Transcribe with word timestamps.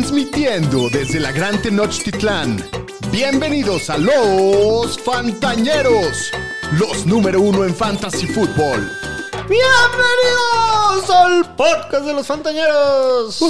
Transmitiendo 0.00 0.90
desde 0.90 1.18
la 1.18 1.32
Gran 1.32 1.62
Tenochtitlán. 1.62 2.62
Bienvenidos 3.10 3.88
a 3.88 3.96
los 3.96 4.98
Fantañeros, 4.98 6.30
los 6.78 7.06
número 7.06 7.40
uno 7.40 7.64
en 7.64 7.74
Fantasy 7.74 8.26
Football. 8.26 8.92
Bienvenidos 9.48 11.08
al 11.08 11.56
podcast 11.56 12.04
de 12.04 12.12
los 12.12 12.26
Fantañeros. 12.26 13.40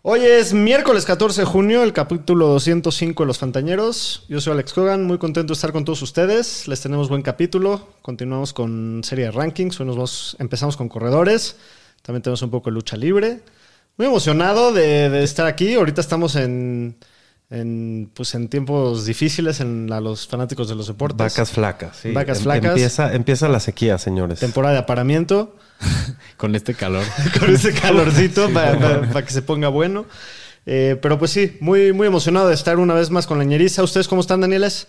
Hoy 0.00 0.20
es 0.24 0.54
miércoles 0.54 1.04
14 1.04 1.42
de 1.42 1.46
junio, 1.46 1.82
el 1.82 1.92
capítulo 1.92 2.46
205 2.46 3.24
de 3.24 3.26
los 3.26 3.36
Fantañeros. 3.36 4.24
Yo 4.30 4.40
soy 4.40 4.54
Alex 4.54 4.72
Cogan, 4.72 5.04
muy 5.04 5.18
contento 5.18 5.52
de 5.52 5.56
estar 5.56 5.72
con 5.72 5.84
todos 5.84 6.00
ustedes. 6.00 6.66
Les 6.66 6.80
tenemos 6.80 7.10
buen 7.10 7.20
capítulo. 7.20 7.88
Continuamos 8.00 8.54
con 8.54 9.02
serie 9.04 9.26
de 9.26 9.32
rankings. 9.32 9.78
Hoy 9.80 9.86
nos 9.86 9.96
vamos- 9.96 10.34
empezamos 10.38 10.78
con 10.78 10.88
corredores. 10.88 11.56
También 12.00 12.22
tenemos 12.22 12.40
un 12.40 12.50
poco 12.50 12.70
de 12.70 12.74
lucha 12.74 12.96
libre. 12.96 13.42
Muy 13.96 14.06
emocionado 14.06 14.72
de, 14.72 15.08
de 15.10 15.22
estar 15.24 15.46
aquí. 15.46 15.74
Ahorita 15.74 16.00
estamos 16.00 16.36
en, 16.36 16.96
en, 17.50 18.10
pues 18.14 18.34
en 18.34 18.48
tiempos 18.48 19.06
difíciles 19.06 19.60
en 19.60 19.90
a 19.92 20.00
los 20.00 20.26
fanáticos 20.26 20.68
de 20.68 20.74
los 20.74 20.86
deportes. 20.88 21.16
Vacas 21.18 21.50
flacas, 21.50 21.96
sí. 22.02 22.12
Vacas 22.12 22.38
Em- 22.38 22.44
flacas. 22.44 22.70
Empieza, 22.72 23.14
empieza 23.14 23.48
la 23.48 23.60
sequía, 23.60 23.96
señores. 23.98 24.40
Temporada 24.40 24.74
de 24.74 24.80
aparamiento. 24.80 25.56
Con 26.36 26.54
este 26.54 26.74
calor. 26.74 27.04
con 27.38 27.54
ese 27.54 27.72
calorcito 27.72 28.50
para 28.52 29.24
que 29.24 29.30
se 29.32 29.42
ponga 29.42 29.68
bueno. 29.68 30.06
Eh, 30.66 30.98
pero 31.00 31.18
pues 31.18 31.30
sí, 31.30 31.56
muy, 31.60 31.92
muy 31.92 32.06
emocionado 32.06 32.48
de 32.48 32.54
estar 32.54 32.78
una 32.78 32.94
vez 32.94 33.10
más 33.10 33.26
con 33.26 33.38
la 33.38 33.44
ñeriza. 33.44 33.82
¿Ustedes 33.82 34.08
cómo 34.08 34.20
están, 34.20 34.40
Danieles? 34.40 34.88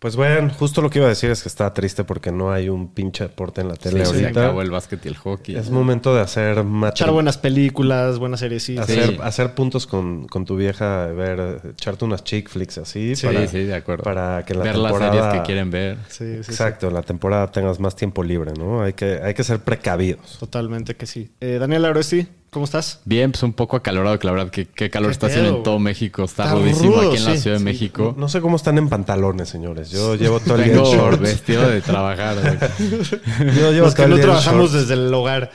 Pues 0.00 0.16
bueno, 0.16 0.50
justo 0.58 0.80
lo 0.80 0.88
que 0.88 0.98
iba 0.98 1.04
a 1.06 1.10
decir 1.10 1.30
es 1.30 1.42
que 1.42 1.48
está 1.50 1.74
triste 1.74 2.04
porque 2.04 2.32
no 2.32 2.50
hay 2.50 2.70
un 2.70 2.88
pinche 2.94 3.24
deporte 3.24 3.60
en 3.60 3.68
la 3.68 3.74
tele 3.76 4.06
Sí, 4.06 4.12
se 4.12 4.22
ahorita. 4.24 4.44
acabó 4.44 4.62
el 4.62 4.70
básquet 4.70 5.04
y 5.04 5.08
el 5.08 5.16
hockey. 5.18 5.56
Es 5.56 5.68
momento 5.70 6.14
de 6.14 6.22
hacer 6.22 6.64
matri- 6.64 6.92
Echar 6.92 7.10
buenas 7.10 7.36
películas, 7.36 8.18
buenas 8.18 8.40
series. 8.40 8.62
Sí, 8.62 8.78
hacer, 8.78 9.08
Sí. 9.10 9.18
hacer 9.22 9.54
puntos 9.54 9.86
con, 9.86 10.26
con 10.26 10.46
tu 10.46 10.56
vieja, 10.56 11.04
ver, 11.08 11.60
echarte 11.72 12.06
unas 12.06 12.24
chick 12.24 12.48
flicks 12.48 12.78
así. 12.78 13.14
Sí, 13.14 13.26
para, 13.26 13.46
sí, 13.46 13.58
de 13.64 13.74
acuerdo. 13.74 14.02
Para 14.04 14.42
que 14.46 14.54
la 14.54 14.64
Ver 14.64 14.72
temporada... 14.76 15.14
las 15.14 15.22
series 15.24 15.40
que 15.42 15.46
quieren 15.46 15.70
ver. 15.70 15.98
sí, 16.08 16.36
sí, 16.38 16.44
sí. 16.44 16.50
Exacto, 16.52 16.88
en 16.88 16.94
la 16.94 17.02
temporada 17.02 17.52
tengas 17.52 17.78
más 17.78 17.94
tiempo 17.94 18.22
libre, 18.22 18.52
¿no? 18.58 18.82
Hay 18.82 18.94
que, 18.94 19.20
hay 19.22 19.34
que 19.34 19.44
ser 19.44 19.58
precavidos. 19.60 20.38
Totalmente 20.40 20.96
que 20.96 21.04
sí. 21.04 21.30
Eh, 21.40 21.58
Daniel 21.60 21.84
Aroesti, 21.84 22.26
¿cómo 22.50 22.64
estás? 22.64 23.00
Bien, 23.04 23.30
pues 23.32 23.42
un 23.42 23.52
poco 23.52 23.76
acalorado, 23.76 24.18
que 24.18 24.26
la 24.26 24.32
verdad 24.32 24.50
que 24.50 24.66
qué 24.66 24.90
calor 24.90 25.08
Qué 25.10 25.12
está 25.12 25.26
haciendo 25.28 25.56
en 25.58 25.62
todo. 25.62 25.78
México. 25.78 26.24
Está, 26.24 26.44
Está 26.44 26.54
rudísimo 26.56 26.96
rudo, 26.96 27.08
aquí 27.08 27.16
en 27.18 27.24
la 27.24 27.32
sí, 27.34 27.38
Ciudad 27.38 27.54
de 27.56 27.58
sí. 27.60 27.64
México. 27.64 28.14
No 28.18 28.28
sé 28.28 28.40
cómo 28.40 28.56
están 28.56 28.78
en 28.78 28.88
pantalones, 28.88 29.48
señores. 29.48 29.90
Yo 29.90 30.14
llevo 30.16 30.40
todo 30.40 30.56
el 30.56 30.64
día 30.64 30.74
en 30.74 30.82
shorts. 30.82 31.20
vestido 31.20 31.68
de 31.68 31.80
trabajar. 31.80 32.36
güey. 32.40 32.98
Yo 33.56 33.72
llevo 33.72 33.86
Los 33.86 33.94
que 33.94 34.02
todo 34.02 34.04
el 34.06 34.10
no 34.10 34.16
día 34.16 34.24
trabajamos 34.26 34.70
shorts. 34.72 34.88
desde 34.88 34.94
el 35.06 35.12
hogar, 35.14 35.50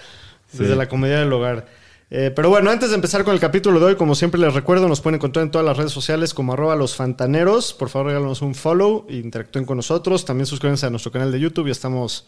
desde 0.53 0.75
la 0.75 0.88
comedia 0.88 1.19
del 1.19 1.31
hogar. 1.33 1.67
Eh, 2.11 2.31
pero 2.35 2.49
bueno, 2.49 2.69
antes 2.69 2.89
de 2.89 2.95
empezar 2.95 3.23
con 3.23 3.33
el 3.33 3.39
capítulo 3.39 3.79
de 3.79 3.85
hoy, 3.88 3.95
como 3.95 4.13
siempre 4.13 4.39
les 4.39 4.53
recuerdo, 4.53 4.88
nos 4.88 5.01
pueden 5.01 5.16
encontrar 5.16 5.43
en 5.43 5.51
todas 5.51 5.66
las 5.66 5.75
redes 5.75 5.91
sociales 5.91 6.33
como 6.35 6.53
arroba 6.53 6.75
los 6.75 6.95
fantaneros. 6.95 7.73
Por 7.73 7.89
favor, 7.89 8.07
regálanos 8.07 8.41
un 8.43 8.53
follow 8.53 9.05
e 9.09 9.16
interactúen 9.16 9.66
con 9.66 9.77
nosotros. 9.77 10.23
También 10.23 10.45
suscríbanse 10.45 10.85
a 10.85 10.91
nuestro 10.91 11.11
canal 11.11 11.31
de 11.31 11.39
YouTube. 11.39 11.66
Ya 11.66 11.71
estamos 11.71 12.25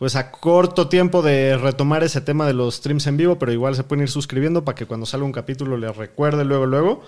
pues 0.00 0.16
a 0.16 0.30
corto 0.30 0.88
tiempo 0.88 1.20
de 1.20 1.58
retomar 1.58 2.02
ese 2.02 2.22
tema 2.22 2.46
de 2.46 2.54
los 2.54 2.76
streams 2.76 3.06
en 3.06 3.18
vivo, 3.18 3.38
pero 3.38 3.52
igual 3.52 3.76
se 3.76 3.84
pueden 3.84 4.04
ir 4.04 4.08
suscribiendo 4.08 4.64
para 4.64 4.74
que 4.74 4.86
cuando 4.86 5.04
salga 5.04 5.26
un 5.26 5.32
capítulo 5.32 5.76
les 5.76 5.94
recuerde 5.94 6.42
luego, 6.46 6.64
luego. 6.64 7.02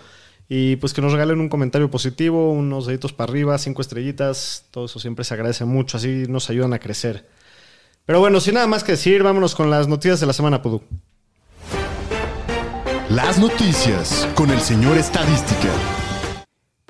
Y 0.47 0.77
pues 0.77 0.93
que 0.93 1.01
nos 1.01 1.13
regalen 1.13 1.41
un 1.41 1.49
comentario 1.49 1.91
positivo, 1.91 2.53
unos 2.53 2.87
deditos 2.87 3.15
para 3.15 3.31
arriba, 3.31 3.57
cinco 3.57 3.81
estrellitas. 3.81 4.67
Todo 4.71 4.85
eso 4.85 5.01
siempre 5.01 5.25
se 5.25 5.33
agradece 5.33 5.65
mucho, 5.65 5.97
así 5.97 6.27
nos 6.29 6.51
ayudan 6.51 6.75
a 6.75 6.81
crecer. 6.81 7.27
Pero 8.05 8.21
bueno, 8.21 8.41
sin 8.41 8.53
nada 8.53 8.67
más 8.67 8.85
que 8.85 8.93
decir, 8.93 9.23
vámonos 9.23 9.55
con 9.55 9.71
las 9.71 9.89
noticias 9.89 10.21
de 10.21 10.27
la 10.27 10.35
semana, 10.35 10.61
Pudú. 10.61 10.83
Las 13.09 13.39
noticias 13.39 14.29
con 14.35 14.51
el 14.51 14.61
señor 14.61 14.99
Estadística. 14.99 15.71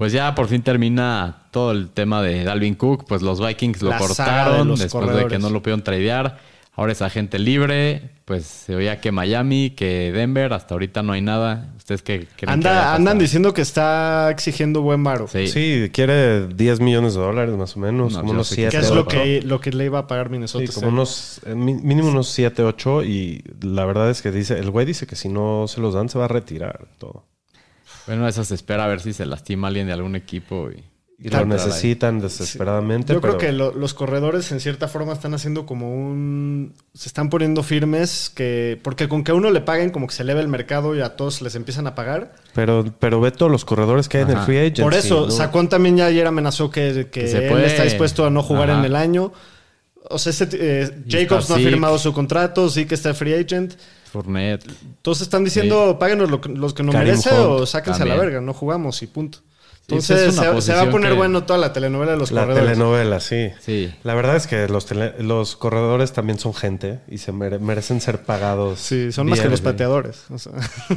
Pues 0.02 0.12
ya 0.12 0.34
por 0.34 0.48
fin 0.48 0.62
termina 0.62 1.44
todo 1.52 1.70
el 1.70 1.88
tema 1.88 2.22
de 2.22 2.42
Dalvin 2.42 2.74
Cook. 2.74 3.04
Pues 3.06 3.22
los 3.22 3.40
Vikings 3.40 3.82
lo 3.82 3.90
La 3.90 4.00
saga 4.00 4.08
de 4.08 4.50
cortaron 4.50 4.74
después 4.74 5.14
de 5.14 5.26
que 5.28 5.38
no 5.38 5.48
lo 5.48 5.62
pudieron 5.62 5.84
tradear. 5.84 6.40
Ahora 6.74 6.90
es 6.90 7.02
agente 7.02 7.38
libre. 7.38 8.10
Pues 8.24 8.44
se 8.44 8.74
oía 8.74 9.00
que 9.00 9.12
Miami, 9.12 9.70
que 9.70 10.10
Denver. 10.10 10.54
Hasta 10.54 10.74
ahorita 10.74 11.04
no 11.04 11.12
hay 11.12 11.20
nada. 11.20 11.72
¿Ustedes 11.76 12.02
qué 12.02 12.16
creen 12.16 12.28
que 12.36 12.46
Anda, 12.48 12.96
andan 12.96 13.16
diciendo 13.20 13.54
que 13.54 13.62
está 13.62 14.28
exigiendo 14.32 14.82
buen 14.82 15.04
varo. 15.04 15.28
Sí. 15.28 15.46
Sí, 15.46 15.88
quiere 15.92 16.48
10 16.48 16.80
millones 16.80 17.14
de 17.14 17.20
dólares 17.20 17.54
más 17.54 17.76
o 17.76 17.78
menos, 17.78 18.14
No, 18.14 18.22
como 18.22 18.32
unos 18.32 18.48
sé 18.48 18.56
que 18.56 18.70
7. 18.70 18.76
Que 18.76 18.84
es 18.84 18.90
lo 18.90 19.06
que, 19.06 19.42
lo 19.42 19.60
que 19.60 19.70
le 19.70 19.84
iba 19.84 20.00
a 20.00 20.08
pagar 20.08 20.30
Minnesota. 20.30 20.66
Sí, 20.66 20.72
como 20.72 20.88
unos, 20.88 21.40
eh, 21.46 21.54
mínimo 21.54 22.08
unos 22.08 22.26
7, 22.30 22.64
8 22.64 23.04
y 23.04 23.44
la 23.60 23.84
verdad 23.84 24.10
es 24.10 24.20
que 24.20 24.32
dice, 24.32 24.58
el 24.58 24.72
güey 24.72 24.84
dice 24.84 25.06
que 25.06 25.14
si 25.14 25.28
no 25.28 25.66
se 25.68 25.80
los 25.80 25.94
dan 25.94 26.08
se 26.08 26.18
va 26.18 26.24
a 26.24 26.28
retirar 26.28 26.88
todo. 26.98 27.22
Bueno, 28.06 28.26
esa 28.28 28.44
se 28.44 28.54
espera 28.54 28.84
a 28.84 28.88
ver 28.88 29.00
si 29.00 29.12
se 29.12 29.26
lastima 29.26 29.68
alguien 29.68 29.86
de 29.86 29.92
algún 29.92 30.16
equipo. 30.16 30.70
Y, 30.70 30.82
Y 31.24 31.28
lo 31.28 31.44
necesitan 31.44 32.20
desesperadamente, 32.20 33.12
Yo 33.12 33.20
pero 33.20 33.36
creo 33.38 33.50
que 33.50 33.56
lo- 33.56 33.72
los 33.72 33.94
corredores 33.94 34.50
en 34.50 34.58
cierta 34.58 34.88
forma 34.88 35.12
están 35.12 35.34
haciendo 35.34 35.66
como 35.66 35.94
un... 35.94 36.74
Se 36.94 37.08
están 37.08 37.30
poniendo 37.30 37.62
firmes 37.62 38.28
que... 38.34 38.80
Porque 38.82 39.08
con 39.08 39.22
que 39.22 39.30
a 39.30 39.34
uno 39.34 39.50
le 39.52 39.60
paguen 39.60 39.90
como 39.90 40.08
que 40.08 40.14
se 40.14 40.24
eleva 40.24 40.40
el 40.40 40.48
mercado 40.48 40.96
y 40.96 41.00
a 41.00 41.14
todos 41.16 41.40
les 41.40 41.54
empiezan 41.54 41.86
a 41.86 41.94
pagar. 41.94 42.32
pero, 42.54 42.84
pero 42.98 43.20
ve 43.20 43.30
todos 43.30 43.52
los 43.52 43.64
corredores 43.64 44.08
que 44.08 44.18
hay 44.18 44.24
en 44.24 44.30
el 44.30 44.38
free 44.38 44.58
agent. 44.58 44.80
Por 44.80 44.94
eso, 44.94 45.30
Sacón 45.30 45.68
también 45.68 45.96
ya 45.96 46.06
ayer 46.06 46.26
amenazó 46.26 46.70
que, 46.72 47.06
que 47.12 47.20
Que 47.20 47.28
se 47.28 47.44
él 47.44 47.50
puede- 47.52 47.66
está 47.66 47.84
dispuesto 47.84 48.26
a 48.26 48.30
no 48.30 48.42
jugar 48.42 48.70
Ajá. 48.70 48.80
en 48.80 48.84
el 48.84 48.96
año. 48.96 49.32
O 50.10 50.18
sea, 50.18 50.30
ese, 50.30 50.48
eh, 50.52 50.90
Jacobs 51.08 51.48
no 51.48 51.54
ha 51.54 51.58
firmado 51.58 51.98
su 51.98 52.12
contrato, 52.12 52.68
sí 52.68 52.84
que 52.86 52.94
está 52.94 53.14
free 53.14 53.34
agent. 53.34 53.74
Fournette. 54.12 54.66
Entonces 54.84 55.22
están 55.22 55.44
diciendo, 55.44 55.96
páguenos 55.98 56.30
lo, 56.30 56.40
que- 56.40 56.50
los 56.50 56.74
que 56.74 56.82
nos 56.82 56.92
Karim 56.94 57.08
merece 57.10 57.30
Hunt 57.30 57.38
o 57.62 57.66
sáquense 57.66 58.02
a 58.02 58.06
la 58.06 58.16
verga, 58.16 58.40
no 58.40 58.52
jugamos 58.52 59.02
y 59.02 59.06
punto. 59.06 59.38
Entonces 59.88 60.34
se, 60.36 60.60
se 60.62 60.74
va 60.74 60.82
a 60.82 60.90
poner 60.90 61.10
que- 61.12 61.16
bueno 61.16 61.42
toda 61.44 61.58
la 61.58 61.72
telenovela 61.72 62.12
de 62.12 62.18
los 62.18 62.30
La 62.30 62.42
corredores. 62.42 62.68
telenovela, 62.68 63.20
sí. 63.20 63.50
Sí. 63.60 63.92
La 64.04 64.14
verdad 64.14 64.36
es 64.36 64.46
que 64.46 64.68
los, 64.68 64.86
tele- 64.86 65.14
los 65.18 65.56
corredores 65.56 66.12
también 66.12 66.38
son 66.38 66.54
gente 66.54 67.00
y 67.08 67.18
se 67.18 67.32
mere- 67.32 67.58
merecen 67.58 68.00
ser 68.00 68.22
pagados. 68.22 68.78
Sí, 68.80 69.10
son 69.12 69.28
más 69.28 69.40
que 69.40 69.48
los 69.48 69.60
pateadores. 69.60 70.24
o 70.30 70.38
sea. 70.38 70.52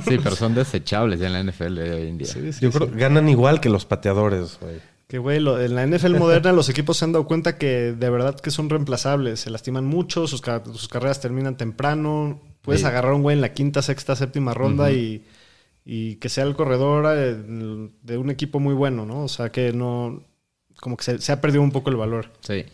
Sí, 0.08 0.18
pero 0.24 0.36
son 0.36 0.54
desechables 0.54 1.20
ya 1.20 1.28
en 1.28 1.34
la 1.34 1.40
NFL 1.44 1.76
de 1.76 1.92
hoy 1.94 2.08
en 2.10 2.18
día. 2.20 2.28
Sí, 2.28 2.54
sí, 2.54 2.60
Yo 2.62 2.72
sí. 2.72 2.78
creo 2.78 2.92
que 2.92 3.00
ganan 3.00 3.28
igual 3.28 3.60
que 3.60 3.70
los 3.70 3.86
pateadores, 3.86 4.58
güey. 4.62 4.76
Que 5.08 5.18
güey, 5.20 5.40
lo- 5.40 5.62
en 5.62 5.76
la 5.76 5.86
NFL 5.86 6.16
moderna 6.20 6.52
los 6.52 6.70
equipos 6.70 6.98
se 6.98 7.06
han 7.06 7.12
dado 7.12 7.28
cuenta 7.28 7.58
que 7.58 7.94
de 7.94 8.10
verdad 8.10 8.40
que 8.40 8.52
son 8.52 8.70
reemplazables. 8.70 9.40
Se 9.42 9.50
lastiman 9.50 9.86
mucho, 9.86 10.28
sus, 10.28 10.42
sus 10.74 10.88
carreras 10.88 11.22
terminan 11.22 11.58
temprano. 11.58 12.42
Puedes 12.62 12.82
Sí. 12.82 12.88
agarrar 12.88 13.12
a 13.12 13.16
un 13.16 13.22
güey 13.22 13.36
en 13.36 13.42
la 13.42 13.54
quinta, 13.54 13.82
sexta, 13.84 14.16
séptima 14.16 14.54
ronda 14.56 14.92
y, 14.92 15.24
y 15.86 16.16
que 16.16 16.30
sea 16.30 16.44
el 16.46 16.56
corredor 16.56 17.06
eh, 17.16 17.36
de 18.02 18.18
un 18.18 18.30
equipo 18.32 18.60
muy 18.60 18.74
bueno, 18.74 19.06
¿no? 19.06 19.24
O 19.24 19.28
sea 19.28 19.52
que 19.52 19.72
no. 19.72 20.24
Como 20.82 20.98
que 20.98 21.04
se, 21.04 21.20
se 21.22 21.32
ha 21.32 21.40
perdido 21.40 21.62
un 21.62 21.72
poco 21.72 21.90
el 21.92 21.96
valor. 21.98 22.32
Sí. 22.42 22.66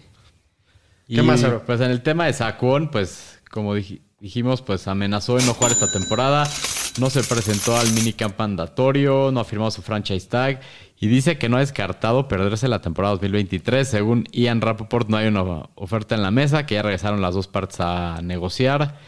¿Qué 1.08 1.22
más, 1.22 1.44
Aro? 1.44 1.64
Pues 1.66 1.82
en 1.82 1.92
el 1.92 2.02
tema 2.02 2.26
de 2.26 2.34
Saquon, 2.34 2.90
pues 2.90 3.40
como 3.52 3.76
dij- 3.76 4.00
dijimos, 4.22 4.62
pues 4.62 4.88
amenazó 4.88 5.38
en 5.38 5.46
no 5.46 5.54
jugar 5.54 5.74
esta 5.74 5.92
temporada. 5.92 6.46
No 7.00 7.10
se 7.10 7.24
presentó 7.24 7.76
al 7.78 7.90
minicamp 7.94 8.38
mandatorio, 8.38 9.32
no 9.32 9.40
ha 9.40 9.46
firmado 9.46 9.72
su 9.72 9.82
franchise 9.82 10.28
tag 10.28 10.60
y 11.00 11.08
dice 11.08 11.38
que 11.38 11.50
no 11.50 11.58
ha 11.58 11.62
descartado 11.62 12.28
perderse 12.28 12.68
la 12.68 12.82
temporada 12.82 13.14
2023. 13.16 13.88
Según 13.88 14.26
Ian 14.32 14.62
Rappaport, 14.62 15.10
no 15.10 15.18
hay 15.18 15.28
una 15.28 15.42
oferta 15.76 16.16
en 16.16 16.22
la 16.22 16.32
mesa, 16.32 16.66
que 16.66 16.76
ya 16.76 16.84
regresaron 16.84 17.22
las 17.22 17.34
dos 17.34 17.48
partes 17.48 17.80
a 17.80 18.20
negociar. 18.22 19.00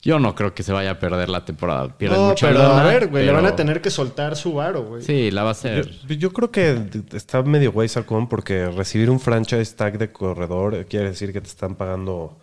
Yo 0.00 0.18
no 0.18 0.34
creo 0.34 0.54
que 0.54 0.62
se 0.62 0.72
vaya 0.72 0.92
a 0.92 0.98
perder 0.98 1.28
la 1.28 1.44
temporada. 1.44 1.96
Pierde 1.96 2.16
no, 2.16 2.28
mucha 2.28 2.48
pero 2.48 2.60
lana, 2.60 2.82
a 2.82 2.84
ver, 2.84 3.08
güey, 3.08 3.26
le 3.26 3.32
van 3.32 3.46
a 3.46 3.54
tener 3.54 3.80
que 3.80 3.90
soltar 3.90 4.34
su 4.34 4.54
varo, 4.54 4.82
güey. 4.84 5.02
Sí, 5.02 5.30
la 5.30 5.42
va 5.42 5.50
a 5.50 5.52
hacer. 5.52 5.90
Yo, 6.08 6.14
yo 6.14 6.32
creo 6.32 6.50
que 6.50 6.76
está 7.12 7.42
medio 7.42 7.70
güey 7.70 7.88
Sacón 7.88 8.28
porque 8.28 8.66
recibir 8.66 9.10
un 9.10 9.20
franchise 9.20 9.74
tag 9.76 9.98
de 9.98 10.10
corredor 10.10 10.86
quiere 10.86 11.10
decir 11.10 11.32
que 11.32 11.40
te 11.40 11.48
están 11.48 11.76
pagando 11.76 12.36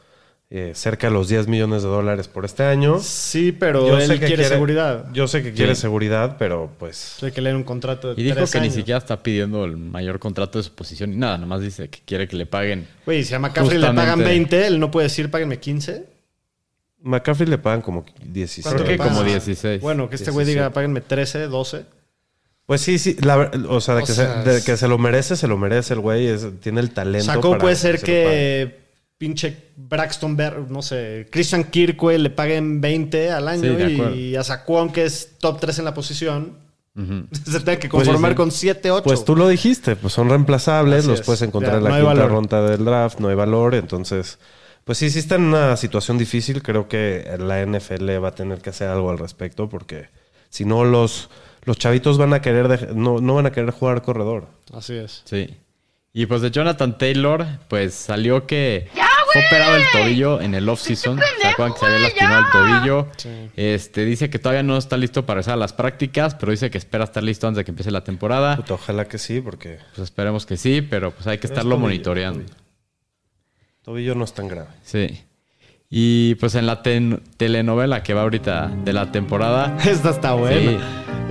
eh, 0.52 0.72
cerca 0.74 1.08
de 1.08 1.14
los 1.14 1.28
10 1.30 1.48
millones 1.48 1.84
de 1.84 1.90
dólares 1.90 2.28
por 2.28 2.44
este 2.44 2.64
año. 2.64 3.00
Sí, 3.00 3.52
pero 3.52 3.88
Yo 3.88 4.00
él 4.00 4.08
sé 4.08 4.20
que 4.20 4.26
quiere, 4.26 4.46
seguridad. 4.46 5.06
Yo 5.14 5.28
sé 5.28 5.44
que 5.44 5.54
quiere 5.54 5.76
Sí. 5.76 5.82
seguridad, 5.82 6.38
pero 6.40 6.72
pues... 6.80 7.22
Hay 7.22 7.32
que 7.32 7.42
leer 7.42 7.56
un 7.56 7.64
contrato 7.64 8.14
de 8.16 8.20
Y 8.20 8.24
dijo 8.24 8.36
tres 8.38 8.52
que 8.52 8.58
ni 8.60 8.64
años. 8.66 8.74
siquiera 8.76 8.98
está 8.98 9.22
pidiendo 9.22 9.64
el 9.66 9.78
mayor 9.78 10.18
contrato 10.18 10.58
de 10.58 10.64
su 10.64 10.74
posición 10.74 11.12
ni 11.12 11.18
nada, 11.18 11.36
nada 11.38 11.46
más 11.48 11.62
dice 11.62 11.88
que 11.90 12.00
quiere 12.04 12.28
que 12.28 12.36
le 12.36 12.48
paguen. 12.48 12.88
Güey, 13.06 13.24
si 13.24 13.36
a 13.36 13.40
McCaffrey 13.40 13.78
le 13.78 13.88
Justamente. 13.88 14.02
pagan 14.12 14.26
20, 14.26 14.66
él 14.68 14.80
no 14.80 14.90
puede 14.90 15.06
decir 15.06 15.30
páguenme 15.30 15.60
15. 15.60 16.06
McCaffrey 17.02 17.48
le 17.48 17.58
pagan 17.60 17.82
como 17.82 18.04
16. 18.24 18.64
¿Cuánto 18.66 18.84
Creo 18.84 18.92
le 18.92 18.98
que 18.98 19.04
como 19.04 19.20
pagan? 19.20 19.32
16. 19.32 19.82
Bueno, 19.82 20.10
que 20.10 20.16
este 20.16 20.32
güey 20.32 20.46
17. 20.48 20.60
diga 20.66 20.74
páguenme 20.74 21.02
13, 21.02 21.48
12. 21.48 21.86
Pues 22.66 22.82
sí, 22.82 23.00
sí. 23.00 23.16
la 23.22 23.52
o 23.70 23.82
sea, 23.82 23.96
de, 23.96 24.02
O 24.04 24.06
que, 24.06 24.12
sea, 24.14 24.44
se, 24.44 24.50
de 24.50 24.58
es- 24.58 24.66
que 24.66 24.78
se 24.78 24.88
lo 24.88 24.98
merece, 24.98 25.36
se 25.36 25.48
lo 25.48 25.58
merece 25.58 25.94
el 25.94 26.00
güey. 26.02 26.28
es- 26.28 26.60
tiene 26.60 26.82
el 26.82 26.90
talento. 26.92 27.26
Sacó 27.26 27.52
para 27.52 27.62
puede 27.62 27.76
ser 27.76 28.00
se 28.00 28.08
lo 28.08 28.14
paguen. 28.14 28.30
que 28.70 28.89
pinche 29.20 29.72
Braxton 29.76 30.36
Berg, 30.36 30.72
no 30.72 30.82
sé, 30.82 31.28
Christian 31.30 31.66
Kirk, 31.66 31.98
güey, 32.00 32.18
le 32.18 32.32
paguen 32.32 32.82
20 32.82 33.30
al 33.32 33.48
año 33.48 33.62
Sí, 33.62 33.68
de 33.76 34.16
y 34.16 34.36
a 34.36 34.44
Saquon, 34.44 34.92
que 34.92 35.04
es 35.06 35.34
top 35.40 35.60
3 35.60 35.78
en 35.80 35.86
la 35.86 35.94
posición, 35.94 36.58
Ujú. 36.96 37.26
se 37.46 37.60
tiene 37.60 37.78
que 37.80 37.90
Pues, 37.90 38.08
conformar 38.08 38.34
con 38.34 38.50
7, 38.50 38.90
8. 38.90 39.04
Pues 39.04 39.24
tú 39.26 39.36
lo 39.36 39.48
dijiste, 39.48 39.96
pues 39.96 40.14
son 40.14 40.30
reemplazables, 40.30 41.00
Así 41.02 41.08
los 41.10 41.20
es. 41.20 41.26
puedes 41.26 41.42
encontrar 41.44 41.74
Ya, 41.74 41.78
en 41.80 41.84
la 41.84 41.90
no 41.90 41.96
hay 41.96 42.02
quinta 42.02 42.14
valor. 42.16 42.32
ronda 42.32 42.62
del 42.70 42.86
draft, 42.86 43.20
no 43.20 43.28
hay 43.28 43.36
valor, 43.36 43.76
entonces, 43.76 44.40
pues 44.86 44.98
sí, 44.98 45.10
sí 45.12 45.20
está 45.20 45.36
en 45.36 45.44
una 45.44 45.76
situación 45.78 46.18
difícil, 46.18 46.64
creo 46.64 46.88
que 46.88 47.30
la 47.40 47.62
NFL 47.66 48.24
va 48.24 48.30
a 48.30 48.36
tener 48.36 48.60
que 48.62 48.70
hacer 48.72 48.88
algo 48.88 49.12
al 49.12 49.20
respecto 49.20 49.68
porque 49.70 50.08
Si 50.50 50.64
no, 50.66 50.84
los, 50.86 51.30
los 51.66 51.78
chavitos 51.78 52.18
van 52.18 52.34
a 52.34 52.42
querer, 52.42 52.68
dej- 52.70 52.94
no, 52.94 53.20
no 53.20 53.36
van 53.36 53.46
a 53.46 53.52
querer 53.52 53.70
jugar 53.72 54.02
corredor. 54.02 54.48
Así 54.74 54.94
es. 54.96 55.22
Sí. 55.26 55.58
Y 56.12 56.26
pues 56.26 56.42
de 56.42 56.50
Jonathan 56.50 56.98
Taylor, 56.98 57.46
pues 57.68 57.94
salió 57.94 58.48
que 58.48 58.88
fue 59.34 59.46
operado 59.48 59.76
el 59.76 59.84
tobillo 59.92 60.42
en 60.42 60.56
el 60.56 60.68
off-season. 60.70 61.20
¿Se 61.42 61.48
acuerdan 61.48 61.74
que 61.74 61.80
se 61.80 61.86
había 61.86 62.00
lastimado 62.00 62.40
el 62.40 62.52
tobillo? 62.52 63.08
Este, 63.56 64.06
dice 64.06 64.30
que 64.30 64.40
todavía 64.40 64.64
no 64.64 64.78
está 64.78 64.98
listo 64.98 65.26
para 65.26 65.36
regresar 65.36 65.54
a 65.54 65.58
las 65.58 65.74
prácticas, 65.74 66.36
pero 66.36 66.52
dice 66.52 66.70
que 66.70 66.78
espera 66.78 67.04
estar 67.04 67.24
listo 67.24 67.48
antes 67.48 67.58
de 67.58 67.66
que 67.66 67.72
empiece 67.72 67.92
la 67.92 68.04
temporada. 68.04 68.56
Puta, 68.58 68.74
ojalá 68.76 69.06
que 69.06 69.18
sí, 69.18 69.42
porque 69.42 69.80
Pues 69.96 70.06
esperemos 70.06 70.46
que 70.46 70.58
sí, 70.58 70.82
pero 70.82 71.12
pues 71.12 71.28
hay 71.28 71.38
que 71.38 71.44
Pero 71.48 71.54
es 71.54 71.58
estarlo 71.58 71.76
tobillo, 71.76 71.88
monitoreando. 71.90 72.40
tobillo. 72.46 72.56
tobillo 73.84 74.16
no 74.16 74.24
es 74.26 74.34
tan 74.34 74.48
grave. 74.48 74.70
Sí. 74.84 75.24
Y 75.92 76.36
pues 76.36 76.54
en 76.54 76.68
la 76.68 76.84
telenovela 76.84 78.04
que 78.04 78.14
va 78.14 78.22
ahorita 78.22 78.72
de 78.86 78.94
la 78.94 79.12
temporada. 79.12 79.76
Esta 79.84 80.12
está 80.12 80.34
sí, 80.34 80.38
buena. 80.38 80.80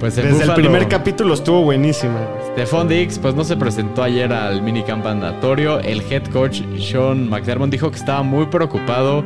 pues 0.01 0.19
el 0.19 0.33
Desde 0.33 0.45
el 0.47 0.55
primer 0.55 0.89
capítulo 0.89 1.35
estuvo 1.35 1.63
buenísima. 1.63 2.19
Stephon 2.53 2.89
Diggs, 2.89 3.21
pues 3.21 3.37
no 3.37 3.45
se 3.45 3.57
presentó 3.57 4.03
ayer 4.03 4.33
al 4.33 4.61
minicamp 4.61 5.05
mandatorio. 5.05 5.79
El 5.79 6.03
head 6.11 6.25
coach 6.33 6.63
Sean 6.77 7.29
McDermott 7.29 7.71
dijo 7.71 7.89
que 7.93 7.99
estaba 7.99 8.25
muy 8.25 8.47
preocupado 8.47 9.25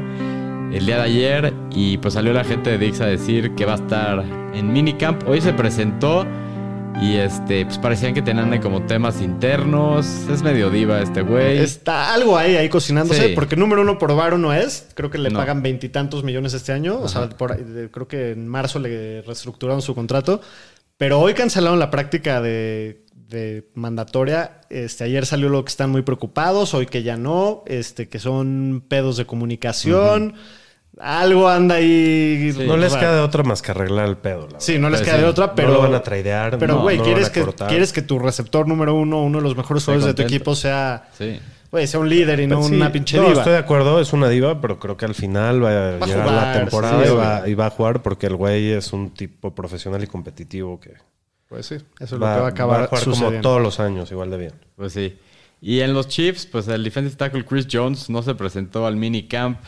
el 0.71 0.85
día 0.85 0.97
de 0.97 1.03
ayer 1.03 1.55
y 1.71 1.97
pues 1.97 2.13
salió 2.13 2.35
la 2.35 2.45
gente 2.45 2.69
de 2.69 2.77
Diggs 2.77 3.01
a 3.01 3.07
decir 3.07 3.55
que 3.55 3.65
va 3.65 3.73
a 3.73 3.77
estar 3.77 4.23
en 4.53 4.71
minicamp. 4.71 5.27
Hoy 5.27 5.41
se 5.41 5.55
presentó 5.55 6.27
y 7.01 7.17
este, 7.17 7.65
pues 7.65 7.79
parecían 7.79 8.15
que 8.15 8.23
tenían 8.23 8.61
como 8.61 8.85
temas 8.87 9.21
internos. 9.21 10.07
Es 10.31 10.43
medio 10.43 10.71
diva 10.71 11.01
este 11.01 11.23
güey. 11.23 11.59
Está 11.59 12.15
algo 12.15 12.37
ahí, 12.37 12.57
ahí 12.57 12.69
cocinándose, 12.69 13.29
Sí. 13.29 13.35
porque 13.35 13.57
número 13.57 13.83
uno 13.83 13.99
por 13.99 14.15
Varo 14.15 14.39
no 14.39 14.53
es. 14.53 14.89
Creo 14.95 15.11
que 15.11 15.19
le 15.19 15.31
No. 15.31 15.39
pagan 15.39 15.63
veintitantos 15.63 16.23
millones 16.23 16.55
este 16.55 16.73
año. 16.73 17.01
O 17.01 17.09
sea, 17.09 17.29
por 17.31 17.57
creo 17.91 18.07
que 18.07 18.33
en 18.33 18.47
marzo 18.47 18.79
le 18.79 19.23
reestructuraron 19.23 19.83
su 19.83 19.95
contrato. 19.95 20.41
Pero 20.99 21.19
hoy 21.19 21.35
cancelaron 21.35 21.79
la 21.81 21.91
práctica 21.91 22.41
de, 22.41 23.05
de 23.15 23.69
mandatoria. 23.75 24.61
Este, 24.71 25.03
ayer 25.05 25.27
salió 25.27 25.49
lo 25.49 25.65
que 25.65 25.71
están 25.71 25.91
muy 25.91 26.03
preocupados, 26.03 26.75
hoy 26.75 26.87
que 26.87 27.03
ya 27.03 27.17
no, 27.17 27.65
este, 27.67 28.09
que 28.09 28.21
son 28.21 28.85
pedos 28.87 29.17
de 29.17 29.25
comunicación. 29.25 30.35
Algo 30.99 31.49
anda 31.49 31.77
ahí. 31.77 32.53
Sí. 32.55 32.65
No 32.67 32.77
les 32.77 32.93
raro. 32.93 33.01
queda 33.01 33.15
de 33.17 33.21
otra 33.23 33.43
más 33.45 33.63
que 33.63 33.71
arreglar 33.71 34.09
el 34.09 34.17
pedo. 34.19 34.49
la 34.53 34.61
Sí, 34.61 34.79
no 34.79 34.91
les 34.91 35.01
queda 35.01 35.15
sí. 35.17 35.21
de 35.23 35.27
otra, 35.27 35.55
pero. 35.55 35.69
no 35.69 35.75
lo 35.75 35.81
van 35.83 35.95
a 35.95 36.03
tradear. 36.03 36.59
Pero, 36.59 36.81
güey, 36.81 36.99
no 36.99 37.05
lo 37.05 37.09
quieres, 37.09 37.31
que, 37.31 37.45
quieres 37.69 37.93
que 37.93 38.03
tu 38.03 38.19
receptor 38.19 38.69
número 38.69 38.95
uno, 38.95 39.23
uno 39.23 39.39
de 39.39 39.45
los 39.45 39.57
mejores 39.57 39.85
jugadores 39.85 40.07
de 40.07 40.15
tu 40.15 40.23
equipo, 40.23 40.55
sea, 40.55 41.09
Sí. 41.17 41.41
güey, 41.71 41.87
sea 41.87 41.99
un 41.99 42.09
líder 42.11 42.41
y 42.41 42.47
no 42.47 42.57
Pues 42.59 42.69
sí, 42.69 42.75
una 42.77 42.93
pinche 42.93 43.17
no, 43.17 43.23
diva. 43.29 43.39
estoy 43.39 43.53
de 43.55 43.59
acuerdo, 43.59 44.01
es 44.01 44.13
una 44.13 44.29
diva, 44.29 44.61
pero 44.61 44.79
creo 44.79 44.97
que 44.99 45.07
al 45.07 45.15
final 45.15 45.65
va 45.65 45.71
a, 45.71 45.73
Va 45.73 46.05
a 46.05 46.07
llegar 46.07 46.29
jugar, 46.29 46.47
la 46.47 46.53
temporada 46.61 47.03
sí, 47.05 47.11
y, 47.11 47.17
va, 47.17 47.49
y 47.49 47.55
va 47.55 47.67
a 47.67 47.71
jugar 47.71 48.03
porque 48.03 48.27
el 48.27 48.37
güey 48.37 48.73
es 48.73 48.93
un 48.93 49.11
tipo 49.15 49.55
profesional 49.55 50.03
y 50.05 50.07
competitivo 50.07 50.79
que 50.79 50.93
Pues 51.49 51.67
sí, 51.67 51.77
eso 51.77 51.85
es 52.01 52.13
lo 52.13 52.21
va, 52.21 52.35
que 52.35 52.41
va 52.43 52.47
a 52.47 52.51
acabar 52.51 52.81
va 52.81 52.85
a 52.85 52.89
jugar 52.89 53.05
como 53.05 53.41
todos 53.41 53.63
los 53.63 53.81
años, 53.81 54.11
igual 54.13 54.31
de 54.31 54.37
bien. 54.37 54.53
Pues 54.77 54.93
sí. 54.93 55.17
Y 55.63 55.81
en 55.81 55.95
los 55.95 56.09
Chiefs, 56.09 56.45
pues 56.47 56.69
el 56.69 56.85
defensive 56.85 57.17
tackle 57.17 57.45
Chris 57.47 57.67
Jones 57.73 58.11
no 58.11 58.23
se 58.23 58.35
presentó 58.35 58.85
al 58.87 58.97
minicamp. 58.97 59.59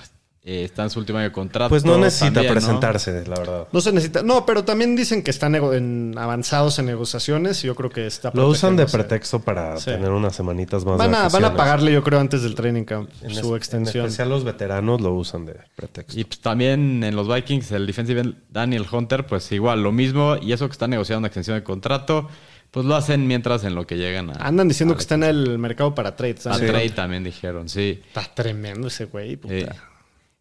Eh, 0.47 0.65
está 0.65 0.83
en 0.83 0.91
su 0.91 0.99
último 0.99 1.17
año 1.19 1.29
de 1.29 1.33
contrato. 1.33 1.71
Pues 1.71 1.87
no 1.87 1.97
necesita 1.97 2.27
también, 2.35 2.49
¿no? 2.55 2.61
presentarse, 2.61 3.25
la 3.27 3.35
verdad. 3.39 3.69
No 3.73 3.81
se 3.81 3.93
necesita. 3.93 4.23
No, 4.23 4.45
pero 4.45 4.63
también 4.63 4.95
dicen 4.95 5.23
que 5.23 5.31
están 5.31 5.55
en- 5.55 6.15
avanzados 6.19 6.79
en 6.79 6.85
negociaciones 6.85 7.65
y 7.65 7.69
yo 7.69 7.75
creo 7.75 7.89
que 7.89 8.07
está. 8.07 8.31
Lo 8.35 8.49
usan 8.49 8.77
de 8.77 8.85
pretexto 8.85 9.41
para 9.41 9.79
Sí. 9.79 9.87
tener 9.87 10.11
unas 10.11 10.37
semanitas 10.37 10.85
más 10.85 10.99
Van 10.99 11.11
de 11.13 11.17
a, 11.17 11.21
van 11.21 11.27
a 11.27 11.29
vacaciones. 11.29 11.57
pagarle, 11.57 11.93
yo 11.95 12.05
creo, 12.05 12.21
antes 12.21 12.43
del 12.43 12.55
training 12.55 12.85
camp 12.85 13.09
En 13.23 13.35
su 13.35 13.55
es- 13.55 13.59
extensión. 13.59 14.03
En 14.05 14.09
especial 14.09 14.29
los 14.29 14.45
veteranos 14.45 15.01
lo 15.01 15.15
usan 15.15 15.47
de 15.47 15.57
pretexto. 15.77 16.21
Y 16.21 16.25
pues 16.25 16.39
también 16.41 17.03
en 17.03 17.17
los 17.17 17.27
Vikings, 17.27 17.73
el 17.73 17.87
defensive 17.87 18.35
Daniel 18.51 18.85
Hunter, 18.93 19.25
pues 19.27 19.51
igual 19.51 19.83
lo 19.83 19.93
mismo. 19.93 20.37
Y 20.43 20.53
eso 20.53 20.67
que 20.69 20.73
está 20.73 20.87
negociando 20.87 21.21
una 21.21 21.29
extensión 21.29 21.57
de 21.57 21.65
contrato, 21.65 22.29
pues 22.71 22.85
lo 22.85 22.95
hacen 22.97 23.27
mientras 23.27 23.65
en 23.65 23.75
lo 23.75 23.87
que 23.87 23.97
llegan 23.97 24.29
a, 24.29 24.35
Andan 24.47 24.69
diciendo 24.69 24.93
a- 24.93 24.97
que 24.99 25.01
está 25.01 25.15
en 25.15 25.23
el 25.25 25.59
mercado 25.59 25.95
para 25.95 26.17
trades. 26.17 26.47
a 26.47 26.53
¿sabes? 26.53 26.71
trade 26.71 26.91
también 26.91 27.25
dijeron, 27.25 27.67
sí. 27.71 28.03
Está 28.09 28.25
tremendo 28.35 28.89
ese 28.89 29.07
güey. 29.07 29.37
puta. 29.37 29.55
Eh, 29.55 29.69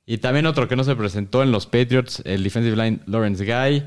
y 0.06 0.18
también 0.18 0.46
otro 0.46 0.68
que 0.68 0.76
no 0.76 0.84
se 0.84 0.96
presentó 0.96 1.44
en 1.44 1.52
los 1.52 1.66
Patriots, 1.66 2.22
el 2.26 2.44
defensive 2.44 2.76
line 2.76 3.00
Lawrence 3.06 3.46
Guy. 3.46 3.84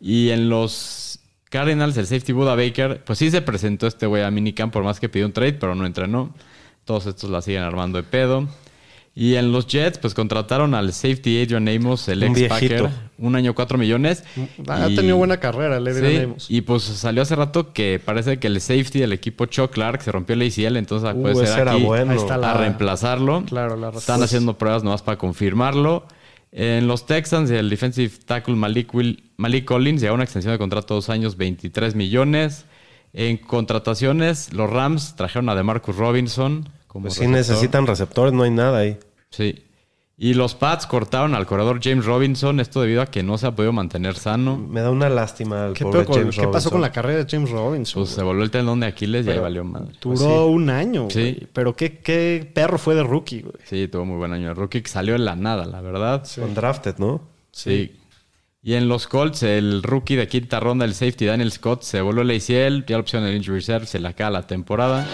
Y 0.00 0.30
en 0.30 0.48
los 0.48 1.20
Cardinals, 1.48 1.96
el 1.96 2.06
safety 2.06 2.32
Buda 2.32 2.54
Baker, 2.54 3.04
pues 3.04 3.18
sí 3.18 3.30
se 3.30 3.42
presentó 3.42 3.86
este 3.86 4.06
güey 4.06 4.22
a 4.22 4.30
minicamp 4.30 4.72
por 4.72 4.82
más 4.82 4.98
que 4.98 5.08
pidió 5.08 5.26
un 5.26 5.32
trade, 5.32 5.54
pero 5.54 5.74
no 5.74 5.86
entrenó. 5.86 6.34
Todos 6.84 7.06
estos 7.06 7.30
la 7.30 7.42
siguen 7.42 7.62
armando 7.62 7.98
de 7.98 8.04
pedo. 8.04 8.48
Y 9.14 9.34
en 9.34 9.50
los 9.50 9.66
Jets, 9.66 9.98
pues 9.98 10.14
contrataron 10.14 10.72
al 10.74 10.92
safety 10.92 11.42
Adrian 11.42 11.68
Amos, 11.68 12.08
el 12.08 12.22
Un 12.24 12.36
ex 12.38 12.48
Packer. 12.48 12.88
Un 13.18 13.34
año, 13.34 13.54
cuatro 13.54 13.76
millones. 13.76 14.22
Ha 14.68 14.88
Y- 14.88 14.94
tenido 14.96 15.16
buena 15.16 15.38
carrera, 15.38 15.80
le 15.80 15.92
Sí, 15.94 16.16
Amos. 16.24 16.46
y 16.48 16.60
pues 16.62 16.84
salió 16.84 17.20
hace 17.22 17.34
rato 17.34 17.72
que 17.72 18.00
parece 18.02 18.38
que 18.38 18.46
el 18.46 18.60
safety 18.60 19.00
del 19.00 19.12
equipo 19.12 19.46
Chuck 19.46 19.72
Clark 19.72 20.00
se 20.02 20.12
rompió 20.12 20.34
el 20.34 20.42
ACL, 20.42 20.76
entonces 20.78 21.10
Uh, 21.14 21.20
puede 21.22 21.46
ser 21.46 21.68
aquí 21.68 21.82
bueno. 21.82 22.12
Está 22.12 22.36
la- 22.38 22.52
a 22.52 22.56
reemplazarlo. 22.58 23.44
Claro, 23.46 23.76
la 23.76 23.90
Están 23.90 24.22
haciendo 24.22 24.56
pruebas 24.56 24.84
nomás 24.84 25.02
para 25.02 25.18
confirmarlo. 25.18 26.06
En 26.52 26.86
los 26.86 27.04
Texans, 27.06 27.50
el 27.50 27.68
defensive 27.68 28.12
tackle 28.24 28.54
Malik, 28.54 28.94
Will- 28.94 29.24
Malik 29.36 29.64
Collins 29.66 30.00
llegó 30.00 30.12
a 30.12 30.14
una 30.14 30.24
extensión 30.24 30.52
de 30.54 30.58
contrato 30.58 30.94
dos 30.94 31.10
años, 31.10 31.36
23 31.36 31.94
millones. 31.94 32.64
En 33.12 33.36
contrataciones, 33.38 34.52
los 34.52 34.70
Rams 34.70 35.16
trajeron 35.16 35.48
a 35.48 35.54
DeMarcus 35.54 35.96
Robinson. 35.96 36.68
Como 36.90 37.04
Pues 37.04 37.14
sí 37.14 37.20
receptor. 37.20 37.36
necesitan 37.54 37.86
receptores, 37.86 38.32
no 38.32 38.42
hay 38.42 38.50
nada 38.50 38.78
ahí. 38.80 38.98
Sí. 39.30 39.62
Y 40.18 40.34
los 40.34 40.54
Pats 40.56 40.86
cortaron 40.86 41.34
al 41.36 41.46
corredor 41.46 41.80
James 41.82 42.04
Robinson, 42.04 42.58
esto 42.60 42.80
debido 42.82 43.00
a 43.00 43.06
que 43.06 43.22
no 43.22 43.38
se 43.38 43.46
ha 43.46 43.54
podido 43.54 43.72
mantener 43.72 44.16
sano. 44.16 44.58
Me 44.58 44.80
da 44.80 44.90
una 44.90 45.08
lástima 45.08 45.66
al 45.66 45.72
¿Qué, 45.72 45.84
pobre 45.84 46.04
con- 46.04 46.16
James 46.18 46.34
qué 46.34 46.42
pasó 46.42 46.50
Robinson. 46.50 46.72
con 46.72 46.80
la 46.82 46.92
carrera 46.92 47.24
de 47.24 47.30
James 47.30 47.48
Robinson? 47.50 48.02
Pues 48.02 48.12
se 48.14 48.22
volvió 48.22 48.42
el 48.42 48.50
tendón 48.50 48.80
de 48.80 48.88
Aquiles 48.88 49.24
y 49.26 49.30
ahí 49.30 49.38
valió 49.38 49.62
madre. 49.64 49.92
Duró 50.02 50.46
un 50.48 50.68
año, 50.68 51.06
Sí. 51.10 51.20
güey. 51.20 51.48
Pero 51.52 51.74
qué, 51.76 51.98
qué 52.00 52.50
perro 52.52 52.76
fue 52.76 52.96
de 52.96 53.02
rookie, 53.04 53.42
güey. 53.42 53.54
Sí, 53.64 53.86
tuvo 53.88 54.04
muy 54.04 54.16
buen 54.18 54.32
año. 54.32 54.50
El 54.50 54.56
rookie 54.56 54.82
que 54.82 54.90
salió 54.90 55.14
en 55.14 55.24
la 55.24 55.36
nada, 55.36 55.64
la 55.64 55.80
verdad. 55.80 56.26
Undrafted, 56.36 56.98
¿no? 56.98 57.22
Sí. 57.52 57.96
Y 58.62 58.74
en 58.74 58.88
los 58.88 59.06
Colts, 59.06 59.42
el 59.44 59.82
rookie 59.82 60.16
de 60.16 60.28
quinta 60.28 60.60
ronda, 60.60 60.84
el 60.84 60.92
safety 60.92 61.24
Daniel 61.24 61.50
Scott, 61.52 61.82
se 61.82 62.02
volvió 62.02 62.20
el 62.22 62.30
ACL, 62.30 62.84
ya 62.84 62.96
la 62.96 63.00
opción 63.00 63.24
del 63.24 63.36
injury 63.36 63.56
reserve, 63.60 63.86
se 63.86 63.98
le 63.98 64.08
acaba 64.08 64.30
la 64.32 64.46
temporada. 64.46 65.06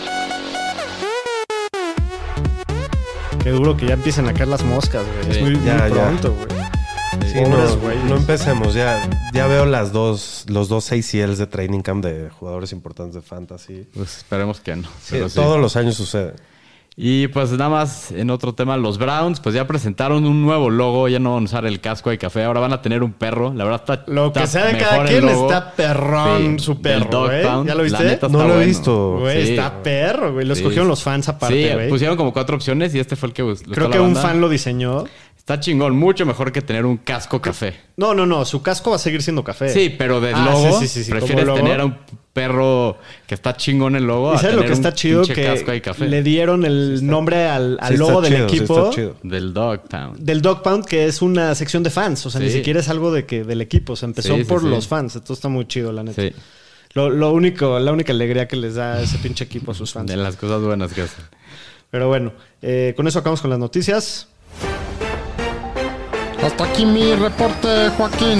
Qué 3.46 3.52
duro 3.52 3.76
que 3.76 3.86
ya 3.86 3.94
empiecen 3.94 4.26
a 4.26 4.34
caer 4.34 4.48
las 4.48 4.64
moscas, 4.64 5.06
güey. 5.06 5.30
Es 5.30 5.40
muy, 5.40 5.64
Ya, 5.64 5.78
muy 5.78 5.92
pronto, 5.92 6.34
güey. 6.34 6.48
Sí, 7.32 7.38
no, 8.08 8.16
empecemos. 8.16 8.74
Ya, 8.74 9.08
ya 9.32 9.46
veo 9.46 9.64
las 9.66 9.92
dos, 9.92 10.46
los 10.48 10.68
dos 10.68 10.90
ACLs 10.90 11.38
de 11.38 11.46
training 11.46 11.82
camp 11.82 12.04
de 12.04 12.28
jugadores 12.28 12.72
importantes 12.72 13.14
de 13.14 13.22
fantasy. 13.22 13.86
Pues 13.94 14.16
esperemos 14.16 14.58
que 14.58 14.74
no. 14.74 14.88
Sí, 15.00 15.10
pero 15.10 15.28
sí. 15.28 15.36
todos 15.36 15.60
los 15.60 15.76
años 15.76 15.94
sucede. 15.94 16.34
Y 16.98 17.28
pues 17.28 17.50
nada 17.52 17.68
más 17.68 18.10
en 18.10 18.30
otro 18.30 18.54
tema, 18.54 18.78
los 18.78 18.96
Browns 18.96 19.38
pues 19.40 19.54
ya 19.54 19.66
presentaron 19.66 20.24
un 20.24 20.40
nuevo 20.42 20.70
logo, 20.70 21.08
ya 21.08 21.18
no 21.18 21.34
van 21.34 21.42
a 21.42 21.44
usar 21.44 21.66
el 21.66 21.78
casco 21.80 22.08
de 22.08 22.16
café, 22.16 22.44
ahora 22.44 22.60
van 22.60 22.72
a 22.72 22.80
tener 22.80 23.02
un 23.02 23.12
perro, 23.12 23.52
la 23.52 23.64
verdad 23.64 23.82
está 23.86 24.10
Lo 24.10 24.32
que 24.32 24.42
está 24.42 24.60
sea 24.62 24.72
de 24.72 24.78
cada 24.78 25.04
quien 25.04 25.28
está 25.28 25.72
perrón 25.72 26.58
su 26.58 26.72
del 26.80 27.06
perro. 27.06 27.26
Pound, 27.42 27.68
¿Ya 27.68 27.74
lo 27.74 27.82
la 27.82 27.82
viste? 27.84 28.02
neta 28.04 28.28
No 28.28 28.48
lo 28.48 28.62
he 28.62 28.64
visto. 28.64 29.18
Güey, 29.18 29.44
Sí. 29.44 29.50
está 29.50 29.82
perro, 29.82 30.32
güey. 30.32 30.46
Lo 30.46 30.54
Sí. 30.54 30.62
escogieron 30.62 30.88
los 30.88 31.02
fans 31.02 31.28
aparte, 31.28 31.68
Sí, 31.68 31.74
güey. 31.74 31.88
pusieron 31.90 32.16
como 32.16 32.32
cuatro 32.32 32.56
opciones 32.56 32.94
y 32.94 32.98
este 32.98 33.14
fue 33.14 33.28
el 33.28 33.34
que 33.34 33.42
us- 33.42 33.66
le 33.66 33.74
Creo 33.74 33.88
gustó 33.88 33.90
que 33.90 33.98
la 33.98 34.04
un 34.04 34.16
fan 34.16 34.40
lo 34.40 34.48
diseñó. 34.48 35.04
Está 35.46 35.60
chingón, 35.60 35.96
mucho 35.96 36.26
mejor 36.26 36.50
que 36.50 36.60
tener 36.60 36.84
un 36.84 36.96
casco 36.96 37.40
café. 37.40 37.72
No, 37.96 38.14
no, 38.14 38.26
no. 38.26 38.44
Su 38.44 38.62
casco 38.62 38.90
va 38.90 38.96
a 38.96 38.98
seguir 38.98 39.22
siendo 39.22 39.44
café. 39.44 39.68
Sí, 39.68 39.94
pero 39.96 40.20
del 40.20 40.34
Ah, 40.34 40.44
logo, 40.50 40.80
sí, 40.80 40.88
sí, 40.88 40.94
sí, 40.94 41.04
sí, 41.04 41.10
prefieres 41.12 41.46
logo. 41.46 41.58
tener 41.58 41.80
a 41.80 41.84
un 41.84 41.96
perro 42.32 42.98
que 43.28 43.36
está 43.36 43.56
chingón 43.56 43.94
el 43.94 44.02
logo 44.08 44.32
¿Y 44.32 44.36
a 44.36 44.38
sabes 44.40 44.56
lo 44.56 44.64
que 44.64 44.72
está 44.72 44.92
chido? 44.92 45.22
Que 45.22 45.80
café. 45.80 46.08
le 46.08 46.24
dieron 46.24 46.64
el 46.64 47.06
nombre 47.06 47.46
al, 47.46 47.78
al 47.80 47.86
Sí 47.90 47.94
está 47.94 48.06
logo 48.08 48.20
del 48.22 48.32
chido, 48.48 48.90
equipo. 48.90 49.18
Del 49.22 49.54
Dogtown. 49.54 50.16
del 50.18 50.42
Dog 50.42 50.62
Pound, 50.64 50.84
que 50.84 51.06
es 51.06 51.22
una 51.22 51.54
sección 51.54 51.84
de 51.84 51.90
fans. 51.90 52.26
O 52.26 52.30
sea, 52.30 52.40
ni 52.40 52.50
siquiera 52.50 52.80
es 52.80 52.88
algo 52.88 53.12
de 53.12 53.24
que 53.24 53.44
del 53.44 53.60
equipo. 53.60 53.94
Se 53.94 54.04
empezó 54.04 54.36
por 54.48 54.62
sí. 54.62 54.66
los 54.66 54.88
fans. 54.88 55.14
Entonces 55.14 55.36
está 55.38 55.48
muy 55.48 55.68
chido, 55.68 55.92
la 55.92 56.02
neta. 56.02 56.22
Sí, 56.22 56.32
Lo, 56.94 57.08
lo 57.08 57.32
único, 57.32 57.78
la 57.78 57.92
única 57.92 58.12
alegría 58.12 58.48
que 58.48 58.56
les 58.56 58.74
da 58.74 59.00
ese 59.00 59.16
pinche 59.18 59.44
equipo 59.44 59.70
a 59.70 59.74
sus 59.76 59.92
fans. 59.92 60.08
de 60.10 60.16
las 60.16 60.34
cosas 60.34 60.60
buenas 60.60 60.92
que 60.92 61.02
hacen. 61.02 61.24
Pero 61.92 62.08
bueno, 62.08 62.32
eh, 62.62 62.94
con 62.96 63.06
eso 63.06 63.20
acabamos 63.20 63.40
con 63.40 63.50
las 63.50 63.60
noticias. 63.60 64.26
Hasta 66.46 66.64
aquí 66.64 66.86
mi 66.86 67.12
reporte, 67.14 67.88
Joaquín. 67.96 68.38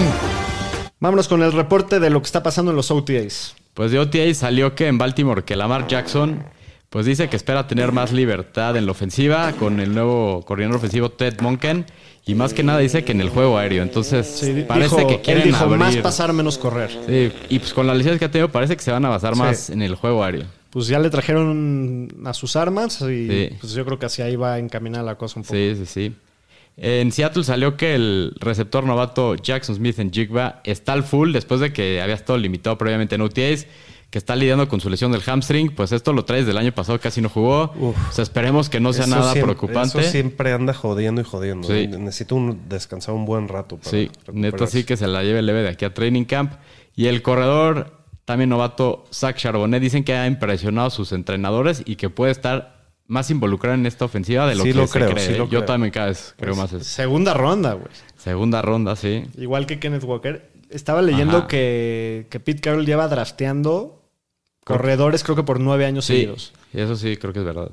Vámonos 1.01 1.29
con 1.29 1.43
el 1.43 1.53
reporte 1.53 2.01
de 2.01 2.11
lo 2.11 2.21
que 2.21 2.27
está 2.27 2.43
pasando 2.43 2.71
en 2.71 2.77
los 2.77 2.91
OTAs. 2.91 3.55
Pues 3.75 3.91
de 3.91 3.99
OTA 3.99 4.33
salió 4.35 4.75
que 4.75 4.87
en 4.87 4.97
Baltimore 4.99 5.45
que 5.45 5.57
Lamar 5.57 5.87
Jackson 5.87 6.45
pues 6.89 7.05
dice 7.05 7.29
que 7.29 7.37
espera 7.37 7.67
tener 7.67 7.93
más 7.93 8.13
libertad 8.13 8.77
en 8.77 8.87
la 8.87 8.93
ofensiva 8.93 9.53
con 9.53 9.81
el 9.81 9.93
nuevo 9.93 10.43
coordinador 10.47 10.77
ofensivo 10.77 11.11
Ted 11.11 11.41
Monken 11.41 11.85
y 12.25 12.35
más 12.35 12.55
que 12.55 12.63
nada 12.63 12.79
dice 12.79 13.05
que 13.05 13.13
en 13.13 13.21
el 13.21 13.29
juego 13.29 13.59
aéreo. 13.59 13.83
Entonces 13.83 14.27
Sí, 14.27 14.65
parece 14.67 14.97
dijo- 14.97 15.09
que 15.09 15.21
quieren 15.21 15.43
él 15.43 15.49
dijo 15.51 15.65
abrir. 15.65 15.79
más 15.79 15.97
pasar, 15.97 16.33
menos 16.33 16.57
correr. 16.59 16.91
Sí, 17.07 17.33
y 17.51 17.59
pues 17.59 17.75
con 17.75 17.87
las 17.87 17.97
lesiones 17.97 18.19
que 18.19 18.25
ha 18.27 18.31
tenido 18.31 18.51
parece 18.51 18.77
que 18.77 18.83
se 18.83 18.93
van 18.93 19.05
a 19.05 19.09
basar 19.11 19.35
más 19.37 19.69
en 19.69 19.83
el 19.83 19.97
juego 19.97 20.23
aéreo. 20.25 20.45
Pues 20.71 20.87
ya 20.87 20.99
le 20.99 21.11
trajeron 21.11 22.09
a 22.25 22.33
sus 22.33 22.57
armas 22.57 23.01
y 23.03 23.29
Sí. 23.29 23.49
pues 23.61 23.73
yo 23.73 23.85
creo 23.85 23.99
que 23.99 24.07
así 24.07 24.23
ahí 24.23 24.37
va 24.37 24.55
a 24.55 24.59
encaminar 24.59 25.05
la 25.05 25.17
cosa 25.17 25.41
un 25.41 25.45
poco. 25.45 25.55
Sí, 25.55 25.75
sí, 25.77 25.87
sí. 25.87 26.15
En 26.77 27.11
Seattle 27.11 27.43
salió 27.45 27.77
que 27.77 27.95
el 27.95 28.35
receptor 28.39 28.85
novato 28.85 29.35
Jackson 29.35 29.77
Smith 29.77 29.99
en 29.99 30.13
Jigba 30.13 30.61
está 30.65 30.93
al 30.93 31.05
full 31.05 31.33
después 31.33 31.61
de 31.61 31.73
que 31.73 32.03
había 32.03 32.15
estado 32.15 32.39
limitado 32.39 32.77
previamente 32.77 33.15
en 33.15 33.23
OTAs, 33.23 33.67
que 34.11 34.19
está 34.19 34.37
lidiando 34.37 34.69
con 34.69 34.81
su 34.81 34.91
lesión 34.91 35.11
del 35.11 35.23
hamstring. 35.23 35.71
Pues 35.75 35.93
esto 35.93 36.13
lo 36.13 36.25
traes 36.27 36.47
del 36.47 36.59
año 36.59 36.73
pasado, 36.73 37.01
casi 37.01 37.23
no 37.23 37.31
jugó. 37.31 37.73
O 37.81 37.95
sea, 38.13 38.23
esperemos 38.23 38.69
que 38.69 38.79
no 38.79 38.93
sea 38.93 39.07
nada 39.07 39.33
siempre- 39.33 39.55
preocupante. 39.55 40.01
Eso 40.01 40.11
siempre 40.11 40.53
anda 40.53 40.75
jodiendo 40.75 41.23
y 41.23 41.25
jodiendo. 41.25 41.67
Sí. 41.67 41.87
Necesito 41.89 42.35
un- 42.37 42.69
descansar 42.69 43.15
un 43.15 43.25
buen 43.25 43.49
rato. 43.49 43.79
Para 43.79 43.91
Sí, 43.91 44.11
neta 44.33 44.67
sí 44.67 44.85
que 44.85 44.97
se 44.99 45.07
la 45.07 45.23
lleve 45.23 45.41
leve 45.43 45.63
de 45.63 45.71
aquí 45.71 45.85
a 45.87 45.95
Training 45.95 46.25
Camp. 46.25 46.53
Y 46.95 47.07
el 47.07 47.23
corredor, 47.23 47.93
también 48.27 48.51
novato, 48.51 49.05
Zach 49.13 49.37
Charbonnet, 49.37 49.81
dicen 49.83 50.05
que 50.05 50.15
ha 50.15 50.27
impresionado 50.27 50.89
a 50.89 50.91
sus 50.91 51.13
entrenadores 51.13 51.83
y 51.87 51.97
que 51.97 52.11
puede 52.11 52.33
estar 52.33 52.76
más 53.09 53.31
involucrado 53.31 53.75
en 53.77 53.87
esta 53.87 54.05
ofensiva 54.05 54.47
de 54.49 54.55
lo 54.57 54.65
Sí 54.65 54.71
que 54.73 54.77
lo 54.79 54.87
se 54.87 54.99
creo, 54.99 55.11
cree. 55.13 55.25
sí 55.27 55.33
lo 55.33 55.45
Yo 55.45 55.49
creo. 55.61 55.65
también 55.65 55.93
cada 55.93 56.07
vez 56.09 56.35
creo 56.39 56.57
más 56.57 56.73
eso. 56.73 56.85
Segunda 56.85 57.35
ronda, 57.35 57.75
güey. 57.75 57.89
Segunda 58.17 58.63
ronda, 58.63 58.97
sí. 58.97 59.25
Igual 59.39 59.67
que 59.67 59.79
Kenneth 59.79 60.05
Walker. 60.05 60.51
Estaba 60.71 61.01
leyendo 61.03 61.39
Ajá. 61.39 61.47
que, 61.47 62.27
que 62.31 62.41
Pete 62.41 62.61
Carroll 62.61 62.85
lleva 62.87 63.07
drafteando 63.07 64.03
corredores, 64.65 65.23
creo 65.23 65.37
que 65.37 65.45
por 65.45 65.61
nueve 65.61 65.87
años 65.87 66.05
Sí, 66.07 66.15
seguidos. 66.15 66.53
eso 66.73 66.97
sí 66.97 67.17
creo 67.17 67.33
que 67.33 67.39
es 67.39 67.45
verdad. 67.45 67.71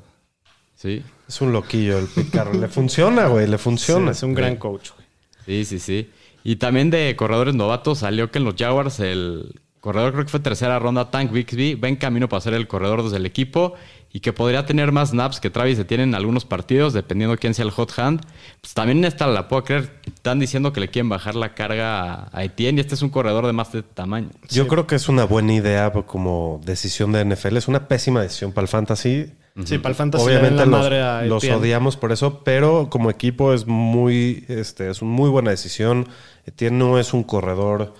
Sí, 0.76 1.02
Es 1.28 1.42
un 1.42 1.54
loquillo 1.54 1.98
el 1.98 2.06
Pete 2.06 2.30
Carroll. 2.30 2.62
le 2.62 2.68
funciona, 2.68 3.28
güey. 3.28 3.48
Le 3.48 3.58
funciona. 3.58 4.14
Sí, 4.14 4.18
es 4.18 4.24
un 4.24 4.34
gran 4.36 4.58
coach, 4.58 4.90
güey. 4.96 5.08
sí, 5.46 5.66
sí, 5.66 5.80
sí. 5.80 6.10
Y 6.44 6.58
también 6.58 6.90
de 6.92 7.16
corredores 7.16 7.56
novatos 7.56 8.00
salió 8.00 8.30
que 8.30 8.38
en 8.38 8.44
los 8.46 8.56
Jaguars 8.56 9.00
el 9.00 9.62
corredor 9.84 10.14
creo 10.14 10.24
que 10.24 10.32
fue 10.32 10.40
tercera 10.40 10.80
ronda, 10.80 11.12
Tank 11.12 11.30
Bixby, 11.32 11.76
va 11.76 11.90
en 11.90 11.98
camino 11.98 12.30
para 12.30 12.40
ser 12.40 12.54
el 12.54 12.70
corredor 12.70 13.04
desde 13.04 13.18
el 13.18 13.26
equipo 13.26 13.74
y 14.14 14.22
que 14.22 14.32
podría 14.32 14.66
tener 14.66 14.94
más 14.94 15.10
snaps 15.10 15.42
que 15.42 15.50
Travis 15.50 15.76
se 15.76 15.84
tiene 15.84 16.04
en 16.04 16.16
algunos 16.16 16.46
partidos, 16.46 16.94
dependiendo 16.94 17.36
quién 17.36 17.54
sea 17.54 17.66
el 17.66 17.72
hot 17.72 17.92
hand. 18.00 18.22
Pues 18.62 18.74
también 18.74 19.04
esta 19.04 19.28
la 19.28 19.50
puedo 19.50 19.66
creer. 19.66 19.90
Están 20.06 20.40
diciendo 20.40 20.72
que 20.72 20.80
le 20.80 20.90
quieren 20.90 21.10
bajar 21.10 21.36
la 21.36 21.54
carga 21.54 22.30
a- 22.32 22.44
Etienne 22.46 22.78
y 22.78 22.82
este 22.82 22.96
es 22.96 23.02
un 23.02 23.10
corredor 23.10 23.46
de 23.46 23.52
más 23.52 23.74
de 23.74 23.84
tamaño. 23.84 24.30
Yo 24.50 24.68
creo 24.70 24.88
que 24.88 24.96
es 24.96 25.10
una 25.10 25.26
buena 25.26 25.54
idea 25.54 25.92
como 25.92 26.62
decisión 26.64 27.12
de 27.12 27.26
NFL. 27.26 27.58
Es 27.58 27.68
una 27.68 27.90
pésima 27.90 28.22
decisión 28.22 28.54
para 28.54 28.64
el 28.64 28.70
fantasy. 28.70 29.34
Sí, 29.66 29.80
para 29.80 29.90
el 29.90 29.96
fantasy 29.96 30.24
Obviamente 30.24 30.58
la 30.58 30.66
los, 30.66 30.80
madre 30.80 31.02
a 31.02 31.22
los 31.24 31.44
odiamos 31.44 31.98
por 31.98 32.12
eso, 32.12 32.42
pero 32.44 32.90
como 32.90 33.10
equipo 33.10 33.54
es 33.54 33.68
muy, 33.68 34.46
este, 34.48 34.90
es 34.90 35.02
una 35.02 35.12
muy 35.12 35.30
buena 35.30 35.52
decisión. 35.52 36.08
Etienne 36.46 36.78
no 36.80 37.00
es 37.00 37.14
un 37.14 37.24
corredor 37.24 37.94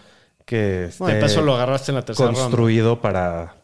que 0.46 0.86
esté 0.86 1.04
para 1.04 1.26
eso 1.26 1.42
lo 1.42 1.56
agarraste 1.56 1.92
en 1.92 1.96
la 1.96 2.06
tercera 2.06 2.28
ronda. 2.28 2.42
construido 2.44 3.02
para, 3.02 3.56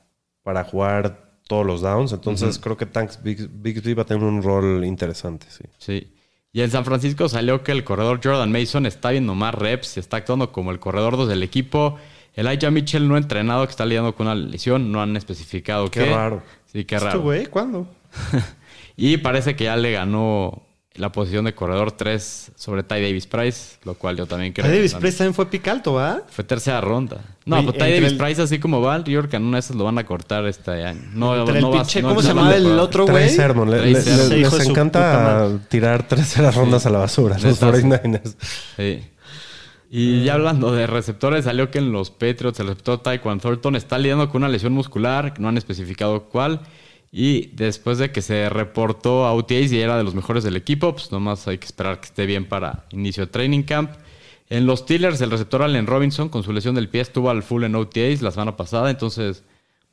para 0.43 0.63
jugar 0.63 1.29
todos 1.47 1.65
los 1.65 1.81
downs. 1.81 2.11
Entonces 2.13 2.59
creo 2.59 2.77
que 2.77 2.85
Tanks 2.85 3.21
Big- 3.23 3.49
Bixby 3.51 3.93
va 3.93 4.03
a 4.03 4.05
tener 4.05 4.23
un 4.23 4.41
rol 4.43 4.83
interesante. 4.85 5.47
Sí. 5.49 5.63
Sí. 5.77 6.13
Y 6.51 6.61
en 6.61 6.71
San 6.71 6.83
Francisco 6.85 7.29
salió 7.29 7.63
que 7.63 7.71
el 7.71 7.83
corredor 7.83 8.19
Jordan 8.23 8.51
Mason 8.51 8.85
está 8.85 9.11
viendo 9.11 9.35
más 9.35 9.53
reps, 9.53 9.97
está 9.97 10.17
actuando 10.17 10.51
como 10.51 10.71
el 10.71 10.79
corredor 10.79 11.15
2 11.17 11.27
del 11.29 11.43
equipo. 11.43 11.97
Elijah 12.35 12.71
Mitchell 12.71 13.07
no 13.07 13.15
ha 13.15 13.17
entrenado, 13.19 13.65
que 13.65 13.71
está 13.71 13.85
lidiando 13.85 14.15
con 14.15 14.27
una 14.27 14.35
lesión, 14.35 14.91
no 14.91 15.01
han 15.01 15.15
especificado 15.17 15.89
Qué 15.91 16.05
qué. 16.05 16.13
raro. 16.15 16.41
Sí, 16.65 16.85
qué 16.85 16.95
¿Este 16.95 17.07
raro. 17.07 17.21
güey? 17.21 17.45
¿Cuándo? 17.47 17.87
y 18.97 19.17
parece 19.17 19.55
que 19.55 19.65
ya 19.65 19.75
le 19.75 19.91
ganó 19.91 20.63
la 20.99 21.11
posición 21.11 21.45
de 21.45 21.55
corredor 21.55 21.91
3 21.93 22.51
sobre 22.55 22.83
Ty 22.83 22.95
Davis 22.95 23.25
Price, 23.25 23.77
lo 23.85 23.93
cual 23.95 24.17
yo 24.17 24.25
también 24.27 24.53
creo. 24.53 24.65
Ty 24.67 24.71
Davis 24.73 24.93
Price 24.93 25.17
también 25.17 25.33
fue 25.33 25.47
pic 25.47 25.67
alto, 25.67 25.93
¿va? 25.93 26.21
Fue 26.29 26.43
tercera 26.43 26.81
ronda. 26.81 27.21
No, 27.45 27.55
Oye, 27.57 27.65
pues 27.65 27.77
Ty 27.77 27.83
Davis 27.93 28.11
el- 28.11 28.17
Price, 28.17 28.41
así 28.41 28.59
como 28.59 28.81
va, 28.81 28.97
yo 28.97 29.19
creo 29.21 29.29
que 29.29 29.37
en 29.37 29.43
una 29.45 29.57
de 29.57 29.61
esas 29.61 29.75
lo 29.75 29.85
van 29.85 29.97
a 29.97 30.05
cortar 30.05 30.45
este 30.45 30.83
año. 30.85 31.01
No, 31.13 31.35
Entre 31.39 31.61
no 31.61 31.73
el 31.73 31.79
pinche- 31.79 32.01
no- 32.01 32.09
¿Cómo 32.09 32.15
no 32.15 32.21
se 32.21 32.27
llamaba 32.27 32.55
el 32.55 32.77
otro 32.79 33.05
Trey 33.05 33.15
güey? 33.25 33.29
Sermon. 33.35 33.71
Le- 33.71 33.77
le- 33.81 33.93
le- 33.93 34.37
les 34.37 34.67
encanta 34.67 35.49
tirar 35.69 36.07
terceras 36.07 36.53
rondas 36.55 36.85
a 36.85 36.89
la 36.89 36.99
basura. 36.99 37.35
Los 37.35 37.43
Neta, 37.43 37.75
sí. 37.75 37.81
49ers. 37.83 38.35
Sí. 38.77 39.03
Y 39.91 40.23
ya 40.23 40.35
hablando 40.35 40.71
de 40.71 40.85
receptores, 40.85 41.45
salió 41.45 41.71
que 41.71 41.79
en 41.79 41.91
los 41.91 42.11
Patriots 42.11 42.59
el 42.59 42.67
receptor 42.67 43.01
Tyquan 43.01 43.39
Thornton 43.39 43.75
está 43.75 43.97
lidiando 43.97 44.29
con 44.29 44.43
una 44.43 44.49
lesión 44.51 44.71
muscular, 44.73 45.33
no 45.39 45.47
han 45.49 45.57
especificado 45.57 46.25
cuál. 46.25 46.61
Y 47.11 47.47
después 47.55 47.97
de 47.97 48.11
que 48.11 48.21
se 48.21 48.49
reportó 48.49 49.25
a 49.25 49.33
OTAs 49.33 49.71
y 49.71 49.79
era 49.81 49.97
de 49.97 50.03
los 50.03 50.13
mejores 50.15 50.43
del 50.43 50.55
equipo, 50.55 50.93
pues 50.93 51.11
nomás 51.11 51.47
hay 51.47 51.57
que 51.57 51.65
esperar 51.65 51.99
que 51.99 52.05
esté 52.05 52.25
bien 52.25 52.45
para 52.45 52.85
inicio 52.91 53.25
de 53.25 53.31
training 53.31 53.63
camp. 53.63 53.91
En 54.49 54.65
los 54.65 54.79
Steelers, 54.81 55.19
el 55.21 55.31
receptor 55.31 55.61
Allen 55.63 55.87
Robinson, 55.87 56.29
con 56.29 56.43
su 56.43 56.53
lesión 56.53 56.75
del 56.75 56.89
pie, 56.89 57.01
estuvo 57.01 57.29
al 57.29 57.43
full 57.43 57.63
en 57.63 57.75
OTAs 57.75 58.21
la 58.21 58.31
semana 58.31 58.55
pasada, 58.57 58.89
entonces 58.91 59.43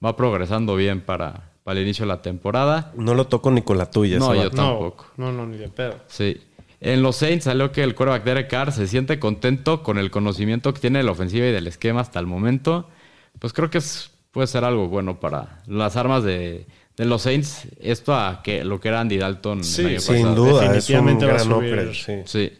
va 0.04 0.14
progresando 0.16 0.76
bien 0.76 1.00
para, 1.00 1.52
para 1.64 1.78
el 1.80 1.87
inicio 1.87 2.04
de 2.04 2.08
la 2.08 2.23
temporada. 2.23 2.92
No 2.96 3.14
lo 3.14 3.26
toco 3.26 3.50
ni 3.50 3.62
con 3.62 3.78
la 3.78 3.90
tuya. 3.90 4.18
No, 4.18 4.35
yo 4.35 4.50
tampoco. 4.50 5.06
No, 5.16 5.32
no, 5.32 5.46
ni 5.46 5.56
de 5.56 5.68
pedo. 5.68 5.96
Sí. 6.08 6.38
En 6.80 7.02
los 7.02 7.16
Saints 7.16 7.44
salió 7.44 7.73
que 7.73 7.82
el 7.82 7.94
quarterback 7.94 8.25
Derek 8.25 8.50
Carr 8.50 8.73
se 8.73 8.87
siente 8.87 9.18
contento 9.18 9.82
con 9.82 9.96
el 9.96 10.11
conocimiento 10.11 10.75
que 10.75 10.80
tiene 10.80 10.99
de 10.99 11.04
la 11.04 11.12
ofensiva 11.12 11.46
y 11.46 11.52
del 11.52 11.66
esquema 11.66 12.02
hasta 12.02 12.20
el 12.20 12.26
momento. 12.26 12.88
Pues 13.38 13.54
creo 13.54 13.70
que 13.70 13.78
es- 13.78 14.11
puede 14.30 14.46
ser 14.46 14.64
algo 14.64 14.88
bueno 14.88 15.18
para 15.18 15.62
las 15.66 15.96
armas 15.96 16.23
de, 16.23 16.66
de 16.96 17.04
los 17.04 17.22
Saints. 17.22 17.66
Esto 17.80 18.14
a 18.14 18.42
que 18.42 18.64
lo 18.64 18.80
que 18.80 18.88
era 18.88 19.00
Andy 19.00 19.18
Dalton 19.18 19.62
Sí, 19.64 19.82
el 19.82 19.86
año 19.88 20.00
Sin 20.00 20.16
pasado. 20.22 20.34
duda, 20.34 20.62
es 20.62 20.68
un 20.68 20.74
Definitivamente 20.74 21.26
va 21.26 21.30
a 21.32 21.34
gran 21.34 21.46
subir. 21.46 21.68
upgrade, 21.70 21.94
sí. 21.94 22.12
Sí. 22.24 22.52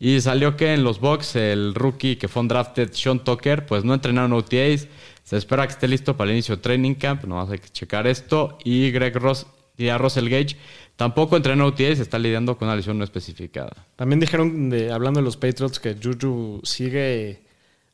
Y 0.00 0.20
salió 0.20 0.56
que 0.56 0.74
en 0.74 0.84
los 0.84 1.00
Bucks 1.00 1.36
el 1.36 1.74
rookie 1.74 2.16
que 2.16 2.28
fue 2.28 2.42
un 2.42 2.48
drafted, 2.48 2.92
Sean 2.92 3.22
Tucker, 3.22 3.64
pues 3.64 3.84
no 3.84 3.94
entrenaron 3.94 4.32
OTAs. 4.32 4.88
Se 5.22 5.36
espera 5.36 5.66
que 5.66 5.72
esté 5.72 5.88
listo 5.88 6.16
para 6.16 6.30
el 6.30 6.36
inicio 6.36 6.56
de 6.56 6.62
training 6.62 6.94
camp. 6.94 7.24
Nomás 7.24 7.50
hay 7.50 7.58
que 7.58 7.68
checar 7.70 8.06
esto. 8.06 8.58
Y 8.64 8.90
Greg 8.90 9.16
Ross 9.16 9.46
y 9.78 9.88
a 9.88 9.96
Russell 9.96 10.28
Gage 10.28 10.56
tampoco 10.96 11.36
entrenó 11.36 11.66
OTAs. 11.66 12.00
Está 12.00 12.18
lidiando 12.18 12.58
con 12.58 12.68
una 12.68 12.76
lesión 12.76 12.98
no 12.98 13.04
especificada. 13.04 13.86
También 13.96 14.20
dijeron, 14.20 14.68
de, 14.68 14.92
hablando 14.92 15.20
de 15.20 15.24
los 15.24 15.36
Patriots, 15.38 15.78
que 15.80 15.96
Juju 16.02 16.60
sigue 16.64 17.43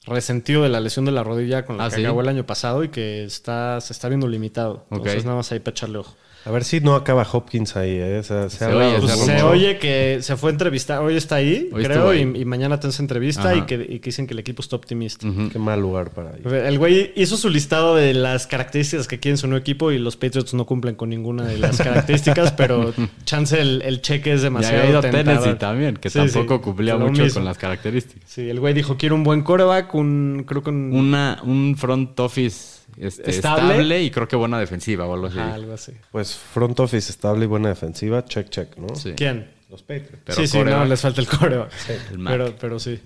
resentido 0.07 0.63
de 0.63 0.69
la 0.71 0.81
lesión 0.81 1.05
de 1.05 1.13
la 1.13 1.23
rodilla 1.23 1.65
con 1.65 1.77
la 1.77 1.85
Ah, 1.87 1.91
que 1.91 1.97
¿sí? 1.97 2.03
acabó 2.05 2.21
el 2.23 2.29
año 2.29 2.47
pasado 2.47 2.83
y 2.85 2.89
que 2.89 3.25
está, 3.25 3.81
se 3.81 3.93
está 3.93 4.09
viendo 4.09 4.27
limitado. 4.29 4.87
Entonces 4.91 5.25
nada 5.25 5.37
más 5.37 5.53
ahí 5.53 5.61
para 5.61 5.73
echarle 5.73 5.99
ojo. 5.99 6.15
A 6.45 6.51
ver 6.51 6.65
si 6.65 6.81
no 6.81 6.95
acaba 6.95 7.27
Hopkins 7.31 7.77
ahí. 7.77 7.91
¿eh? 7.93 8.23
Se, 8.23 8.49
se 8.49 8.57
Se 8.59 8.65
habla- 8.65 8.89
oye, 8.89 8.99
Pues 9.01 9.13
se 9.13 9.79
que 9.79 10.19
se 10.23 10.37
fue 10.37 10.51
a 10.51 10.53
entrevistar, 10.53 11.01
hoy 11.03 11.17
está 11.17 11.37
ahí, 11.37 11.69
Hoy 11.73 11.85
creo, 11.85 12.15
y, 12.15 12.21
y 12.21 12.45
mañana 12.45 12.81
tense 12.81 13.03
entrevista 13.03 13.55
y 13.55 13.63
que, 13.63 13.75
y 13.75 13.99
que 13.99 14.07
dicen 14.09 14.27
que 14.27 14.33
el 14.33 14.39
equipo 14.39 14.63
está 14.63 14.77
optimista. 14.77 15.27
Qué 15.53 15.59
mal 15.59 15.81
lugar 15.81 16.11
para 16.11 16.31
ir. 16.39 16.47
El 16.47 16.79
güey 16.79 17.13
hizo 17.15 17.37
su 17.37 17.49
listado 17.51 17.95
de 17.97 18.15
las 18.15 18.47
características 18.47 19.07
que 19.07 19.21
quieren 19.21 19.37
su 19.39 19.47
nuevo 19.49 19.61
equipo 19.61 19.93
y 19.93 19.99
los 19.99 20.17
Patriots 20.17 20.55
no 20.55 20.65
cumplen 20.67 20.95
con 20.95 21.11
ninguna 21.11 21.45
de 21.45 21.59
las 21.59 21.77
características, 21.79 22.53
pero 22.53 22.93
chance 23.25 23.61
el, 23.61 23.83
el 23.83 24.01
cheque 24.01 24.33
es 24.33 24.41
Ya 24.41 24.45
demasiado 24.45 24.79
había 24.79 24.91
ido. 24.91 25.01
Tennessee 25.03 25.55
también, 25.59 25.97
que 25.97 26.09
Sí, 26.11 26.19
tampoco 26.19 26.57
sí, 26.57 26.61
cumplía 26.63 26.97
mucho 26.97 27.23
mismo. 27.23 27.35
con 27.41 27.45
las 27.45 27.59
características. 27.59 28.31
Sí, 28.31 28.49
el 28.49 28.61
güey 28.61 28.73
dijo, 28.75 28.97
quiero 28.97 29.15
un 29.15 29.25
buen 29.25 29.43
coreback, 29.43 29.95
un, 29.95 30.45
creo 30.47 30.63
que 30.63 30.71
un... 30.71 30.91
Una, 30.95 31.41
un 31.45 31.77
front 31.77 32.19
office 32.21 32.80
este, 33.01 33.31
¿Estable? 33.31 33.73
estable. 33.73 34.03
y 34.03 34.11
creo 34.11 34.29
que 34.29 34.37
buena 34.37 34.59
defensiva 34.59 35.07
o 35.07 35.15
algo 35.15 35.27
así. 35.27 35.39
Algo 35.39 35.73
así. 35.75 35.93
Pues 36.13 36.35
front 36.37 36.79
office 36.81 37.11
estable 37.11 37.45
y 37.45 37.49
buena 37.49 37.69
defensiva. 37.69 38.25
Check, 38.25 38.49
check, 38.51 38.77
¿no? 38.77 38.95
Sí. 38.95 39.15
¿Quién? 39.17 39.51
Los 39.69 39.83
Patriots. 39.83 40.19
Pero 40.25 40.37
sí, 40.37 40.47
sí, 40.47 40.59
no, 40.65 40.85
les 40.85 41.01
falta 41.01 41.21
el 42.11 42.19
Mac. 42.19 42.33
pero, 42.33 42.55
pero 42.61 42.79
sí. 42.79 43.01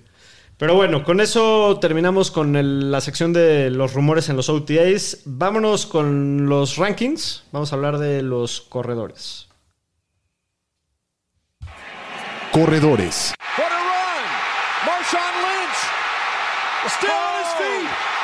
Pero 0.57 0.73
bueno, 0.73 1.03
con 1.03 1.19
eso 1.19 1.77
terminamos 1.81 2.31
con 2.31 2.55
el- 2.55 2.89
la 2.91 3.01
sección 3.01 3.33
de 3.33 3.69
los 3.69 3.93
rumores 3.93 4.29
en 4.29 4.37
los 4.37 4.47
OTAs. 4.49 5.19
Vámonos 5.25 5.85
con 5.85 6.47
los 6.47 6.77
rankings. 6.77 7.43
Vamos 7.51 7.71
a 7.71 7.75
hablar 7.75 7.97
de 7.97 8.21
los 8.21 8.61
corredores. 8.61 9.49
Corredores. 12.51 13.33
What 13.57 13.71
a 13.71 13.75
run! 13.75 14.25
Marshawn 14.85 15.35
Lynch 15.43 15.79
still 16.87 17.09
on 17.11 17.41
his 17.41 17.51
feet. 17.59 18.14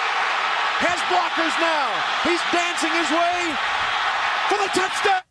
Has 0.81 0.99
blockers 1.09 1.55
now. 1.59 1.87
He's 2.25 2.41
dancing 2.51 2.91
his 2.99 3.09
way 3.11 3.55
for 4.49 4.57
the 4.57 4.67
touchdown. 4.79 5.21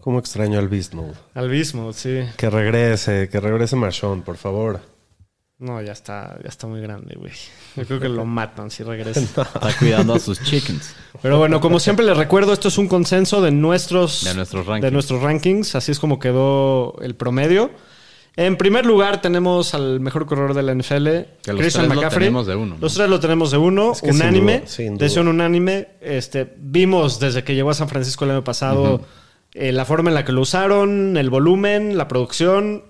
¿Cómo 0.00 0.18
extraño 0.18 0.58
al 0.58 0.68
Bisno? 0.68 1.12
Al 1.34 1.48
mismo, 1.48 1.92
sí. 1.92 2.20
Que 2.36 2.48
regrese, 2.50 3.28
que 3.28 3.38
regrese 3.40 3.76
Marshon, 3.76 4.22
por 4.22 4.36
favor. 4.36 4.80
No, 5.58 5.82
ya 5.82 5.92
está, 5.92 6.38
ya 6.42 6.48
está 6.48 6.66
muy 6.66 6.80
grande, 6.80 7.16
güey. 7.18 7.32
Yo 7.76 7.84
creo 7.84 8.00
que 8.00 8.08
lo 8.08 8.24
matan 8.24 8.70
si 8.70 8.82
regresa. 8.82 9.20
Está 9.54 9.76
cuidando 9.78 10.14
a 10.14 10.18
sus 10.18 10.42
chickens. 10.42 10.94
Pero 11.20 11.36
bueno, 11.38 11.60
como 11.60 11.78
siempre 11.78 12.06
les 12.06 12.16
recuerdo, 12.16 12.54
esto 12.54 12.68
es 12.68 12.78
un 12.78 12.88
consenso 12.88 13.42
de 13.42 13.50
nuestros, 13.50 14.24
De 14.24 14.32
nuestros 14.32 14.64
rankings. 14.66 14.84
de 14.86 14.90
nuestros 14.90 15.22
rankings. 15.22 15.74
Así 15.74 15.92
es 15.92 15.98
como 15.98 16.18
quedó 16.18 16.96
el 17.02 17.14
promedio. 17.14 17.70
En 18.36 18.56
primer 18.56 18.86
lugar 18.86 19.20
tenemos 19.20 19.74
al 19.74 20.00
mejor 20.00 20.24
corredor 20.26 20.54
de 20.54 20.62
la 20.62 20.72
NFL, 20.74 21.04
Que 21.42 21.52
los 21.52 21.60
Christian 21.60 21.84
tres 21.86 21.88
lo 21.88 21.94
McCaffrey. 21.96 22.20
tenemos 22.26 22.46
de 22.46 22.54
uno, 22.56 22.74
¿no? 22.76 22.80
Los 22.80 22.94
tres 22.94 23.08
lo 23.10 23.20
tenemos 23.20 23.50
de 23.50 23.58
uno, 23.58 23.92
Es 23.92 24.00
que 24.02 24.12
sin 24.12 24.22
unánime. 24.22 24.58
duda, 24.60 24.66
sin 24.68 24.86
duda. 24.94 24.98
decisión 25.04 25.28
unánime. 25.28 25.88
Este, 26.00 26.54
vimos 26.58 27.18
desde 27.20 27.42
que 27.44 27.54
llegó 27.54 27.70
a 27.70 27.74
San 27.74 27.88
Francisco 27.88 28.24
el 28.24 28.30
año 28.32 28.44
pasado 28.44 29.02
eh, 29.52 29.72
la 29.72 29.84
forma 29.84 30.10
en 30.10 30.14
la 30.14 30.24
que 30.24 30.32
lo 30.32 30.42
usaron, 30.42 31.16
el 31.16 31.28
volumen, 31.28 31.98
la 31.98 32.06
producción, 32.08 32.84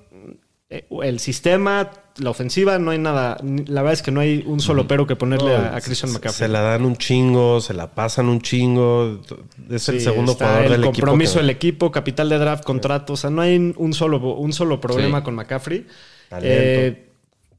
el 0.70 1.18
sistema, 1.18 1.90
la 2.18 2.30
ofensiva. 2.30 2.78
No 2.78 2.92
hay 2.92 2.98
nada. 2.98 3.36
La 3.66 3.82
verdad 3.82 3.94
es 3.94 4.02
que 4.02 4.12
no 4.12 4.20
hay 4.20 4.44
un 4.46 4.60
solo 4.60 4.86
pero 4.86 5.06
que 5.06 5.16
ponerle 5.16 5.56
a, 5.56 5.74
a 5.76 5.80
Christian 5.80 6.12
McCaffrey. 6.12 6.46
Se 6.46 6.48
la 6.48 6.60
dan 6.60 6.84
un 6.84 6.96
chingo, 6.96 7.60
se 7.60 7.74
la 7.74 7.88
pasan 7.92 8.26
un 8.28 8.40
chingo. 8.40 9.20
Es 9.68 9.88
el 9.88 9.98
Sí, 9.98 10.04
segundo 10.04 10.34
jugador 10.34 10.64
el 10.66 10.70
del 10.70 10.80
equipo. 10.84 10.92
compromiso 10.92 11.34
que- 11.34 11.40
del 11.40 11.50
equipo, 11.50 11.90
capital 11.90 12.28
de 12.28 12.38
draft, 12.38 12.62
contrato. 12.64 13.14
O 13.14 13.16
sea, 13.16 13.30
no 13.30 13.42
hay 13.42 13.74
un 13.76 13.92
solo, 13.94 14.18
un 14.36 14.52
solo 14.52 14.80
problema 14.80 15.18
Sí. 15.18 15.24
con 15.24 15.34
McCaffrey. 15.34 15.86
Talento. 16.28 16.48
Eh, 16.50 17.06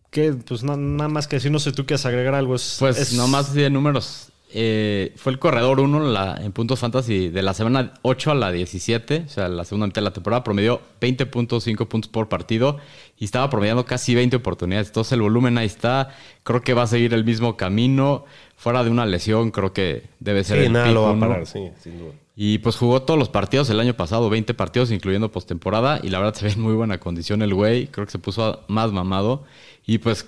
que 0.10 0.34
pues 0.34 0.64
na- 0.64 0.76
nada 0.78 1.08
más 1.10 1.28
que 1.28 1.38
decir, 1.38 1.52
no 1.52 1.60
sé 1.60 1.72
tú 1.74 1.86
quieres 1.86 2.06
agregar 2.06 2.34
algo. 2.36 2.56
Es, 2.56 2.78
Pues 2.80 2.98
es- 2.98 3.14
nomás 3.14 3.50
así 3.50 3.60
de 3.62 3.70
números. 3.70 4.30
Eh, 4.54 5.14
fue 5.16 5.32
el 5.32 5.40
corredor 5.40 5.80
1 5.80 6.38
en, 6.42 6.52
puntos 6.52 6.80
fantasy 6.80 7.30
de 7.30 7.42
la 7.42 7.54
semana 7.54 7.94
8 8.02 8.32
a 8.32 8.36
la 8.36 8.52
17, 8.52 9.24
o 9.26 9.30
sea, 9.30 9.48
la 9.48 9.64
segunda 9.64 9.88
mitad 9.88 10.02
de 10.02 10.06
la 10.06 10.14
temporada, 10.14 10.44
promedió 10.44 10.82
20.5 11.00 11.88
puntos 11.88 12.12
por 12.12 12.28
partido 12.28 12.78
y 13.18 13.26
estaba 13.26 13.50
promediando 13.50 13.86
casi 13.86 14.14
20 14.14 14.36
oportunidades. 14.36 14.88
Entonces 14.88 15.14
el 15.14 15.22
volumen 15.22 15.58
ahí 15.58 15.68
está. 15.68 16.16
Creo 16.44 16.62
que 16.62 16.74
va 16.74 16.84
a 16.84 16.88
seguir 16.88 17.14
el 17.14 17.24
mismo 17.24 17.56
camino. 17.56 18.26
Fuera 18.58 18.84
de 18.84 18.90
una 18.90 19.06
lesión, 19.06 19.52
creo 19.52 19.74
que 19.74 20.04
debe 20.20 20.44
ser 20.44 20.60
Sí, 20.60 20.66
el 20.66 20.74
nada 20.74 20.86
pick 20.86 20.94
lo 20.94 21.04
va 21.04 21.12
a 21.12 21.20
parar, 21.20 21.48
sí, 21.48 21.70
sin 21.82 21.98
duda. 21.98 22.12
Y 22.36 22.58
pues 22.60 22.76
jugó 22.76 23.04
todos 23.04 23.20
los 23.20 23.30
partidos 23.30 23.70
el 23.70 23.80
año 23.80 23.94
pasado, 23.94 24.30
20 24.30 24.54
partidos, 24.54 24.92
incluyendo 24.92 25.32
postemporada. 25.32 26.00
Y 26.02 26.10
la 26.10 26.20
verdad 26.20 26.34
se 26.34 26.46
ve 26.46 26.52
en 26.52 26.62
muy 26.62 26.74
buena 26.74 27.00
condición 27.00 27.42
el 27.42 27.54
güey. 27.54 27.88
Creo 27.88 28.06
que 28.06 28.12
se 28.12 28.20
puso 28.20 28.64
más 28.68 28.92
mamado. 28.92 29.44
Y 29.86 30.00
pues 30.00 30.28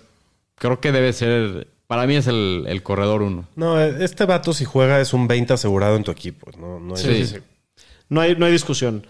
creo 0.55 0.79
que 0.79 0.91
debe 0.91 1.11
ser. 1.13 1.67
Para 1.87 2.07
mí 2.07 2.15
es 2.15 2.27
el, 2.27 2.65
el 2.67 2.81
corredor 2.83 3.21
uno. 3.21 3.47
No, 3.55 3.79
este 3.79 4.25
vato 4.25 4.53
si 4.53 4.65
juega 4.65 4.99
es 5.01 5.13
un 5.13 5.27
20 5.27 5.53
asegurado 5.53 5.95
en 5.95 6.03
tu 6.03 6.11
equipo. 6.11 6.49
No, 6.59 6.79
no 6.79 6.95
hay- 6.95 7.01
Sí, 7.01 7.25
sí. 7.27 7.37
No 8.09 8.21
hay, 8.21 8.35
no 8.35 8.45
hay 8.45 8.51
discusión. 8.51 9.07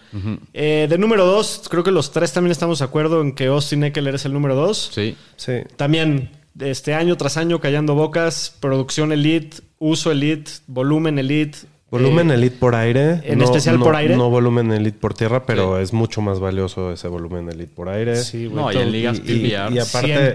Eh, 0.54 0.86
de 0.88 0.98
número 0.98 1.26
dos, 1.26 1.62
creo 1.68 1.82
que 1.82 1.90
los 1.90 2.10
tres 2.12 2.32
también 2.32 2.52
estamos 2.52 2.78
de 2.78 2.84
acuerdo 2.86 3.20
en 3.20 3.32
que 3.34 3.46
Austin 3.46 3.84
Eckler 3.84 4.14
es 4.14 4.24
el 4.24 4.32
número 4.32 4.54
dos. 4.54 4.90
Sí. 4.94 5.16
Sí. 5.36 5.52
También, 5.76 6.30
este 6.58 6.94
año 6.94 7.16
tras 7.16 7.36
año 7.36 7.60
callando 7.60 7.94
bocas, 7.94 8.56
producción 8.60 9.12
elite, 9.12 9.58
uso 9.78 10.10
elite, 10.10 10.50
volumen 10.66 11.18
elite. 11.18 11.58
Volumen 11.94 12.30
Eh, 12.30 12.34
elite 12.34 12.56
por 12.58 12.74
aire. 12.74 13.20
en 13.24 13.38
no- 13.38 13.44
especial 13.44 13.78
no- 13.78 13.84
por 13.84 13.94
aire. 13.96 14.16
No 14.16 14.30
volumen 14.30 14.72
elite 14.72 14.98
por 14.98 15.14
tierra, 15.14 15.46
pero 15.46 15.78
es 15.78 15.92
mucho 15.92 16.20
más 16.20 16.40
valioso 16.40 16.92
ese 16.92 17.08
volumen 17.08 17.48
elite 17.48 17.72
por 17.74 17.88
aire. 17.88 18.16
Sí, 18.16 18.46
güey. 18.46 18.56
No, 18.56 18.72
y 18.72 18.76
en 18.76 18.92
ligas 18.92 19.20
y- 19.24 19.32
y- 19.46 19.54
aparte- 19.54 20.34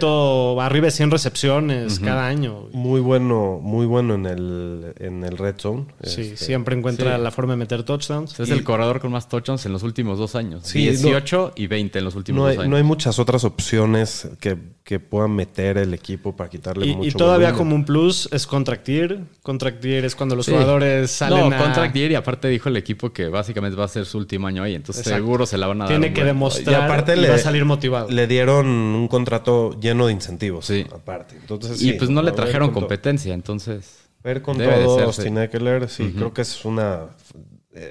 arriba 0.62 0.86
de 0.86 0.92
100 0.92 1.12
recepciones 1.12 2.00
cada 2.00 2.28
año. 2.28 2.62
güey. 2.62 2.74
Muy 2.74 3.02
bueno, 3.02 3.60
muy 3.62 3.86
bueno 3.86 4.16
en 4.16 4.26
el, 4.26 4.94
en 5.00 5.24
el 5.24 5.38
red 5.38 5.56
zone. 5.58 5.86
Sí, 6.04 6.22
Este, 6.22 6.38
siempre 6.38 6.76
encuentra 6.78 7.18
sí. 7.18 7.22
la 7.24 7.32
forma 7.32 7.54
de 7.54 7.58
meter 7.58 7.84
touchdowns. 7.84 8.40
Es 8.40 8.50
el 8.50 8.64
corredor 8.64 9.00
con 9.00 9.12
más 9.12 9.28
touchdowns 9.28 9.66
en 9.66 9.74
los 9.74 9.84
últimos 9.84 10.18
dos 10.18 10.36
años. 10.36 10.62
Sí, 10.66 10.80
18 10.80 11.52
y 11.56 11.68
20 11.68 12.00
en 12.00 12.06
los 12.06 12.16
últimos 12.16 12.40
No 12.42 12.46
hay, 12.48 12.56
dos 12.56 12.64
años. 12.64 12.72
no 12.72 12.78
hay 12.78 12.84
muchas 12.84 13.20
otras 13.20 13.44
opciones 13.44 14.28
que, 14.40 14.58
que 14.84 15.00
puedan 15.00 15.32
meter 15.36 15.78
el 15.78 15.94
equipo 15.94 16.36
para 16.36 16.50
quitarle 16.50 16.88
Y, 16.88 16.96
mucho 16.96 17.08
y 17.10 17.12
todavía 17.12 17.48
volumen. 17.52 17.58
como 17.58 17.76
un 17.76 17.86
plus 17.86 18.28
es 18.32 18.48
contract 18.48 18.88
year. 18.88 19.20
Contract 19.44 19.84
year 19.84 20.06
es 20.06 20.16
cuando 20.16 20.36
los 20.36 20.46
Sí. 20.46 20.52
jugadores 20.52 21.12
salen 21.12 21.49
no, 21.50 21.56
a... 21.56 21.60
contract 21.60 21.96
year 21.96 22.12
y 22.12 22.16
aparte 22.16 22.48
dijo 22.48 22.70
el 22.70 22.78
equipo 22.78 23.12
que 23.12 23.28
básicamente 23.28 23.78
va 23.78 23.86
a 23.86 23.88
ser 23.88 24.06
su 24.06 24.18
último 24.18 24.48
año 24.48 24.64
ahí. 24.64 24.76
Entonces 24.76 25.06
Exacto. 25.06 25.24
seguro 25.24 25.46
se 25.46 25.58
la 25.58 25.68
van 25.68 25.82
a 25.82 25.86
dar. 25.86 25.90
Tiene 25.90 26.14
que 26.14 26.22
buen- 26.22 26.28
demostrar 26.28 26.82
Y 26.82 26.84
aparte 26.86 27.16
y 27.16 27.20
le- 27.22 27.30
va 27.30 27.36
a 27.36 27.40
salir 27.40 27.66
motivado. 27.66 28.10
Le 28.10 28.28
dieron 28.28 28.68
un 28.68 29.08
contrato 29.08 29.80
lleno 29.80 30.08
de 30.08 30.14
incentivos. 30.14 30.66
Sí. 30.66 30.86
Aparte. 30.94 31.36
Entonces, 31.40 31.82
Y 31.82 31.92
sí, 31.92 31.94
pues 31.94 32.10
no 32.10 32.22
le 32.22 32.32
trajeron 32.32 32.70
todo. 32.70 32.82
competencia, 32.82 33.34
entonces... 33.34 33.98
Ver 34.24 34.42
con 34.42 34.58
Debe 34.58 34.80
de 34.80 34.84
todo 34.84 34.96
ser, 34.96 35.06
Austin 35.06 35.36
sí. 35.36 35.42
Eckler, 35.44 35.88
sí, 35.90 36.14
creo 36.16 36.34
que 36.34 36.42
es 36.42 36.66
una... 36.66 37.06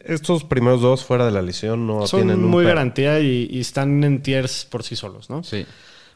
Estos 0.04 0.44
primeros 0.44 0.82
dos 0.82 1.04
fuera 1.04 1.24
de 1.24 1.30
la 1.32 1.40
lesión 1.40 1.86
no 1.86 2.06
Son 2.06 2.20
tienen 2.20 2.44
un 2.44 2.50
muy 2.50 2.64
garantía 2.64 3.20
y, 3.20 3.48
y 3.50 3.60
están 3.60 4.02
en 4.04 4.22
tiers 4.22 4.66
por 4.66 4.82
sí 4.82 4.94
solos, 4.96 5.30
¿no? 5.30 5.42
Sí. 5.42 5.64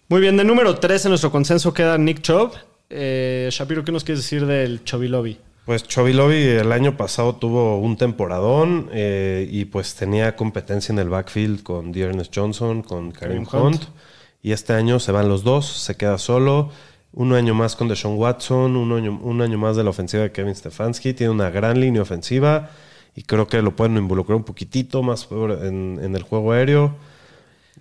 Muy 0.09 0.21
bien, 0.21 0.37
de 0.37 0.45
número 0.45 0.75
3 0.75 1.07
en 1.07 1.09
nuestro 1.11 1.31
consenso 1.31 1.73
queda 1.73 1.97
Nick 1.97 2.21
Chubb. 2.21 2.53
Eh, 2.91 3.49
Shapiro, 3.51 3.85
¿qué 3.85 3.93
nos 3.93 4.05
quieres 4.05 4.23
decir 4.23 4.45
del 4.45 4.85
Chubby 4.85 5.09
Lobby? 5.09 5.39
Pues 5.65 5.85
Chovilovi 5.85 6.43
el 6.43 6.73
año 6.73 6.97
pasado 6.97 7.37
tuvo 7.37 7.79
un 7.79 7.97
temporadón 7.97 8.89
eh, 8.93 9.49
y 9.49 9.65
pues 9.67 9.95
tenía 9.95 10.35
competencia 10.35 10.93
en 10.93 10.99
el 10.99 11.09
backfield 11.09 11.63
con 11.63 11.93
Dearness 11.93 12.31
Johnson, 12.35 12.83
con 12.83 13.13
Karim 13.13 13.43
Hunt. 13.43 13.55
Hunt. 13.55 13.83
Y 14.43 14.51
este 14.51 14.73
año 14.73 14.99
se 14.99 15.13
van 15.13 15.29
los 15.29 15.45
dos, 15.45 15.67
se 15.67 15.97
queda 15.97 16.19
solo. 16.19 16.71
Un 17.13 17.33
año 17.33 17.55
más 17.55 17.77
con 17.77 17.87
Deshaun 17.87 18.19
Watson, 18.19 18.77
un 18.77 18.93
año, 18.93 19.21
un 19.23 19.41
año 19.41 19.57
más 19.57 19.77
de 19.77 19.85
la 19.85 19.91
ofensiva 19.91 20.25
de 20.25 20.33
Kevin 20.33 20.57
Stefanski. 20.57 21.15
Tiene 21.15 21.31
una 21.31 21.51
gran 21.51 21.81
línea 21.81 22.03
ofensiva 22.03 22.71
y 23.15 23.23
creo 23.23 23.47
que 23.47 23.63
lo 23.63 23.77
pueden 23.77 23.97
involucrar 23.97 24.37
un 24.37 24.45
poquitito 24.45 25.05
más 25.05 25.29
en 25.31 26.17
el 26.17 26.23
juego 26.23 26.53
aéreo. 26.53 26.97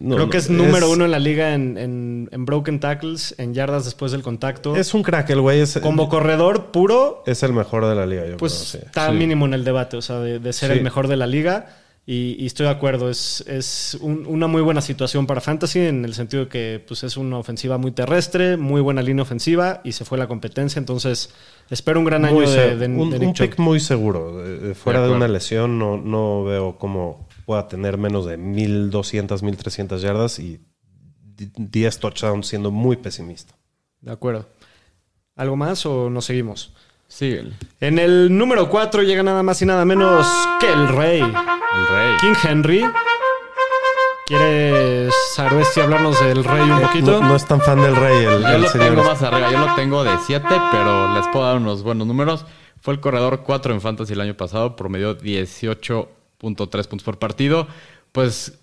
No, 0.01 0.15
Creo 0.15 0.29
que 0.29 0.37
es 0.37 0.49
número 0.49 0.89
uno 0.89 1.05
en 1.05 1.11
la 1.11 1.19
liga 1.19 1.53
en, 1.53 1.77
en- 1.77 2.29
en 2.31 2.45
broken 2.45 2.79
tackles, 2.79 3.35
en 3.37 3.53
yardas 3.53 3.85
después 3.85 4.11
del 4.11 4.23
contacto. 4.23 4.75
Es 4.75 4.93
un 4.93 5.03
crack 5.03 5.29
el 5.29 5.41
güey. 5.41 5.59
Es, 5.61 5.77
Como 5.79 6.09
corredor 6.09 6.71
puro, 6.71 7.23
es 7.27 7.43
el 7.43 7.53
mejor 7.53 7.85
de 7.85 7.93
la 7.95 8.05
liga, 8.05 8.25
yo 8.27 8.37
pues 8.37 8.53
creo, 8.71 8.81
sí. 8.81 8.85
está 8.87 9.11
mínimo 9.11 9.45
en 9.45 9.53
el 9.53 9.63
debate, 9.63 9.97
o 9.97 10.01
sea, 10.01 10.19
de, 10.19 10.39
de 10.39 10.53
ser 10.53 10.71
Sí. 10.71 10.77
el 10.79 10.83
mejor 10.83 11.07
de 11.07 11.17
la 11.17 11.27
liga. 11.27 11.77
Y, 12.03 12.35
y 12.39 12.47
estoy 12.47 12.65
de 12.65 12.71
acuerdo, 12.71 13.11
es, 13.11 13.41
es 13.47 13.95
un- 14.01 14.25
una 14.27 14.47
muy 14.47 14.63
buena 14.63 14.81
situación 14.81 15.27
para 15.27 15.39
Fantasy 15.39 15.81
en 15.81 16.03
el 16.03 16.15
sentido 16.15 16.45
de 16.45 16.49
que 16.49 16.83
pues, 16.87 17.03
es 17.03 17.15
una 17.15 17.37
ofensiva 17.37 17.77
muy 17.77 17.91
terrestre, 17.91 18.57
muy 18.57 18.81
buena 18.81 19.03
línea 19.03 19.21
ofensiva 19.21 19.81
y 19.83 19.91
se 19.91 20.03
fue 20.03 20.17
la 20.17 20.27
competencia. 20.27 20.79
Entonces, 20.79 21.29
espero 21.69 21.99
un 21.99 22.05
gran 22.05 22.25
año 22.25 22.41
de, 22.41 22.75
de- 22.75 22.85
un, 22.87 23.11
de 23.11 23.17
un 23.19 23.25
Nick 23.27 23.37
pick 23.39 23.59
muy 23.59 23.79
seguro. 23.79 24.43
Eh, 24.43 24.73
Fuera 24.73 24.99
de, 25.01 25.05
acuerdo. 25.05 25.15
una 25.23 25.27
lesión, 25.27 25.77
no, 25.77 25.95
no 25.97 26.43
veo 26.43 26.75
cómo 26.79 27.27
pueda 27.51 27.67
tener 27.67 27.97
menos 27.97 28.25
de 28.25 28.37
1200, 28.37 29.43
1300 29.43 30.01
yardas 30.01 30.39
y 30.39 30.61
di- 31.35 31.51
10 31.57 31.99
touchdowns 31.99 32.47
siendo 32.47 32.71
muy 32.71 32.95
pesimista. 32.95 33.53
De 33.99 34.09
acuerdo. 34.09 34.45
¿Algo 35.35 35.57
más 35.57 35.85
o 35.85 36.09
nos 36.09 36.23
seguimos? 36.23 36.73
Síguele. 37.09 37.51
En 37.81 37.99
el 37.99 38.37
número 38.37 38.69
4 38.69 39.03
llega 39.03 39.21
nada 39.21 39.43
más 39.43 39.61
y 39.61 39.65
nada 39.65 39.83
menos 39.83 40.25
que 40.61 40.71
el 40.71 40.87
rey. 40.87 41.19
El 41.19 41.87
rey. 41.89 42.17
King 42.21 42.35
Henry. 42.49 42.85
¿Quieres, 44.27 45.13
Saruesti, 45.35 45.81
hablarnos 45.81 46.17
del 46.21 46.45
rey 46.45 46.69
un 46.69 46.79
poquito? 46.79 47.19
No, 47.19 47.27
no 47.27 47.35
es 47.35 47.45
tan 47.45 47.59
fan 47.59 47.81
del 47.81 47.97
rey 47.97 48.15
el, 48.23 48.41
Yo 48.43 48.47
el 48.47 48.61
lo 48.61 48.69
señor 48.69 48.87
tengo 48.87 49.01
este. 49.01 49.13
más 49.13 49.23
arriba. 49.23 49.51
Yo 49.51 49.59
lo 49.67 49.75
tengo 49.75 50.03
de 50.05 50.17
7, 50.25 50.45
pero 50.71 51.13
les 51.15 51.27
puedo 51.27 51.45
dar 51.45 51.57
unos 51.57 51.83
buenos 51.83 52.07
números. 52.07 52.45
Fue 52.79 52.93
el 52.93 53.01
corredor 53.01 53.43
4 53.43 53.73
en 53.73 53.81
Fantasy 53.81 54.13
el 54.13 54.21
año 54.21 54.37
pasado, 54.37 54.77
promedió 54.77 55.15
18.3 56.41 56.87
puntos 56.87 57.03
por 57.03 57.19
partido. 57.19 57.67
Pues 58.11 58.59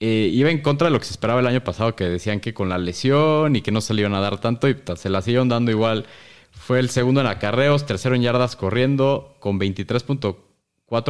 eh, 0.00 0.28
iba 0.32 0.50
en 0.50 0.60
contra 0.60 0.88
de 0.88 0.92
lo 0.92 0.98
que 0.98 1.06
se 1.06 1.12
esperaba 1.12 1.40
el 1.40 1.46
año 1.46 1.62
pasado, 1.64 1.96
que 1.96 2.04
decían 2.04 2.40
que 2.40 2.54
con 2.54 2.68
la 2.68 2.78
lesión 2.78 3.56
y 3.56 3.62
que 3.62 3.72
no 3.72 3.80
se 3.80 3.94
le 3.94 4.00
iban 4.02 4.14
a 4.14 4.20
dar 4.20 4.40
tanto, 4.40 4.68
y 4.68 4.76
se 4.96 5.08
la 5.08 5.22
siguieron 5.22 5.48
dando 5.48 5.70
igual. 5.70 6.06
Fue 6.50 6.78
el 6.78 6.90
segundo 6.90 7.20
en 7.20 7.26
acarreos, 7.26 7.86
tercero 7.86 8.14
en 8.14 8.22
yardas 8.22 8.56
corriendo, 8.56 9.36
con 9.40 9.58
23.4 9.58 10.36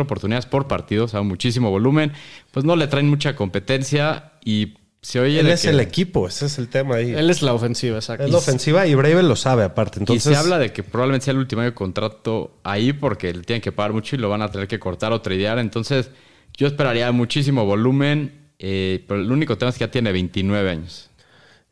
oportunidades 0.02 0.46
por 0.46 0.68
partido, 0.68 1.04
o 1.04 1.08
sea, 1.08 1.22
muchísimo 1.22 1.70
volumen. 1.70 2.12
Pues 2.50 2.64
no 2.64 2.76
le 2.76 2.86
traen 2.86 3.08
mucha 3.08 3.36
competencia 3.36 4.32
y 4.44 4.74
se 5.04 5.20
oye 5.20 5.40
Él 5.40 5.46
de 5.46 5.52
es 5.52 5.62
que- 5.62 5.68
el 5.68 5.80
equipo, 5.80 6.26
ese 6.26 6.46
es 6.46 6.56
el 6.58 6.68
tema 6.68 6.94
ahí. 6.96 7.12
Él 7.12 7.28
es 7.28 7.42
la 7.42 7.52
ofensiva, 7.52 7.96
exacto. 7.98 8.24
es 8.24 8.30
la 8.30 8.38
ofensiva 8.38 8.86
y 8.86 8.94
Bravel 8.94 9.28
lo 9.28 9.36
sabe 9.36 9.62
aparte. 9.62 9.98
Entonces, 10.00 10.24
y 10.26 10.30
se 10.30 10.36
habla 10.36 10.58
de 10.58 10.72
que 10.72 10.82
probablemente 10.82 11.26
sea 11.26 11.32
el 11.32 11.38
último 11.38 11.60
año 11.60 11.70
de 11.70 11.74
contrato 11.74 12.56
ahí 12.64 12.92
porque 12.94 13.32
le 13.34 13.42
tienen 13.42 13.60
que 13.60 13.70
pagar 13.70 13.92
mucho 13.92 14.16
y 14.16 14.18
lo 14.18 14.30
van 14.30 14.40
a 14.40 14.50
tener 14.50 14.66
que 14.66 14.78
cortar 14.78 15.12
o 15.12 15.20
tradear. 15.20 15.58
Entonces, 15.58 16.08
yo 16.56 16.66
esperaría 16.66 17.12
muchísimo 17.12 17.66
volumen, 17.66 18.32
eh, 18.58 19.04
pero 19.06 19.20
el 19.20 19.30
único 19.30 19.58
tema 19.58 19.68
es 19.70 19.74
que 19.76 19.80
ya 19.84 19.90
tiene 19.90 20.10
29 20.10 20.70
años. 20.70 21.10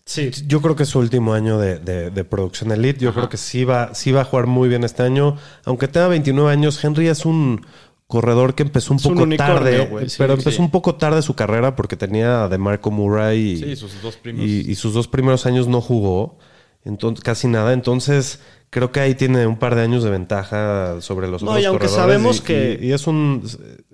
Sí. 0.05 0.31
Yo 0.47 0.61
creo 0.61 0.75
que 0.77 0.83
es 0.83 0.89
su 0.91 0.99
último 0.99 1.33
año 1.33 1.59
de, 1.59 1.79
de- 1.79 2.11
de 2.11 2.25
producción 2.25 2.71
elite. 2.73 2.99
Yo 3.01 3.15
creo 3.15 3.29
que 3.29 3.37
sí 3.39 3.65
va, 3.65 3.95
sí 3.95 4.11
va 4.13 4.23
a 4.23 4.25
jugar 4.25 4.47
muy 4.47 4.69
bien 4.69 4.83
este 4.85 5.05
año. 5.05 5.39
Aunque 5.65 5.89
tenga 5.89 6.09
29 6.09 6.51
años, 6.53 6.83
Henry 6.85 7.07
es 7.09 7.25
un 7.25 7.65
corredor 8.13 8.55
que 8.55 8.63
empezó 8.63 8.93
un 8.93 8.99
Es 8.99 9.03
poco 9.09 9.27
tarde. 9.37 9.89
sí, 10.09 10.17
pero 10.19 10.35
empezó 10.35 10.51
sí. 10.59 10.61
un 10.63 10.71
poco 10.71 10.95
tarde 10.97 11.23
su 11.23 11.35
carrera 11.35 11.75
porque 11.75 11.97
tenía 11.97 12.47
de 12.49 12.59
Marco 12.59 12.91
Murray 12.91 13.39
y, 13.41 13.57
Sí, 13.57 13.77
sus 13.77 14.03
dos 14.03 14.17
primos. 14.17 14.45
y, 14.45 14.71
y 14.71 14.75
sus 14.75 14.93
dos 14.95 15.09
primeros 15.09 15.47
años 15.47 15.67
no 15.69 15.81
jugó. 15.81 16.39
Entonces, 16.85 17.23
casi 17.25 17.47
nada. 17.49 17.73
Entonces, 17.73 18.41
creo 18.71 18.91
que 18.93 19.01
ahí 19.01 19.15
tiene 19.15 19.47
un 19.47 19.57
par 19.59 19.75
de 19.77 19.83
años 19.83 20.03
de 20.05 20.11
ventaja 20.11 21.01
sobre 21.01 21.29
los 21.29 21.43
No, 21.43 21.51
otros 21.53 21.63
y 21.63 21.67
aunque 21.67 21.87
corredores 21.87 22.13
sabemos 22.13 22.39
y- 22.39 22.43
que- 22.43 22.79
y- 22.83 22.87
y 22.89 22.93
es 22.93 23.07
un 23.07 23.43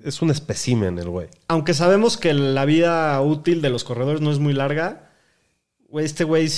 es 0.04 0.22
un 0.22 0.30
espécimen 0.30 0.98
el 0.98 1.08
güey. 1.08 1.28
Aunque 1.48 1.74
sabemos 1.74 2.16
que 2.16 2.32
la 2.34 2.64
vida 2.64 3.20
útil 3.20 3.60
de 3.62 3.70
los 3.70 3.84
corredores 3.84 4.20
no 4.20 4.30
es 4.32 4.38
muy 4.38 4.52
larga, 4.54 5.10
güey, 5.88 6.04
este 6.06 6.24
güey, 6.24 6.48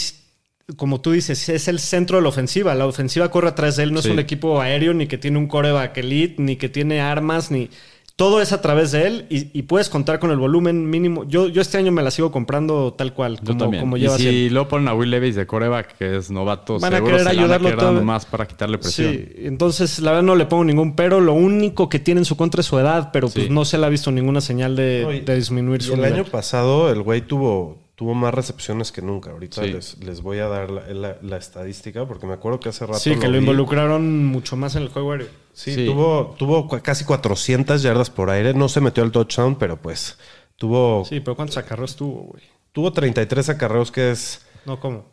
como 0.77 1.01
tú 1.01 1.13
dices, 1.13 1.49
es 1.49 1.69
el 1.69 1.79
centro 1.79 2.17
de 2.19 2.23
la 2.23 2.29
ofensiva. 2.29 2.75
La 2.75 2.87
ofensiva 2.87 3.31
corre 3.31 3.49
atrás 3.49 3.77
de 3.77 3.85
él, 3.85 3.93
no 3.93 4.03
Sí. 4.03 4.09
es 4.09 4.13
un 4.15 4.21
equipo 4.21 4.61
aéreo, 4.61 4.95
ni 4.95 5.07
que 5.07 5.19
tiene 5.19 5.39
un 5.39 5.47
coreback 5.47 5.97
elite, 5.99 6.43
ni 6.43 6.57
que 6.57 6.69
tiene 6.69 7.01
armas, 7.01 7.51
ni... 7.51 7.69
Todo 8.17 8.43
es 8.43 8.53
a 8.53 8.61
través 8.61 8.93
de 8.93 9.07
él 9.07 9.27
y, 9.31 9.59
y 9.59 9.63
puedes 9.63 9.89
contar 9.89 10.19
con 10.19 10.31
el 10.31 10.37
volumen 10.37 10.91
mínimo. 10.91 11.25
Yo, 11.27 11.49
yo 11.49 11.63
este 11.63 11.79
año 11.79 11.91
me 11.91 12.03
la 12.03 12.11
sigo 12.11 12.31
comprando 12.31 12.93
tal 12.93 13.15
cual, 13.15 13.37
Yo 13.39 13.47
como, 13.47 13.59
también. 13.61 13.81
como 13.83 13.97
y 13.97 14.01
lleva 14.01 14.19
si 14.19 14.25
siendo. 14.25 14.53
luego 14.53 14.69
ponen 14.69 14.89
a 14.89 14.95
Will 14.95 15.09
Levis 15.09 15.37
de 15.37 15.47
coreback, 15.47 15.97
que 15.97 16.19
es 16.19 16.31
novato, 16.31 16.79
Van 16.79 16.93
a 16.93 16.97
seguro 16.99 17.17
querer 17.17 17.29
se 17.31 17.35
la 17.35 17.41
van 17.43 17.51
a 17.51 17.55
ayudarlo 17.57 17.79
todo. 17.95 18.03
más 18.05 18.27
para 18.27 18.47
quitarle 18.47 18.77
presión. 18.77 19.15
Sí, 19.15 19.27
entonces 19.39 20.01
la 20.01 20.11
verdad 20.11 20.25
no 20.25 20.37
le 20.37 20.45
pongo 20.45 20.65
ningún 20.65 20.95
pero. 20.97 21.19
Lo 21.23 21.33
único 21.33 21.89
que 21.89 21.99
tiene 21.99 22.21
en 22.21 22.27
su 22.27 22.37
contra 22.37 22.61
es 22.61 22.67
su 22.67 22.79
edad, 22.79 23.09
pero 23.11 23.31
pues 23.31 23.49
no 23.49 23.65
se 23.65 23.79
le 23.79 23.87
ha 23.87 23.89
visto 23.89 24.11
ninguna 24.13 24.43
señal 24.43 24.77
de, 24.77 25.01
No, 25.03 25.13
y- 25.15 25.21
de 25.21 25.37
disminuir 25.37 25.81
Y 25.81 25.85
su 25.85 25.93
el 25.95 26.01
nivel. 26.01 26.13
año 26.13 26.25
pasado 26.25 26.93
el 26.93 27.01
güey 27.01 27.23
tuvo, 27.23 27.79
tuvo 28.01 28.15
más 28.15 28.33
recepciones 28.33 28.93
que 28.93 29.03
nunca. 29.03 29.31
Ahorita 29.31 29.63
Sí. 29.63 29.73
les, 29.73 29.99
les 29.99 30.23
voy 30.23 30.39
a 30.39 30.49
dar 30.49 30.71
la, 30.71 30.89
la- 30.89 31.19
la 31.21 31.37
estadística 31.37 32.07
porque 32.07 32.27
me 32.27 32.33
acuerdo 32.33 32.59
que 32.59 32.71
hace 32.71 32.87
rato. 32.87 32.99
Sí, 32.99 33.15
que 33.17 33.27
lo 33.27 33.33
vi. 33.35 33.41
involucraron 33.41 34.25
mucho 34.25 34.57
más 34.57 34.75
en 34.75 34.85
el 34.85 34.89
juego 34.89 35.13
aéreo. 35.13 35.29
Sí, 35.53 35.75
Sí. 35.75 35.85
tuvo, 35.85 36.35
tuvo 36.39 36.67
casi 36.83 37.05
400 37.05 37.83
yardas 37.83 38.09
por 38.09 38.31
aire. 38.31 38.55
No 38.55 38.71
se 38.71 38.81
metió 38.81 39.03
al 39.03 39.13
touchdown, 39.13 39.57
pero 39.57 39.77
pues 39.83 40.17
tuvo 40.57 41.05
Sí, 41.05 41.21
pero 41.21 41.37
¿cuántos 41.37 41.59
acarreos 41.59 41.95
tuvo, 41.95 42.23
güey? 42.23 42.43
tuvo 42.73 42.91
33 42.91 43.51
acarreos, 43.51 43.93
que 43.93 44.11
es 44.13 44.47
No, 44.65 44.81
¿cómo? 44.81 45.05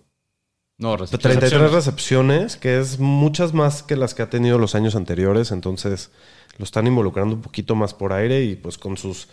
No, 0.78 0.92
de 0.92 0.98
recepciones. 0.98 1.40
33 1.40 1.72
recepciones, 1.74 2.56
que 2.56 2.80
es 2.80 3.00
muchas 3.00 3.54
más 3.54 3.84
que 3.84 3.98
las 3.98 4.14
que 4.14 4.22
ha 4.22 4.30
tenido 4.30 4.58
los 4.60 4.76
años 4.76 4.96
anteriores. 4.96 5.52
Entonces 5.52 6.10
lo 6.58 6.64
están 6.64 6.88
involucrando 6.88 7.36
un 7.36 7.42
poquito 7.42 7.76
más 7.76 7.94
por 7.94 8.14
aire 8.14 8.46
y 8.46 8.56
pues 8.56 8.78
con 8.78 8.96
sus 8.96 9.28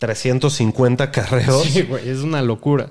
350 0.00 1.04
acarreos. 1.04 1.62
Sí, 1.62 1.82
güey, 1.82 2.08
es 2.08 2.18
una 2.20 2.42
locura. 2.42 2.90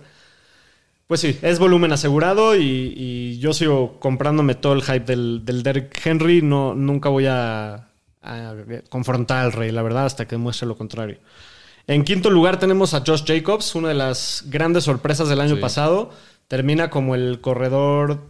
Pues 1.08 1.19
sí, 1.22 1.38
es 1.41 1.58
volumen 1.60 1.91
asegurado 1.91 2.56
y, 2.56 2.93
y 2.95 3.39
yo 3.39 3.52
sigo 3.54 4.00
comprándome 4.00 4.54
todo 4.56 4.74
el 4.74 4.84
hype 4.84 5.02
del, 5.06 5.41
del 5.43 5.63
Derrick 5.63 6.00
Henry. 6.06 6.41
No, 6.43 6.76
nunca 6.76 7.10
voy 7.10 7.26
a, 7.26 7.89
a 8.22 8.54
confrontar 8.89 9.43
al 9.43 9.52
rey, 9.52 9.72
la 9.72 9.82
verdad, 9.82 10.06
hasta 10.06 10.28
que 10.28 10.36
demuestre 10.36 10.67
lo 10.67 10.78
contrario. 10.78 11.17
En 11.88 12.04
quinto 12.04 12.30
lugar 12.30 12.60
tenemos 12.60 12.93
a 12.93 13.04
Josh 13.04 13.24
Jacobs, 13.26 13.74
una 13.74 13.88
de 13.88 13.95
las 13.95 14.43
grandes 14.45 14.84
sorpresas 14.84 15.28
del 15.30 15.41
año 15.41 15.56
Sí. 15.56 15.62
pasado. 15.62 16.12
Termina 16.48 16.91
como 16.91 17.15
el 17.15 17.41
corredor 17.41 18.22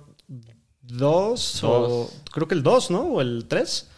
2, 0.84 1.63
o 1.65 2.10
creo 2.32 2.48
que 2.48 2.56
el 2.56 2.63
2, 2.63 2.92
¿no? 2.92 3.02
O 3.02 3.20
el 3.22 3.46
3. 3.50 3.88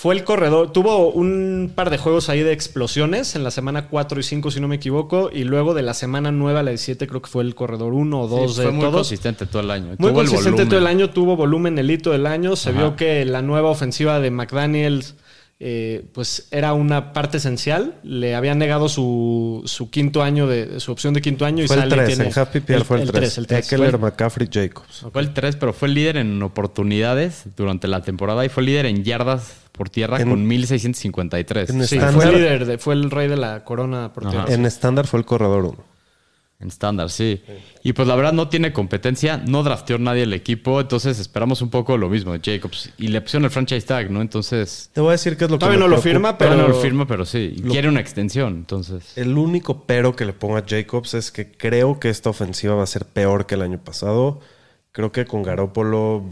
Fue 0.00 0.14
el 0.14 0.24
corredor, 0.24 0.72
tuvo 0.72 1.10
un 1.10 1.72
par 1.74 1.90
de 1.90 1.98
juegos 1.98 2.30
ahí 2.30 2.42
de 2.42 2.52
explosiones 2.52 3.36
en 3.36 3.44
la 3.44 3.50
semana 3.50 3.88
4 3.88 4.18
y 4.18 4.22
5, 4.22 4.50
si 4.50 4.58
no 4.58 4.66
me 4.66 4.76
equivoco, 4.76 5.28
y 5.30 5.44
luego 5.44 5.74
de 5.74 5.82
la 5.82 5.92
semana 5.92 6.30
9 6.32 6.58
a 6.58 6.62
la 6.62 6.70
17 6.70 7.06
creo 7.06 7.20
que 7.20 7.28
fue 7.28 7.42
el 7.44 7.54
corredor 7.54 7.92
1 7.92 8.18
o 8.18 8.26
Sí, 8.28 8.34
2 8.34 8.56
fue 8.56 8.64
de 8.64 8.70
muy 8.70 8.80
todos. 8.80 8.94
consistente 8.96 9.44
todo 9.44 9.60
el 9.60 9.70
año. 9.70 9.86
Muy 9.88 9.96
Tuvo 9.98 10.08
el 10.08 10.14
consistente 10.14 10.50
volumen. 10.52 10.68
todo 10.70 10.78
el 10.78 10.86
año, 10.86 11.10
tuvo 11.10 11.36
volumen 11.36 11.78
el 11.78 11.90
hito 11.90 12.12
del 12.12 12.24
año. 12.26 12.56
Se 12.56 12.70
Ajá. 12.70 12.78
vio 12.78 12.96
que 12.96 13.26
la 13.26 13.42
nueva 13.42 13.68
ofensiva 13.68 14.20
de 14.20 14.30
McDaniels 14.30 15.16
eh, 15.62 16.06
pues 16.14 16.48
era 16.50 16.72
una 16.72 17.12
parte 17.12 17.36
esencial. 17.36 17.96
Le 18.02 18.34
habían 18.34 18.56
negado 18.58 18.88
su, 18.88 19.60
su 19.66 19.90
quinto 19.90 20.22
año, 20.22 20.46
de 20.46 20.80
su 20.80 20.92
opción 20.92 21.12
de 21.12 21.20
quinto 21.20 21.44
año. 21.44 21.66
Fue 21.66 21.76
y 21.76 21.78
el 21.80 21.90
sale 21.90 21.94
3, 22.04 22.06
tiene- 22.16 22.30
en 22.30 22.38
Half 22.38 22.48
PPR 22.48 22.84
fue 22.86 23.02
el 23.02 23.10
3. 23.10 23.20
tres, 23.20 23.36
el 23.36 23.46
tres. 23.46 23.70
Eckler, 23.70 23.90
Fue- 23.90 23.98
McCaffrey, 23.98 24.48
Jacobs. 24.50 25.04
Fue 25.12 25.20
el 25.20 25.34
3, 25.34 25.56
pero 25.56 25.74
fue 25.74 25.88
el 25.88 25.94
líder 25.94 26.16
en 26.16 26.42
oportunidades 26.42 27.44
durante 27.54 27.86
la 27.88 28.00
temporada 28.00 28.42
y 28.46 28.48
fue 28.48 28.62
líder 28.62 28.86
en 28.86 29.04
yardas 29.04 29.56
por 29.80 29.88
tierra 29.88 30.20
En- 30.20 30.28
con 30.28 30.46
1653. 30.46 31.70
en 31.70 31.86
Sí, 31.86 31.94
estándar- 31.96 32.12
fue 32.12 32.24
el 32.26 32.34
líder, 32.34 32.66
de- 32.66 32.76
fue 32.76 32.92
el 32.92 33.10
rey 33.10 33.28
de 33.28 33.38
la 33.38 33.64
corona 33.64 34.12
por 34.12 34.26
Ajá. 34.26 34.30
tierra. 34.44 34.52
En 34.52 34.66
estándar 34.66 35.06
fue 35.06 35.20
el 35.20 35.24
corredor 35.24 35.64
1. 35.64 35.84
En 36.60 36.68
estándar, 36.68 37.08
sí. 37.08 37.40
Y 37.82 37.94
pues 37.94 38.06
la 38.06 38.14
verdad 38.14 38.34
no 38.34 38.50
tiene 38.50 38.74
competencia, 38.74 39.38
no 39.38 39.62
drafteó 39.62 39.96
nadie 39.98 40.24
el 40.24 40.34
equipo, 40.34 40.82
entonces 40.82 41.18
esperamos 41.18 41.62
un 41.62 41.70
poco 41.70 41.96
lo 41.96 42.10
mismo 42.10 42.36
de 42.36 42.40
Jacobs. 42.44 42.90
Y 42.98 43.08
le 43.08 43.22
pusieron 43.22 43.46
el 43.46 43.50
franchise 43.50 43.86
tag, 43.86 44.10
¿no? 44.10 44.20
Entonces, 44.20 44.90
Te 44.92 45.00
voy 45.00 45.08
a 45.08 45.12
decir 45.12 45.38
qué 45.38 45.46
es 45.46 45.50
lo 45.50 45.56
que 45.56 45.60
Todavía 45.60 45.78
no 45.80 45.86
lo 45.88 45.92
preocupa. 45.96 46.10
firma, 46.10 46.36
pero- 46.36 46.50
todavía 46.50 46.68
no 46.68 46.74
lo 46.76 46.82
firma, 46.82 47.06
pero 47.06 47.24
sí. 47.24 47.54
Y 47.56 47.62
quiere 47.62 47.88
una 47.88 48.00
extensión, 48.00 48.52
entonces. 48.56 49.16
El 49.16 49.38
único 49.38 49.84
pero 49.86 50.14
que 50.14 50.26
le 50.26 50.34
pongo 50.34 50.58
a 50.58 50.64
Jacobs 50.68 51.14
es 51.14 51.30
que 51.32 51.50
creo 51.50 51.98
que 51.98 52.10
esta 52.10 52.28
ofensiva 52.28 52.74
va 52.74 52.82
a 52.82 52.86
ser 52.86 53.06
peor 53.06 53.46
que 53.46 53.54
el 53.54 53.62
año 53.62 53.78
pasado. 53.82 54.40
Creo 54.92 55.12
que 55.12 55.24
con 55.24 55.42
Garópolo 55.44 56.24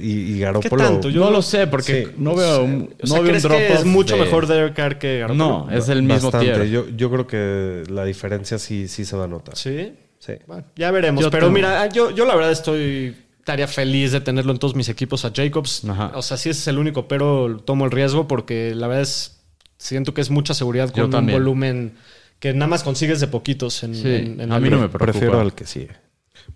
y, 0.00 0.12
y 0.34 0.38
Garópolo. 0.40 0.82
tanto? 0.82 1.10
Yo 1.10 1.20
no 1.24 1.30
lo 1.30 1.42
sé, 1.42 1.66
porque 1.66 2.04
Sí, 2.06 2.12
no 2.16 2.34
veo 2.34 2.64
un, 2.64 2.90
O 3.02 3.06
sea, 3.06 3.18
no 3.18 3.22
veo 3.22 3.22
un 3.22 3.28
¿crees 3.28 3.42
que 3.42 3.48
drop-off 3.48 3.78
es 3.80 3.84
mucho 3.84 4.16
de- 4.16 4.22
mejor 4.22 4.46
Derek 4.46 4.74
Carr 4.74 4.98
que 4.98 5.18
Garoppolo? 5.18 5.66
No, 5.66 5.70
es 5.70 5.88
el 5.90 6.02
mismo 6.02 6.30
tier. 6.32 6.66
Yo, 6.68 6.88
yo 6.88 7.10
creo 7.10 7.26
que 7.26 7.82
la 7.90 8.04
diferencia 8.06 8.58
sí, 8.58 8.88
sí 8.88 9.04
se 9.04 9.14
va 9.16 9.24
a 9.24 9.28
notar. 9.28 9.56
Sí. 9.56 9.92
Sí. 10.20 10.32
Bueno, 10.46 10.64
ya 10.74 10.90
veremos. 10.90 11.22
Yo 11.22 11.30
pero 11.30 11.46
tengo- 11.46 11.54
mira, 11.54 11.86
yo, 11.90 12.10
yo 12.10 12.24
la 12.24 12.34
verdad 12.34 12.50
estoy 12.52 13.14
estaría 13.40 13.68
feliz 13.68 14.12
de 14.12 14.20
tenerlo 14.20 14.52
en 14.52 14.58
todos 14.58 14.74
mis 14.74 14.88
equipos 14.88 15.24
a 15.24 15.32
Jacobs. 15.34 15.84
Ajá. 15.88 16.12
O 16.14 16.22
sea, 16.22 16.34
ese 16.36 16.50
es 16.50 16.66
el 16.66 16.78
único, 16.78 17.08
pero 17.08 17.58
tomo 17.64 17.84
el 17.84 17.90
riesgo 17.90 18.26
porque 18.26 18.74
la 18.74 18.88
verdad 18.88 19.02
es 19.02 19.42
siento 19.76 20.12
que 20.14 20.20
es 20.22 20.30
mucha 20.30 20.54
seguridad 20.54 20.90
con 20.90 21.14
un 21.14 21.26
volumen 21.26 21.92
que 22.40 22.52
nada 22.52 22.66
más 22.68 22.82
consigues 22.82 23.20
de 23.20 23.26
poquitos 23.28 23.82
en, 23.84 23.94
Sí, 23.94 24.08
en- 24.08 24.40
en 24.40 24.52
a 24.52 24.58
mí 24.60 24.68
no 24.70 24.78
me 24.80 24.88
preocupa. 24.88 25.12
Prefiero 25.12 25.40
al 25.40 25.54
que 25.54 25.66
sigue. 25.66 25.90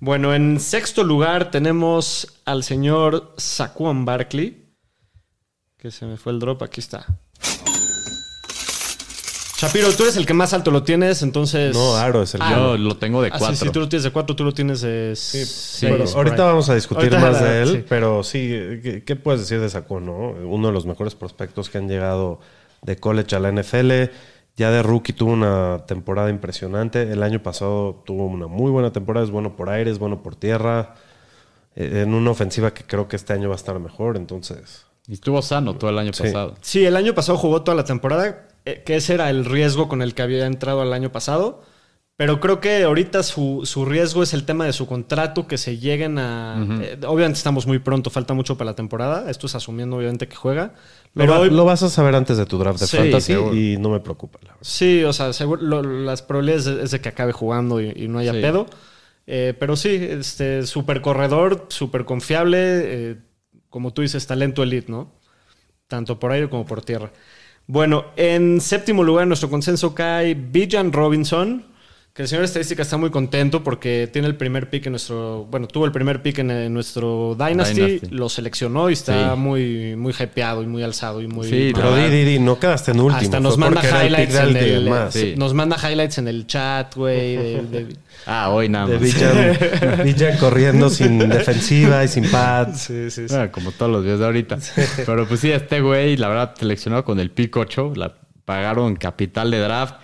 Bueno, 0.00 0.34
en 0.34 0.58
sexto 0.60 1.04
lugar 1.04 1.50
tenemos 1.50 2.40
al 2.44 2.64
señor 2.64 3.34
Saquon 3.36 4.04
Barkley. 4.04 4.66
Que 5.78 5.90
se 5.90 6.06
me 6.06 6.16
fue 6.16 6.32
el 6.32 6.38
drop, 6.40 6.62
aquí 6.62 6.80
está. 6.80 7.06
Shapiro, 9.58 9.92
tú 9.92 10.02
eres 10.02 10.16
el 10.16 10.26
que 10.26 10.34
más 10.34 10.52
alto 10.54 10.72
lo 10.72 10.82
tienes, 10.82 11.22
entonces. 11.22 11.72
No, 11.72 11.94
Aro 11.94 12.22
es 12.22 12.34
el 12.34 12.42
Ah, 12.42 12.48
que- 12.48 12.54
Yo 12.54 12.76
lo 12.78 12.96
tengo 12.96 13.22
de 13.22 13.28
Ah, 13.28 13.38
cuatro. 13.38 13.56
sí, 13.56 13.66
sí, 13.66 13.70
tú 13.70 13.78
lo 13.78 13.88
tienes 13.88 14.02
de 14.02 14.10
4, 14.10 14.34
tú 14.34 14.42
lo 14.42 14.52
tienes 14.52 14.80
de 14.80 15.12
6. 15.14 15.78
Bueno, 15.88 16.04
ahorita 16.16 16.44
vamos 16.44 16.68
a 16.68 16.74
discutir 16.74 17.14
Ahorita 17.14 17.20
más 17.20 17.40
de 17.40 17.62
él, 17.62 17.68
sí. 17.70 17.84
pero 17.88 18.24
sí, 18.24 18.38
¿qué, 18.82 19.04
qué 19.06 19.14
puedes 19.14 19.42
decir 19.42 19.60
de 19.60 19.68
Saquon, 19.70 20.04
no? 20.06 20.12
Uno 20.48 20.66
de 20.66 20.72
los 20.72 20.84
mejores 20.84 21.14
prospectos 21.14 21.70
que 21.70 21.78
han 21.78 21.88
llegado 21.88 22.40
de 22.82 22.96
college 22.96 23.36
a 23.36 23.38
la 23.38 23.50
NFL. 23.52 24.10
Ya 24.56 24.70
de 24.70 24.82
rookie 24.82 25.12
tuvo 25.14 25.32
una 25.32 25.84
temporada 25.86 26.28
impresionante. 26.30 27.10
El 27.10 27.22
año 27.22 27.42
pasado 27.42 28.02
tuvo 28.04 28.26
una 28.26 28.46
muy 28.46 28.70
buena 28.70 28.92
temporada. 28.92 29.24
Es 29.24 29.30
bueno 29.32 29.56
por 29.56 29.70
aire, 29.70 29.90
es 29.90 29.98
bueno 29.98 30.22
por 30.22 30.36
tierra. 30.36 30.94
Eh, 31.74 32.02
En 32.02 32.12
una 32.14 32.30
ofensiva 32.30 32.74
que 32.74 32.84
creo 32.84 33.08
que 33.08 33.16
este 33.16 33.32
año 33.32 33.48
va 33.48 33.54
a 33.54 33.56
estar 33.56 33.78
mejor. 33.78 34.16
Entonces, 34.16 34.84
Y 35.08 35.14
estuvo 35.14 35.40
sano 35.42 35.74
todo 35.76 35.90
el 35.90 35.98
año 35.98 36.12
Sí. 36.12 36.22
pasado. 36.24 36.54
Sí, 36.60 36.84
el 36.84 36.96
año 36.96 37.14
pasado 37.14 37.36
jugó 37.38 37.62
toda 37.62 37.76
la 37.76 37.84
temporada, 37.84 38.46
eh, 38.66 38.82
que 38.86 38.94
ese 38.96 39.14
era 39.14 39.30
el 39.30 39.44
riesgo 39.44 39.88
con 39.88 40.00
el 40.02 40.14
que 40.14 40.22
había 40.22 40.46
entrado 40.46 40.80
al 40.82 40.92
año 40.92 41.10
pasado. 41.10 41.62
Pero 42.16 42.40
creo 42.40 42.60
que 42.60 42.82
ahorita 42.84 43.22
su, 43.22 43.62
su 43.64 43.84
riesgo 43.84 44.22
es 44.22 44.32
el 44.34 44.44
tema 44.44 44.66
de 44.66 44.72
su 44.72 44.86
contrato, 44.86 45.46
que 45.48 45.56
se 45.58 45.78
lleguen 45.78 46.18
a... 46.18 46.64
eh, 46.82 46.98
obviamente 47.06 47.38
estamos 47.38 47.66
muy 47.66 47.78
pronto, 47.78 48.10
falta 48.10 48.34
mucho 48.34 48.56
para 48.58 48.70
la 48.72 48.76
temporada. 48.76 49.28
Esto 49.30 49.46
es 49.46 49.54
asumiendo 49.54 49.96
obviamente 49.96 50.28
que 50.28 50.36
juega. 50.36 50.74
pero 51.14 51.34
lo, 51.34 51.40
hoy, 51.40 51.50
lo 51.50 51.64
vas 51.64 51.82
a 51.82 51.88
saber 51.88 52.14
antes 52.14 52.36
de 52.36 52.44
tu 52.46 52.58
draft 52.58 52.78
de 52.80 52.86
Sí, 52.86 52.96
fantasy 52.98 53.32
seguro. 53.32 53.56
y 53.56 53.76
no 53.78 53.88
me 53.88 53.98
preocupa. 54.00 54.38
La 54.42 54.48
verdad. 54.50 54.60
Sí, 54.62 55.02
o 55.04 55.12
sea, 55.12 55.32
seguro- 55.32 55.62
lo- 55.62 55.82
las 55.82 56.22
probabilidades 56.22 56.66
es 56.66 56.90
de 56.90 57.00
que 57.00 57.08
acabe 57.08 57.32
jugando 57.32 57.80
y, 57.80 57.90
y 57.96 58.08
no 58.08 58.18
haya 58.18 58.32
Sí. 58.34 58.40
pedo. 58.40 58.66
Eh, 59.26 59.54
pero 59.58 59.74
sí, 59.74 59.88
este, 59.90 60.66
súper 60.66 61.00
corredor, 61.00 61.66
súper 61.70 62.04
confiable. 62.04 62.58
eh, 62.60 63.16
como 63.70 63.92
tú 63.94 64.02
dices, 64.02 64.26
talento 64.26 64.62
elite, 64.62 64.92
¿no? 64.92 65.10
Tanto 65.88 66.18
por 66.20 66.30
aire 66.30 66.50
como 66.50 66.66
por 66.66 66.82
tierra. 66.82 67.10
Bueno, 67.66 68.04
en 68.16 68.60
séptimo 68.60 69.02
lugar, 69.02 69.22
en 69.22 69.28
nuestro 69.30 69.48
consenso 69.48 69.94
cae 69.94 70.34
Bijan 70.34 70.92
Robinson. 70.92 71.64
Que 72.14 72.20
el 72.20 72.28
señor 72.28 72.44
estadística 72.44 72.82
está 72.82 72.98
muy 72.98 73.08
contento 73.08 73.64
porque 73.64 74.06
tiene 74.12 74.28
el 74.28 74.36
primer 74.36 74.68
pick 74.68 74.84
en 74.84 74.92
nuestro. 74.92 75.46
Bueno, 75.50 75.66
tuvo 75.66 75.86
el 75.86 75.92
primer 75.92 76.20
pick 76.20 76.40
en, 76.40 76.50
eh, 76.50 76.68
nuestro 76.68 77.34
Dynasty, 77.38 77.80
Dynasty. 77.80 78.08
lo 78.10 78.28
seleccionó 78.28 78.90
y 78.90 78.92
está 78.92 79.32
Sí. 79.32 79.40
muy, 79.40 79.96
muy 79.96 80.12
hypeado 80.12 80.62
y 80.62 80.66
muy 80.66 80.82
alzado 80.82 81.22
y 81.22 81.26
muy. 81.26 81.48
Sí, 81.48 81.72
Pero 81.74 81.96
di, 81.96 82.10
di, 82.10 82.24
di, 82.24 82.38
no 82.38 82.58
quedaste 82.58 82.90
en 82.90 83.00
último. 83.00 83.18
Hasta 83.18 83.40
nos 83.40 83.56
manda 83.56 83.80
highlights 83.82 84.34
de 84.34 84.40
en 84.42 84.56
el. 84.88 84.92
Sí. 85.10 85.34
nos 85.38 85.54
manda 85.54 85.78
highlights 85.78 86.18
en 86.18 86.28
el 86.28 86.46
chat, 86.46 86.94
güey. 86.96 87.36
de- 87.36 87.62
de- 87.62 87.96
Ah, 88.26 88.50
hoy 88.50 88.68
nada 88.68 88.88
De 88.88 88.98
más. 88.98 89.02
Bijan, 89.02 90.04
Bijan 90.04 90.36
corriendo 90.36 90.90
sin 90.90 91.18
defensiva 91.18 92.04
y 92.04 92.08
sin 92.08 92.30
pads. 92.30 92.78
sí, 92.82 93.10
sí, 93.10 93.26
sí. 93.26 93.34
Ah, 93.34 93.50
como 93.50 93.72
todos 93.72 93.90
los 93.90 94.04
días 94.04 94.18
de 94.18 94.26
ahorita. 94.26 94.58
Pero 95.06 95.26
pues 95.26 95.40
sí, 95.40 95.50
este 95.50 95.80
güey, 95.80 96.18
la 96.18 96.28
verdad, 96.28 96.54
seleccionado 96.58 97.06
con 97.06 97.18
el 97.20 97.30
pick 97.30 97.56
8, 97.56 97.94
la 97.96 98.12
pagaron 98.44 98.96
capital 98.96 99.50
de 99.50 99.60
draft 99.60 99.94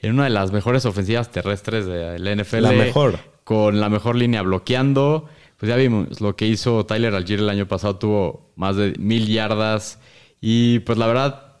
en 0.00 0.14
una 0.14 0.24
de 0.24 0.30
las 0.30 0.52
mejores 0.52 0.84
ofensivas 0.86 1.30
terrestres 1.30 1.86
de 1.86 2.18
la 2.18 2.34
NFL. 2.34 2.62
La 2.62 2.72
mejor. 2.72 3.18
Con 3.44 3.80
la 3.80 3.88
mejor 3.88 4.16
línea 4.16 4.42
bloqueando. 4.42 5.28
Pues 5.56 5.68
ya 5.68 5.76
vimos 5.76 6.20
lo 6.20 6.36
que 6.36 6.46
hizo 6.46 6.86
Tyler 6.86 7.14
Algier 7.14 7.40
el 7.40 7.50
año 7.50 7.66
pasado, 7.66 7.96
tuvo 7.96 8.52
más 8.54 8.76
de 8.76 8.94
mil 8.98 9.26
yardas. 9.26 9.98
Y 10.40 10.80
pues 10.80 10.98
la 10.98 11.08
verdad, 11.08 11.56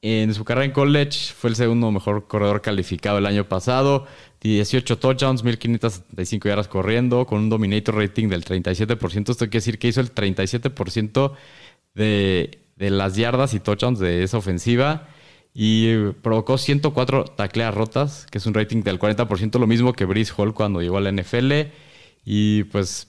en 0.00 0.32
su 0.32 0.44
carrera 0.44 0.64
en 0.64 0.70
college 0.70 1.32
fue 1.34 1.50
el 1.50 1.56
segundo 1.56 1.90
mejor 1.90 2.28
corredor 2.28 2.62
calificado 2.62 3.18
el 3.18 3.26
año 3.26 3.48
pasado. 3.48 4.06
18 4.42 4.98
touchdowns, 4.98 5.42
1575 5.42 6.48
yardas 6.48 6.68
corriendo, 6.68 7.26
con 7.26 7.40
un 7.40 7.48
dominator 7.48 7.96
rating 7.96 8.28
del 8.28 8.44
37%. 8.44 9.30
Esto 9.30 9.34
quiere 9.46 9.50
decir 9.50 9.78
que 9.78 9.88
hizo 9.88 10.00
el 10.00 10.14
37% 10.14 11.32
de, 11.94 12.58
de 12.76 12.90
las 12.90 13.16
yardas 13.16 13.54
y 13.54 13.60
touchdowns 13.60 13.98
de 13.98 14.22
esa 14.22 14.38
ofensiva. 14.38 15.08
Y 15.56 15.96
provocó 16.20 16.58
104 16.58 17.26
tacleas 17.26 17.72
rotas, 17.72 18.26
que 18.30 18.38
es 18.38 18.46
un 18.46 18.54
rating 18.54 18.82
del 18.82 18.98
40%, 18.98 19.58
lo 19.60 19.68
mismo 19.68 19.92
que 19.92 20.04
Brice 20.04 20.32
Hall 20.36 20.52
cuando 20.52 20.82
llegó 20.82 20.96
a 20.96 21.00
la 21.00 21.12
NFL. 21.12 21.52
Y 22.24 22.64
pues 22.64 23.08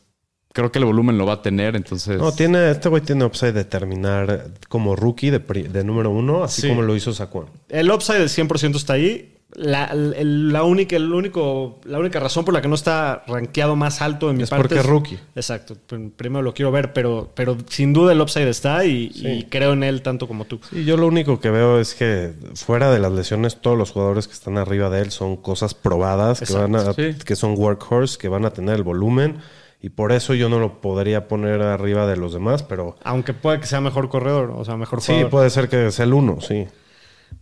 creo 0.53 0.71
que 0.71 0.77
el 0.79 0.85
volumen 0.85 1.17
lo 1.17 1.25
va 1.25 1.33
a 1.33 1.41
tener, 1.41 1.75
entonces... 1.75 2.17
No, 2.19 2.31
tiene, 2.31 2.69
este 2.69 2.87
güey 2.87 3.01
tiene 3.01 3.25
upside 3.25 3.51
de 3.53 3.65
terminar 3.65 4.51
como 4.69 4.95
rookie 4.95 5.31
de, 5.31 5.83
número 5.83 6.11
uno, 6.11 6.43
así 6.43 6.61
Sí. 6.61 6.67
como 6.69 6.81
lo 6.83 6.95
hizo 6.95 7.13
Saquon. 7.13 7.47
El 7.67 7.91
upside 7.91 8.19
del 8.19 8.29
100% 8.29 8.75
está 8.75 8.93
ahí. 8.93 9.34
La, 9.55 9.85
el- 9.85 10.51
la, 10.51 10.63
única, 10.63 10.95
el 10.97 11.13
único, 11.13 11.79
la 11.85 11.97
única 11.99 12.19
razón 12.19 12.43
por 12.43 12.53
la 12.53 12.61
que 12.61 12.67
no 12.67 12.75
está 12.75 13.23
rankeado 13.25 13.75
más 13.75 14.01
alto 14.01 14.29
en 14.29 14.37
mi 14.37 14.43
Es 14.43 14.49
parte 14.49 14.63
porque 14.63 14.79
es 14.79 14.85
rookie. 14.85 15.19
Exacto. 15.35 15.75
Pr- 15.87 16.11
Primero 16.15 16.41
lo 16.43 16.53
quiero 16.53 16.71
ver, 16.71 16.91
pero, 16.93 17.31
pero 17.33 17.55
sin 17.69 17.93
duda 17.93 18.11
el 18.11 18.19
upside 18.21 18.49
está 18.49 18.83
y, 18.85 19.11
y 19.13 19.43
creo 19.49 19.73
en 19.73 19.83
él 19.83 20.01
tanto 20.01 20.27
como 20.27 20.45
tú. 20.45 20.59
Y 20.71 20.83
yo 20.83 20.97
lo 20.97 21.07
único 21.07 21.39
que 21.39 21.49
veo 21.51 21.79
es 21.79 21.93
que 21.93 22.33
fuera 22.55 22.91
de 22.91 22.99
las 22.99 23.11
lesiones, 23.13 23.61
todos 23.61 23.77
los 23.77 23.91
jugadores 23.91 24.27
que 24.27 24.33
están 24.33 24.57
arriba 24.57 24.89
de 24.89 25.01
él 25.01 25.11
son 25.11 25.37
cosas 25.37 25.73
probadas, 25.73 26.41
que, 26.41 26.53
van 26.53 26.75
a, 26.75 26.93
sí. 26.93 27.15
que 27.25 27.35
son 27.35 27.55
workhorse, 27.57 28.17
que 28.17 28.27
van 28.27 28.43
a 28.45 28.51
tener 28.51 28.75
el 28.75 28.83
volumen. 28.83 29.37
Y 29.81 29.89
por 29.89 30.11
eso 30.11 30.33
yo 30.33 30.49
no 30.49 30.59
lo 30.59 30.81
podría 30.81 31.27
poner 31.27 31.61
arriba 31.61 32.07
de 32.07 32.17
los 32.17 32.33
demás, 32.33 32.63
pero 32.63 32.95
Aunque 33.03 33.33
puede 33.33 33.59
que 33.59 33.67
sea 33.67 33.81
mejor 33.81 34.09
corredor, 34.09 34.51
o 34.55 34.65
sea, 34.65 34.75
mejor 34.77 34.99
sí, 35.01 35.11
jugador. 35.11 35.29
puede 35.29 35.49
ser 35.51 35.69
que 35.69 35.91
sea 35.91 36.05
el 36.05 36.13
uno, 36.13 36.41
sí. 36.41 36.65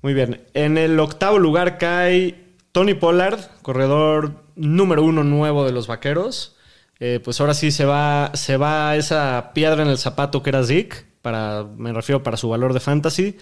Muy 0.04 0.13
bien. 0.13 0.42
En 0.54 0.78
el 0.78 1.00
octavo 1.00 1.39
lugar 1.39 1.80
cae 1.80 2.36
Tony 2.72 2.94
Pollard, 2.94 3.39
corredor 3.63 4.44
número 4.56 5.04
uno 5.04 5.24
nuevo 5.24 5.66
de 5.66 5.72
los 5.72 5.88
vaqueros. 5.88 6.56
Eh, 7.00 7.20
pues 7.24 7.42
ahora 7.42 7.54
sí 7.56 7.72
se 7.72 7.86
va, 7.86 8.30
se 8.36 8.58
va 8.58 8.96
esa 8.96 9.52
piedra 9.56 9.82
en 9.82 9.89
el 9.89 9.98
zapato 9.98 10.44
que 10.44 10.52
era 10.52 10.63
Zeke, 10.63 10.98
para, 11.22 11.63
me 11.78 11.92
refiero 11.92 12.22
para 12.22 12.38
su 12.38 12.50
valor 12.50 12.74
de 12.74 12.80
fantasy. 12.80 13.38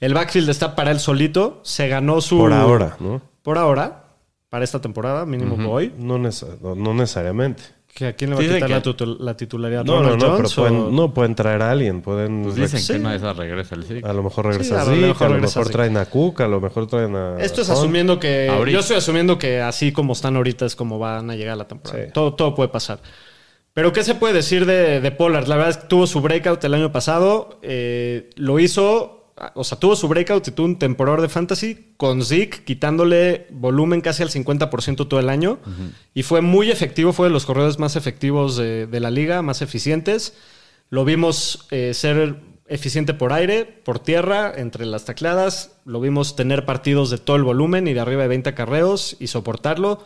El 0.00 0.12
backfield 0.14 0.48
está 0.50 0.74
para 0.76 0.90
él 0.90 0.98
solito. 1.00 1.60
Se 1.64 1.88
ganó 1.88 2.20
su. 2.20 2.36
Por 2.38 2.52
ahora, 2.52 2.96
¿no? 3.00 3.22
Por 3.42 3.56
ahora, 3.58 4.04
para 4.48 4.64
esta 4.64 4.80
temporada, 4.80 5.24
mínimo 5.26 5.70
hoy. 5.72 5.92
No, 5.96 6.18
neces- 6.18 6.58
no- 6.60 6.74
no 6.74 6.92
necesariamente. 6.94 7.62
¿Que 7.92 8.06
¿A 8.06 8.12
quién 8.14 8.30
le 8.30 8.36
va 8.36 8.42
a 8.42 8.44
quitar 8.46 8.70
la, 8.70 8.80
que- 8.82 8.90
tutu- 8.90 9.18
la 9.18 9.36
titularidad? 9.36 9.84
No, 9.84 9.96
no, 9.96 10.10
¿Ronald 10.10 10.22
no, 10.22 10.36
pero 10.36 10.48
o- 10.48 10.54
pueden, 10.54 10.96
no 10.96 11.12
pueden 11.14 11.34
traer 11.34 11.60
a 11.62 11.70
alguien. 11.72 12.00
Pueden 12.00 12.42
Pues 12.44 12.54
dicen 12.54 12.80
Sí. 12.80 12.92
que 12.94 12.98
una 13.00 13.10
de 13.10 13.16
esas 13.16 13.36
regresa 13.36 13.74
el 13.74 13.84
Zeke. 13.84 14.06
A 14.08 14.12
lo 14.12 14.22
mejor 14.22 14.44
Sí, 14.46 14.50
regresa 14.52 14.82
a 14.82 14.84
lo 14.84 14.90
Zeke, 14.92 15.06
mejor 15.08 15.26
a 15.26 15.30
lo 15.30 15.40
mejor 15.40 15.64
Zeke. 15.64 15.72
traen 15.72 15.96
a 15.96 16.04
Cook, 16.06 16.40
a 16.40 16.48
lo 16.48 16.60
mejor 16.60 16.86
traen 16.86 17.16
a. 17.16 17.36
Esto 17.40 17.60
es 17.62 17.68
Hunt. 17.68 17.78
asumiendo 17.78 18.18
que. 18.18 18.48
Ahorita. 18.48 18.72
Yo 18.74 18.80
estoy 18.80 18.96
asumiendo 18.96 19.38
que 19.38 19.60
así 19.60 19.92
como 19.92 20.12
están 20.14 20.36
ahorita 20.36 20.64
es 20.66 20.76
como 20.76 20.98
van 20.98 21.30
a 21.30 21.36
llegar 21.36 21.54
a 21.54 21.56
la 21.56 21.68
temporada. 21.68 22.04
Sí. 22.06 22.10
Todo, 22.14 22.34
todo 22.34 22.54
puede 22.54 22.68
pasar. 22.70 23.00
Pero, 23.74 23.92
¿qué 23.92 24.02
se 24.02 24.14
puede 24.14 24.34
decir 24.34 24.66
de, 24.66 25.00
de 25.00 25.10
Pollard? 25.12 25.46
La 25.46 25.56
verdad 25.56 25.70
es 25.70 25.76
que 25.78 25.86
tuvo 25.86 26.06
su 26.06 26.20
breakout 26.20 26.62
el 26.64 26.74
año 26.74 26.90
pasado. 26.92 27.58
eh, 27.62 28.30
lo 28.36 28.58
hizo. 28.60 29.19
O 29.54 29.64
sea, 29.64 29.78
tuvo 29.78 29.96
su 29.96 30.08
breakout 30.08 30.46
y 30.48 30.50
tuvo 30.50 30.66
un 30.66 30.78
temporador 30.78 31.22
de 31.22 31.28
fantasy 31.28 31.94
con 31.96 32.24
Zeke, 32.24 32.64
quitándole 32.64 33.46
volumen 33.50 34.00
casi 34.00 34.22
al 34.22 34.30
50% 34.30 35.08
todo 35.08 35.18
el 35.20 35.28
año. 35.28 35.58
Y 36.14 36.22
fue 36.22 36.40
muy 36.40 36.70
efectivo, 36.70 37.12
fue 37.12 37.28
de 37.28 37.32
los 37.32 37.46
corredores 37.46 37.78
más 37.78 37.96
efectivos 37.96 38.56
de, 38.56 38.86
de 38.86 39.00
la 39.00 39.10
liga, 39.10 39.42
más 39.42 39.62
eficientes. 39.62 40.34
Lo 40.90 41.04
vimos 41.04 41.66
eh, 41.70 41.94
ser 41.94 42.36
eficiente 42.66 43.14
por 43.14 43.32
aire, 43.32 43.64
por 43.64 43.98
tierra, 43.98 44.52
entre 44.56 44.86
las 44.86 45.04
tacleadas. 45.04 45.72
Lo 45.84 46.00
vimos 46.00 46.36
tener 46.36 46.64
partidos 46.64 47.10
de 47.10 47.18
todo 47.18 47.36
el 47.36 47.42
volumen 47.42 47.88
y 47.88 47.94
de 47.94 48.00
arriba 48.00 48.22
de 48.22 48.28
20 48.28 48.54
carreos 48.54 49.16
y 49.18 49.26
soportarlo. 49.26 50.04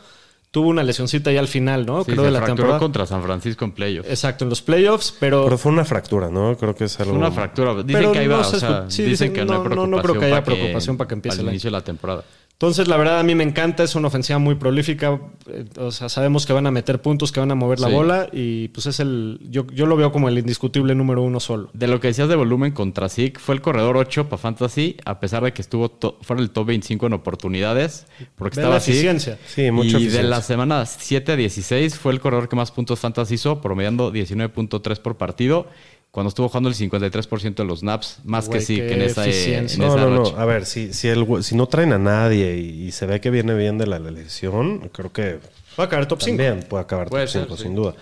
Tuvo 0.55 0.69
una 0.69 0.85
lesioncita 0.85 1.33
ya 1.33 1.41
al 1.41 1.49
final, 1.49 1.85
¿no? 1.85 2.05
Sí, 2.05 2.13
Creo 2.13 2.23
se 2.23 2.27
de 2.27 2.31
la 2.31 2.39
fracturó 2.39 2.57
temporada. 2.57 2.79
contra 2.79 3.07
San 3.07 3.23
Francisco 3.25 3.65
en 3.65 3.73
playoffs. 3.73 4.09
Exacto, 4.09 4.45
en 4.45 4.51
los 4.51 4.63
playoffs, 4.63 5.13
pero. 5.19 5.43
Pero 5.45 5.59
fue 5.59 5.73
una 5.73 5.85
fractura, 5.85 6.31
¿no? 6.31 6.57
Creo 6.57 6.77
que 6.77 6.85
es 6.85 7.01
algo. 7.01 7.11
Fue 7.13 7.19
una 7.19 7.33
fractura. 7.33 7.75
Dicen 7.75 7.87
Pero 7.89 8.13
que 8.13 8.19
ahí 8.21 8.29
no 8.29 8.37
va. 8.39 8.45
se 8.45 8.57
o 8.57 8.61
sea, 8.61 8.85
sí, 8.89 9.03
dicen, 9.03 9.31
dicen- 9.31 9.33
que 9.33 9.45
no, 9.45 9.53
hay 9.53 9.59
no, 9.59 9.65
no, 9.65 9.65
preocupación. 9.65 9.91
no 9.91 10.03
creo 10.03 10.19
que 10.21 10.27
haya 10.27 10.35
para 10.45 10.57
preocupación 10.57 10.97
para 10.97 11.09
que 11.09 11.15
empiece 11.15 11.35
al 11.35 11.41
el 11.41 11.47
año. 11.49 11.53
inicio 11.55 11.69
de 11.69 11.73
la 11.73 11.81
temporada. 11.83 12.25
Entonces, 12.55 12.87
la 12.89 12.97
verdad, 12.97 13.19
a 13.19 13.23
mí 13.25 13.35
me 13.35 13.43
encanta. 13.43 13.83
Es 13.83 13.95
una 13.97 14.07
ofensiva 14.09 14.39
muy 14.39 14.55
prolífica. 14.55 15.21
Eh, 15.49 15.65
O 15.79 15.91
sea, 15.91 16.09
sabemos 16.09 16.47
que 16.47 16.53
van 16.53 16.67
a 16.67 16.71
meter 16.71 17.03
puntos, 17.03 17.33
que 17.33 17.41
van 17.41 17.51
a 17.51 17.55
mover 17.57 17.81
la 17.81 17.89
Sí. 17.89 17.93
bola. 17.93 18.29
Y 18.33 18.69
pues 18.69 18.87
es 18.87 19.01
el. 19.01 19.41
Yo, 19.51 19.67
yo 19.75 19.87
lo 19.87 19.97
veo 19.97 20.13
como 20.13 20.29
el 20.29 20.39
indiscutible 20.39 20.95
número 20.95 21.21
uno 21.23 21.41
solo. 21.41 21.69
De 21.75 21.89
lo 21.89 21.99
que 22.01 22.09
decías 22.09 22.29
de 22.29 22.37
volumen 22.37 22.71
contra 22.73 23.09
Zeke, 23.09 23.41
fue 23.41 23.57
el 23.57 23.61
corredor 23.61 23.97
8 23.97 24.29
para 24.29 24.39
Fantasy, 24.39 24.97
a 25.05 25.19
pesar 25.21 25.43
de 25.43 25.53
que 25.53 25.63
estuvo 25.63 25.91
to- 25.91 26.17
fuera 26.23 26.41
del 26.41 26.51
top 26.53 26.69
25 26.69 27.07
en 27.09 27.13
oportunidades, 27.15 28.07
porque 28.37 28.61
estaba 28.61 28.75
la 28.77 28.81
Zeke. 28.81 28.93
eficiencia. 28.99 29.39
Sí, 29.47 29.71
mucha 29.73 29.99
y 29.99 30.07
de 30.07 30.23
las 30.23 30.47
semanas 30.47 30.97
7 31.01 31.33
a 31.33 31.37
16 31.37 31.99
fue 31.99 32.13
el 32.13 32.21
corredor 32.21 32.49
que 32.49 32.55
más 32.57 32.71
puntos 32.71 33.01
fantasy 33.01 33.35
hizo, 33.35 33.61
promediando 33.61 34.13
19.3 34.13 35.01
por 35.01 35.17
partido, 35.17 35.67
cuando 36.15 36.29
estuvo 36.29 36.49
jugando 36.49 36.69
el 36.69 36.77
53% 36.77 37.55
de 37.57 37.65
los 37.65 37.81
snaps, 37.81 38.19
más 38.23 38.47
Güey, 38.47 38.61
que 38.61 38.65
sí, 38.65 38.77
que 38.77 38.93
en 38.93 39.03
esa, 39.03 39.27
eh, 39.27 39.57
en 39.57 39.65
No, 39.79 39.89
esa 39.89 39.97
no, 39.97 40.11
no. 40.11 40.25
racha. 40.27 40.41
A 40.41 40.45
ver, 40.45 40.65
si, 40.65 40.93
si, 40.93 41.09
el, 41.09 41.27
si 41.43 41.57
no 41.57 41.67
traen 41.67 41.93
a 41.93 41.99
nadie 41.99 42.57
y, 42.57 42.85
y 42.87 42.93
se 42.93 43.07
ve 43.07 43.21
que 43.21 43.31
viene 43.31 43.53
bien 43.55 43.79
de 43.79 43.89
la 43.89 43.99
lesión, 43.99 44.91
creo 44.93 45.13
que 45.13 45.41
Va 45.77 45.85
a 45.85 45.89
caer 45.89 46.07
top 46.07 46.23
5. 46.23 46.37
también 46.37 46.67
puede 46.69 46.85
acabar 46.85 47.09
Puede 47.09 47.25
top 47.25 47.33
ser, 47.33 47.43
5, 47.47 47.57
sí. 47.57 47.63
sin 47.65 47.75
duda. 47.75 47.95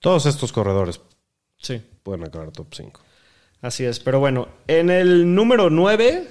Todos 0.00 0.24
estos 0.24 0.50
corredores 0.50 0.98
Sí, 1.60 1.82
pueden 2.02 2.24
acabar 2.24 2.50
top 2.52 2.68
5. 2.74 3.00
así 3.60 3.84
es. 3.84 4.00
Pero 4.00 4.18
bueno, 4.18 4.48
en 4.66 4.88
el 4.88 5.34
número 5.34 5.68
9, 5.68 6.26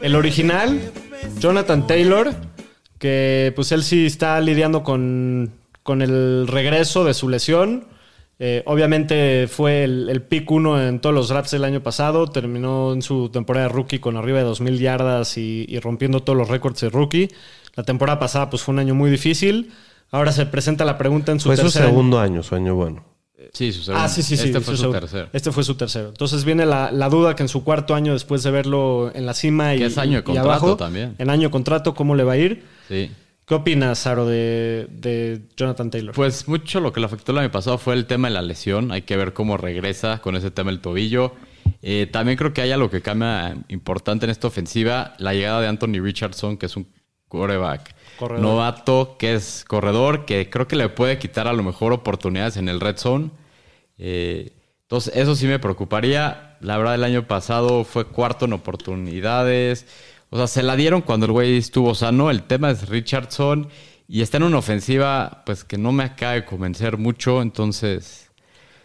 el 0.00 0.14
original, 0.14 0.92
Jonathan 1.40 1.86
Taylor, 1.88 2.32
que 2.98 3.52
pues 3.56 3.72
él 3.72 3.82
sí 3.82 4.06
está 4.06 4.40
lidiando 4.40 4.84
con, 4.84 5.50
con 5.82 6.02
el 6.02 6.46
regreso 6.46 7.04
de 7.04 7.14
su 7.14 7.28
lesión. 7.28 7.90
Eh, 8.44 8.64
obviamente 8.66 9.46
fue 9.46 9.84
el, 9.84 10.08
el 10.08 10.20
pick 10.20 10.50
1 10.50 10.88
en 10.88 11.00
todos 11.00 11.14
los 11.14 11.28
drafts 11.28 11.52
del 11.52 11.62
año 11.62 11.80
pasado. 11.80 12.26
Terminó 12.26 12.92
en 12.92 13.00
su 13.00 13.28
temporada 13.28 13.68
de 13.68 13.72
rookie 13.72 14.00
con 14.00 14.16
arriba 14.16 14.38
de 14.40 14.46
2.000 14.46 14.78
yardas 14.78 15.38
y, 15.38 15.64
y 15.68 15.78
rompiendo 15.78 16.24
todos 16.24 16.36
los 16.36 16.48
récords 16.48 16.80
de 16.80 16.90
rookie. 16.90 17.28
La 17.76 17.84
temporada 17.84 18.18
pasada 18.18 18.50
pues 18.50 18.62
fue 18.62 18.72
un 18.72 18.80
año 18.80 18.96
muy 18.96 19.12
difícil. 19.12 19.70
Ahora 20.10 20.32
se 20.32 20.44
presenta 20.46 20.84
la 20.84 20.98
pregunta 20.98 21.30
en 21.30 21.38
su 21.38 21.50
Fue 21.50 21.56
su 21.56 21.62
tercer 21.62 21.82
año. 21.82 21.90
segundo 21.92 22.18
año, 22.18 22.42
su 22.42 22.56
año 22.56 22.74
bueno. 22.74 23.04
Sí, 23.52 23.72
su 23.72 23.82
segundo. 23.84 24.04
Ah, 24.04 24.08
sí, 24.08 24.24
sí, 24.24 24.36
sí. 24.36 24.46
Este 24.48 24.60
fue 24.60 24.76
su 24.76 24.90
tercero. 24.90 25.28
Este 25.32 25.52
fue 25.52 25.62
su 25.62 25.74
tercero. 25.76 26.08
Entonces 26.08 26.44
viene 26.44 26.66
la, 26.66 26.90
la 26.90 27.08
duda 27.08 27.36
que 27.36 27.44
en 27.44 27.48
su 27.48 27.62
cuarto 27.62 27.94
año, 27.94 28.12
después 28.12 28.42
de 28.42 28.50
verlo 28.50 29.12
en 29.14 29.24
la 29.24 29.34
cima 29.34 29.74
y, 29.76 29.78
Que 29.78 29.84
es 29.86 29.98
año 29.98 30.14
de 30.14 30.18
y 30.18 30.22
contrato 30.22 30.50
abajo, 30.50 30.76
también. 30.76 31.14
En 31.18 31.30
año 31.30 31.48
de 31.48 31.50
contrato, 31.52 31.94
¿cómo 31.94 32.16
le 32.16 32.24
va 32.24 32.32
a 32.32 32.38
ir? 32.38 32.64
Sí. 32.88 33.08
¿Qué 33.52 33.56
opinas, 33.56 33.98
Saro, 33.98 34.24
de, 34.24 34.86
de 34.88 35.42
Jonathan 35.58 35.90
Taylor? 35.90 36.14
Pues 36.14 36.48
mucho 36.48 36.80
lo 36.80 36.90
que 36.90 37.00
le 37.00 37.06
afectó 37.06 37.32
el 37.32 37.38
año 37.38 37.50
pasado 37.50 37.76
fue 37.76 37.92
el 37.92 38.06
tema 38.06 38.28
de 38.28 38.32
la 38.32 38.40
lesión. 38.40 38.92
Hay 38.92 39.02
que 39.02 39.14
ver 39.14 39.34
cómo 39.34 39.58
regresa 39.58 40.22
con 40.22 40.36
ese 40.36 40.50
tema 40.50 40.70
del 40.70 40.80
tobillo. 40.80 41.34
Eh, 41.82 42.08
también 42.10 42.38
creo 42.38 42.54
que 42.54 42.62
hay 42.62 42.70
algo 42.70 42.88
que 42.88 43.02
cambia 43.02 43.54
importante 43.68 44.24
en 44.24 44.30
esta 44.30 44.46
ofensiva. 44.46 45.12
La 45.18 45.34
llegada 45.34 45.60
de 45.60 45.68
Anthony 45.68 46.00
Richardson, 46.00 46.56
que 46.56 46.64
es 46.64 46.78
un 46.78 46.88
quarterback 47.28 47.94
Corredor. 48.18 48.42
novato, 48.42 49.16
que 49.18 49.34
es 49.34 49.66
corredor, 49.68 50.24
que 50.24 50.48
creo 50.48 50.66
que 50.66 50.76
le 50.76 50.88
puede 50.88 51.18
quitar 51.18 51.46
a 51.46 51.52
lo 51.52 51.62
mejor 51.62 51.92
oportunidades 51.92 52.56
en 52.56 52.70
el 52.70 52.80
red 52.80 52.96
zone. 52.96 53.32
Eh, 53.98 54.52
entonces, 54.84 55.14
eso 55.14 55.34
sí 55.34 55.46
me 55.46 55.58
preocuparía. 55.58 56.56
La 56.62 56.78
verdad, 56.78 56.94
el 56.94 57.04
año 57.04 57.26
pasado 57.26 57.84
fue 57.84 58.06
cuarto 58.06 58.46
en 58.46 58.54
oportunidades. 58.54 59.84
O 60.32 60.36
sea, 60.38 60.46
se 60.48 60.62
la 60.62 60.74
dieron 60.76 61.02
cuando 61.02 61.26
el 61.26 61.32
güey 61.32 61.56
estuvo 61.58 61.94
sano. 61.94 62.30
El 62.30 62.42
tema 62.42 62.70
es 62.70 62.88
Richardson. 62.88 63.68
Y 64.08 64.22
está 64.22 64.38
en 64.38 64.42
una 64.42 64.58
ofensiva, 64.58 65.42
pues 65.46 65.62
que 65.64 65.78
no 65.78 65.92
me 65.92 66.02
acaba 66.04 66.32
de 66.32 66.44
convencer 66.44 66.96
mucho. 66.98 67.40
Entonces, 67.40 68.30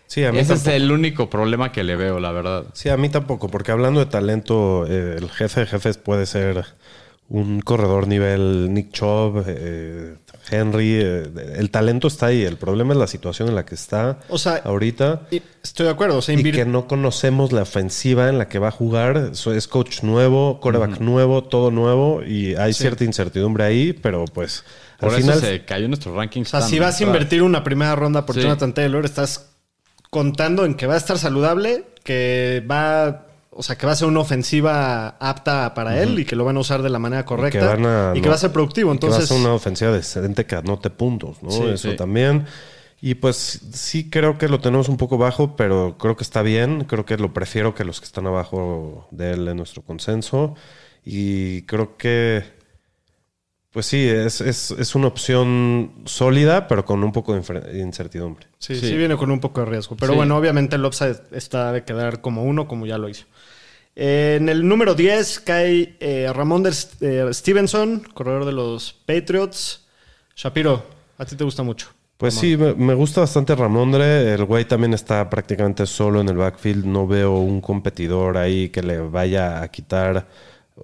Sí, 0.05 0.23
a 0.23 0.31
mí 0.31 0.39
ese 0.39 0.53
es 0.53 0.63
tampoco. 0.63 0.75
el 0.83 0.91
único 0.91 1.29
problema 1.29 1.71
que 1.71 1.83
le 1.83 1.95
veo, 1.97 2.19
la 2.19 2.31
verdad. 2.31 2.65
Sí, 2.73 2.87
a 2.89 2.95
mí 2.97 3.09
tampoco, 3.09 3.49
porque 3.49 3.71
hablando 3.73 3.99
de 3.99 4.05
talento, 4.05 4.85
eh, 4.87 5.15
el 5.17 5.29
jefe 5.29 5.61
de 5.61 5.65
jefes 5.65 5.97
puede 5.97 6.25
ser 6.25 6.63
un 7.29 7.59
corredor 7.61 8.07
nivel 8.07 8.73
Nick 8.73 8.91
Chubb, 8.91 9.43
eh, 9.47 10.15
Henry. 10.49 10.99
eh, 11.01 11.29
el 11.55 11.69
talento 11.71 12.07
está 12.07 12.27
ahí. 12.27 12.43
El 12.43 12.57
problema 12.57 12.93
es 12.93 12.99
la 12.99 13.07
situación 13.07 13.49
en 13.49 13.55
la 13.55 13.65
que 13.65 13.75
está 13.75 14.19
O 14.29 14.37
sea, 14.37 14.61
ahorita. 14.63 15.27
Y 15.31 15.41
estoy 15.63 15.85
de 15.85 15.91
acuerdo. 15.91 16.17
O 16.17 16.21
sea, 16.21 16.35
Y 16.35 16.51
que 16.51 16.65
no 16.65 16.87
conocemos 16.87 17.51
la 17.51 17.63
ofensiva 17.63 18.29
en 18.29 18.37
la 18.37 18.47
que 18.47 18.59
va 18.59 18.69
a 18.69 18.71
jugar. 18.71 19.31
Es 19.33 19.67
coach 19.67 20.03
nuevo, 20.03 20.59
coreback 20.59 20.99
nuevo, 20.99 21.43
todo 21.43 21.71
nuevo. 21.71 22.23
Y 22.23 22.55
hay 22.55 22.73
cierta 22.73 23.03
incertidumbre 23.03 23.63
ahí, 23.63 23.93
pero 23.93 24.25
pues 24.25 24.63
Por 24.99 25.09
al 25.13 25.19
eso 25.19 25.31
final. 25.33 25.39
se 25.41 25.65
cayó 25.65 25.87
nuestro 25.87 26.15
ranking. 26.15 26.41
o 26.41 26.45
sea, 26.45 26.61
si 26.61 26.79
vas 26.79 26.99
a 26.99 27.03
invertir 27.03 27.43
una 27.43 27.63
primera 27.63 27.95
ronda 27.95 28.25
por 28.25 28.35
Sí. 28.35 28.41
Jonathan 28.41 28.73
Taylor, 28.73 29.05
estás 29.05 29.49
contando 30.09 30.65
en 30.65 30.75
que 30.75 30.87
va 30.87 30.93
a 30.93 30.97
estar 30.97 31.17
saludable, 31.17 31.83
que 32.03 32.65
va... 32.69 33.26
O 33.59 33.63
sea, 33.63 33.75
que 33.75 33.87
va 33.87 33.93
a 33.93 33.95
ser 33.95 34.07
una 34.07 34.19
ofensiva 34.19 35.09
apta 35.19 35.73
para 35.73 35.99
él 36.01 36.19
y 36.19 36.25
que 36.25 36.35
lo 36.35 36.45
van 36.45 36.57
a 36.57 36.59
usar 36.59 36.83
de 36.83 36.89
la 36.91 36.99
manera 36.99 37.25
correcta 37.25 37.57
y 37.57 37.61
que, 37.61 37.67
van 37.67 37.85
a, 37.85 38.13
va 38.13 38.33
a 38.35 38.37
ser 38.37 38.51
productivo. 38.51 38.91
que 38.91 39.07
va 39.07 39.13
a 39.13 39.15
Entonces, 39.17 39.29
ser 39.29 39.37
una 39.39 39.53
ofensiva 39.53 39.91
decente 39.91 40.45
que 40.45 40.55
anote 40.55 40.91
puntos, 40.91 41.41
¿no? 41.41 41.49
Sí, 41.49 41.63
Eso 41.63 41.89
sí. 41.89 41.95
también. 41.97 42.45
Y 43.01 43.15
pues 43.15 43.61
sí 43.73 44.09
creo 44.11 44.37
que 44.37 44.47
lo 44.47 44.59
tenemos 44.59 44.89
un 44.89 44.97
poco 44.97 45.17
bajo, 45.17 45.55
pero 45.55 45.97
creo 45.97 46.15
que 46.15 46.23
está 46.23 46.43
bien. 46.43 46.83
Creo 46.85 47.05
que 47.05 47.17
lo 47.17 47.33
prefiero 47.33 47.73
que 47.73 47.83
los 47.83 47.99
que 47.99 48.05
están 48.05 48.27
abajo 48.27 49.07
de 49.11 49.31
él 49.31 49.47
en 49.47 49.57
nuestro 49.57 49.81
consenso. 49.81 50.53
Y 51.03 51.63
creo 51.63 51.97
que, 51.97 52.43
pues 53.71 53.85
sí, 53.85 54.03
es, 54.07 54.41
es, 54.41 54.71
es 54.71 54.95
una 54.95 55.07
opción 55.07 55.93
sólida, 56.05 56.67
pero 56.67 56.85
con 56.85 57.03
un 57.03 57.11
poco 57.11 57.33
de 57.33 57.79
incertidumbre. 57.79 58.47
Sí, 58.59 58.75
sí, 58.75 58.89
Sí. 58.89 58.95
viene 58.97 59.15
con 59.17 59.29
un 59.31 59.39
poco 59.39 59.61
de 59.61 59.67
riesgo. 59.67 59.95
Pero 59.95 60.13
Sí. 60.13 60.17
bueno, 60.17 60.35
obviamente 60.37 60.75
el 60.75 60.85
upside 60.85 61.17
está 61.31 61.71
de 61.71 61.83
quedar 61.83 62.21
como 62.21 62.43
uno, 62.43 62.67
como 62.67 62.85
ya 62.85 62.97
lo 62.97 63.09
hizo. 63.09 63.25
En 63.99 64.47
el 64.47 64.67
número 64.67 64.93
10 64.93 65.39
cae 65.39 65.95
eh, 65.99 66.31
Ramón 66.31 66.61
de, 66.61 66.71
eh, 67.01 67.33
Stevenson, 67.33 68.07
corredor 68.13 68.45
de 68.45 68.51
los 68.51 68.93
Patriots. 68.93 69.87
Shapiro, 70.35 70.85
a 71.17 71.25
ti 71.25 71.35
te 71.35 71.43
gusta 71.43 71.63
mucho. 71.63 71.87
Pues 72.17 72.35
sí, 72.35 72.55
me 72.55 72.93
gusta 72.93 73.21
bastante 73.21 73.55
Ramondre. 73.55 74.33
El 74.35 74.45
güey 74.45 74.65
también 74.65 74.93
está 74.93 75.27
prácticamente 75.27 75.87
solo 75.87 76.21
en 76.21 76.29
el 76.29 76.37
backfield. 76.37 76.85
No 76.85 77.07
veo 77.07 77.39
un 77.39 77.59
competidor 77.59 78.37
ahí 78.37 78.69
que 78.69 78.83
le 78.83 78.99
vaya 78.99 79.63
a 79.63 79.67
quitar 79.69 80.27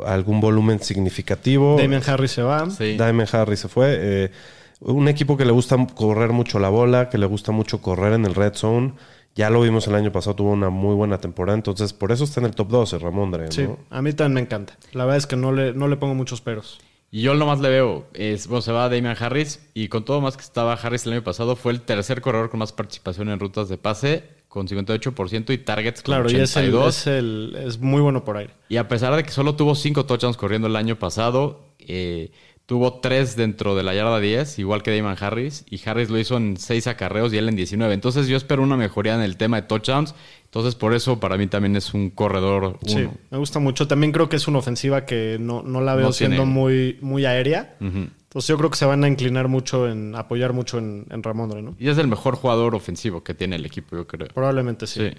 algún 0.04 0.42
volumen 0.42 0.80
significativo. 0.82 1.78
Damian 1.78 2.02
Harris 2.06 2.32
se 2.32 2.42
va. 2.42 2.68
Sí. 2.72 2.98
Diamond 2.98 3.30
Harris 3.32 3.60
se 3.60 3.68
fue. 3.68 3.96
Eh, 4.00 4.32
un 4.80 5.08
equipo 5.08 5.38
que 5.38 5.46
le 5.46 5.52
gusta 5.52 5.78
correr 5.94 6.32
mucho 6.32 6.58
la 6.58 6.70
bola, 6.70 7.10
que 7.10 7.20
le 7.20 7.28
gusta 7.28 7.52
mucho 7.52 7.80
correr 7.80 8.14
en 8.14 8.26
el 8.26 8.34
red 8.34 8.56
zone. 8.56 8.94
Ya 9.36 9.50
lo 9.50 9.62
vimos 9.62 9.88
el 9.88 9.96
año 9.96 10.12
pasado, 10.12 10.36
tuvo 10.36 10.52
una 10.52 10.70
muy 10.70 10.94
buena 10.96 11.18
temporada. 11.20 11.56
Entonces, 11.58 11.92
por 11.94 12.12
eso 12.12 12.24
está 12.24 12.40
en 12.40 12.46
el 12.48 12.56
top 12.56 12.70
12, 12.70 13.00
Ramondre. 13.00 13.46
¿no? 13.46 13.52
Sí, 13.52 13.68
a 13.90 14.02
mí 14.02 14.14
también 14.14 14.34
me 14.36 14.42
encanta. 14.42 14.78
La 14.92 15.06
verdad 15.06 15.18
es 15.18 15.26
que 15.28 15.36
no 15.36 15.52
le, 15.52 15.74
no 15.74 15.88
le 15.88 15.98
pongo 15.98 16.14
muchos 16.14 16.42
peros. 16.42 16.80
Y 17.10 17.22
yo 17.22 17.36
nomás 17.36 17.60
le 17.60 17.70
veo, 17.70 18.08
es, 18.14 18.48
bueno, 18.48 18.62
se 18.64 18.72
va 18.72 18.90
Damian 18.90 19.16
Harris 19.20 19.60
y 19.76 19.88
con 19.88 20.04
todo 20.04 20.20
más 20.20 20.36
que 20.36 20.42
estaba 20.44 20.74
Harris 20.74 21.06
el 21.06 21.14
año 21.14 21.24
pasado, 21.24 21.56
fue 21.56 21.72
el 21.72 21.82
tercer 21.82 22.22
corredor 22.22 22.50
con 22.50 22.60
más 22.60 22.72
participación 22.74 23.30
en 23.30 23.40
rutas 23.40 23.70
de 23.70 23.78
pase, 23.78 24.24
con 24.48 24.68
58% 24.68 25.54
y 25.54 25.58
targets 25.60 26.02
con 26.02 26.14
Claro, 26.16 26.32
y 26.32 26.36
es, 26.38 26.56
el, 26.56 26.74
82. 26.74 26.88
es, 26.98 27.08
el- 27.08 27.56
es 27.68 27.80
muy 27.80 28.02
bueno 28.02 28.24
por 28.24 28.38
aire. 28.38 28.54
Y 28.68 28.78
a 28.78 28.88
pesar 28.88 29.16
de 29.16 29.24
que 29.24 29.30
solo 29.30 29.56
tuvo 29.56 29.76
cinco 29.76 30.06
touchdowns 30.08 30.38
corriendo 30.38 30.68
el 30.68 30.76
año 30.76 30.98
pasado, 30.98 31.70
eh, 31.80 32.32
tuvo 32.74 32.94
tres 32.96 33.36
dentro 33.36 33.76
de 33.76 33.84
la 33.84 33.94
yarda 33.94 34.20
10, 34.20 34.58
igual 34.58 34.82
que 34.82 34.98
Damon 34.98 35.16
Harris, 35.20 35.64
y 35.70 35.80
Harris 35.88 36.10
lo 36.10 36.18
hizo 36.18 36.38
en 36.38 36.58
seis 36.58 36.88
acarreos 36.88 37.32
y 37.32 37.38
él 37.38 37.48
en 37.48 37.56
19. 37.56 37.94
Entonces 37.94 38.26
yo 38.28 38.36
espero 38.36 38.64
una 38.64 38.76
mejoría 38.76 39.14
en 39.14 39.22
el 39.22 39.38
tema 39.38 39.62
de 39.62 39.68
touchdowns. 39.68 40.16
Entonces 40.46 40.74
por 40.74 40.96
eso 40.96 41.20
para 41.20 41.38
mí 41.38 41.46
también 41.46 41.76
es 41.76 41.94
un 41.94 42.10
corredor 42.10 42.80
Sí, 42.88 43.08
me 43.30 43.38
gusta 43.38 43.60
mucho. 43.60 43.88
También 43.88 44.12
creo 44.12 44.28
que 44.28 44.38
es 44.38 44.48
una 44.48 44.58
ofensiva 44.58 45.06
que 45.06 45.38
no, 45.40 45.62
no 45.62 45.82
la 45.82 45.94
veo 45.94 46.08
No 46.08 46.14
tiene- 46.14 46.36
siendo 46.36 46.52
muy, 46.52 46.98
muy 47.02 47.28
aérea. 47.28 47.76
Entonces 47.80 48.48
yo 48.48 48.58
creo 48.58 48.72
que 48.72 48.78
se 48.78 48.86
van 48.88 49.04
a 49.04 49.08
inclinar 49.08 49.50
mucho 49.50 49.88
en 49.88 50.16
apoyar 50.16 50.54
mucho 50.54 50.80
en, 50.80 51.06
en 51.12 51.22
Ramondre, 51.22 51.62
¿no? 51.62 51.76
Y 51.78 51.90
es 51.90 52.00
el 52.00 52.08
mejor 52.08 52.38
jugador 52.38 52.74
ofensivo 52.74 53.24
que 53.24 53.36
tiene 53.36 53.58
el 53.58 53.68
equipo, 53.68 53.96
yo 53.98 54.08
creo. 54.08 54.30
Probablemente 54.30 54.88
sí. 54.88 55.10
Sí. 55.12 55.16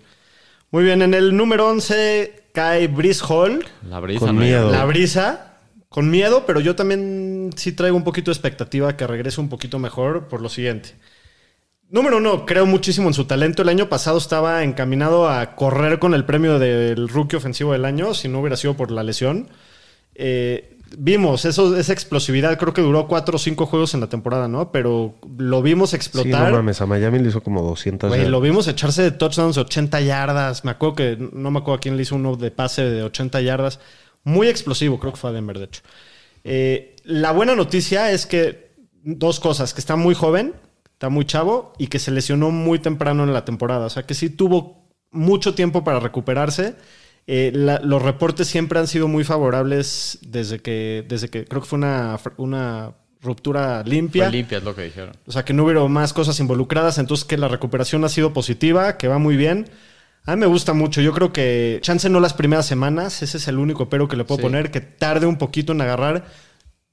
Muy 0.73 0.83
bien, 0.83 1.03
en 1.03 1.15
el 1.15 1.37
número 1.37 1.69
11 1.69 2.47
cae 2.53 2.89
Brice 2.89 3.25
Hall. 3.29 3.65
La 3.89 4.01
brisa 4.01 4.27
Con 4.27 4.35
no 4.35 4.43
miedo. 4.43 4.73
La 4.73 4.85
brisa. 4.87 5.53
Con 5.95 6.11
miedo, 6.11 6.43
pero 6.45 6.59
yo 6.59 6.75
también 6.75 7.51
sí 7.55 7.71
traigo 7.71 7.97
un 7.97 8.03
poquito 8.03 8.33
de 8.33 8.33
expectativa 8.33 8.97
que 8.97 9.07
regrese 9.07 9.41
un 9.41 9.49
poquito 9.49 9.79
mejor 9.79 10.27
por 10.27 10.41
lo 10.43 10.49
siguiente. 10.49 10.97
Número 11.89 12.17
uno, 12.17 12.45
creo 12.47 12.67
muchísimo 12.67 13.07
en 13.07 13.15
su 13.15 13.27
talento. 13.27 13.63
El 13.63 13.69
año 13.69 13.89
pasado 13.89 14.19
estaba 14.19 14.65
encaminado 14.65 15.29
a 15.29 15.55
correr 15.55 16.01
con 16.01 16.13
el 16.15 16.25
premio 16.25 16.59
del 16.59 17.09
rookie 17.09 17.37
ofensivo 17.37 17.71
del 17.75 17.85
año, 17.85 18.13
si 18.13 18.27
no 18.27 18.41
hubiera 18.41 18.57
sido 18.57 18.75
por 18.75 18.91
la 18.91 19.05
lesión. 19.05 19.49
Eh, 20.17 20.79
vimos 20.99 21.45
eso, 21.45 21.77
esa 21.77 21.93
explosividad, 21.93 22.59
creo 22.59 22.73
que 22.73 22.83
duró 22.83 23.07
cuatro 23.07 23.37
o 23.37 23.39
cinco 23.39 23.67
juegos 23.67 23.95
en 23.95 24.01
la 24.01 24.09
temporada, 24.09 24.49
¿no? 24.49 24.73
Pero 24.73 25.15
lo 25.39 25.63
vimos 25.63 25.91
Sí, 25.91 25.97
explotar. 25.97 26.51
no 26.51 26.57
mames, 26.57 26.81
a 26.81 26.87
Miami 26.87 27.21
le 27.21 27.29
hizo 27.29 27.41
como 27.41 27.63
200 27.63 28.09
Güey, 28.09 28.19
yardas. 28.23 28.33
lo 28.33 28.41
vimos 28.41 28.67
echarse 28.67 29.03
de 29.03 29.13
touchdowns 29.13 29.55
de 29.55 29.61
80 29.61 30.01
yardas. 30.01 30.65
Me 30.65 30.73
acuerdo 30.73 30.97
que, 30.97 31.17
no 31.33 31.53
me 31.53 31.61
acuerdo 31.61 31.77
a 31.77 31.81
quién 31.81 31.97
le 31.97 32.03
hizo 32.03 32.17
uno 32.17 32.35
de 32.35 32.51
pase 32.51 32.83
de 32.83 33.05
80 33.05 33.41
yardas. 33.43 33.79
Muy 34.25 34.49
explosivo, 34.49 34.99
creo 34.99 35.13
que 35.13 35.19
fue 35.21 35.31
a 35.31 35.33
Denver, 35.33 35.59
de 35.59 35.65
hecho. 35.67 35.83
Eh, 36.45 36.97
la 37.05 37.33
buena 37.33 37.55
noticia 37.55 38.11
es 38.11 38.27
que 38.27 38.73
dos 39.03 39.39
cosas, 39.41 39.75
que 39.75 39.81
está 39.81 39.97
muy 39.97 40.15
joven, 40.15 40.55
está 40.93 41.09
muy 41.09 41.25
chavo 41.25 41.73
y 41.79 41.87
que 41.89 41.99
se 41.99 42.11
lesionó 42.11 42.51
muy 42.51 42.79
temprano 42.79 43.25
en 43.25 43.33
la 43.33 43.45
temporada. 43.45 43.87
O 43.87 43.91
sea, 43.91 44.05
que 44.05 44.15
sí 44.15 44.31
tuvo 44.31 44.89
mucho 45.11 45.55
tiempo 45.55 45.85
para 45.85 46.01
recuperarse. 46.01 46.75
Eh, 47.27 47.53
la- 47.55 47.81
los 47.81 48.03
reportes 48.03 48.49
siempre 48.49 48.79
han 48.79 48.87
sido 48.87 49.09
muy 49.09 49.25
favorables 49.25 50.19
desde 50.23 50.59
que, 50.61 51.05
desde 51.09 51.29
que 51.29 51.45
creo 51.47 51.63
que 51.63 51.69
fue 51.69 51.79
una, 51.79 52.19
una 52.37 52.93
ruptura 53.23 53.83
limpia. 53.85 54.25
Fue 54.25 54.33
limpia, 54.33 54.59
es 54.59 54.65
lo 54.65 54.75
que 54.75 54.83
dijeron. 54.85 55.17
O 55.27 55.33
sea, 55.33 55.45
que 55.45 55.55
no 55.55 55.65
hubo 55.65 55.89
más 55.89 56.13
cosas 56.13 56.39
involucradas, 56.41 56.99
entonces 56.99 57.25
que 57.25 57.39
la 57.39 57.49
recuperación 57.49 58.05
ha 58.05 58.09
sido 58.11 58.33
positiva, 58.35 58.99
que 58.99 59.09
va 59.09 59.19
muy 59.19 59.37
bien. 59.37 59.69
A 60.27 60.35
mí 60.37 60.41
me 60.41 60.47
gusta 60.47 60.73
mucho. 60.73 61.01
Yo 61.03 61.13
creo 61.13 61.33
que 61.33 61.79
chance 61.83 62.09
no 62.09 62.19
las 62.21 62.33
primeras 62.35 62.67
semanas, 62.67 63.23
ese 63.23 63.37
es 63.37 63.47
el 63.49 63.59
único 63.59 63.89
pero 63.89 64.09
que 64.09 64.17
le 64.17 64.25
puedo 64.25 64.39
Sí. 64.39 64.43
poner, 64.43 64.71
que 64.71 64.81
tarde 64.81 65.27
un 65.27 65.37
poquito 65.37 65.73
en 65.73 65.81
agarrar. 65.83 66.25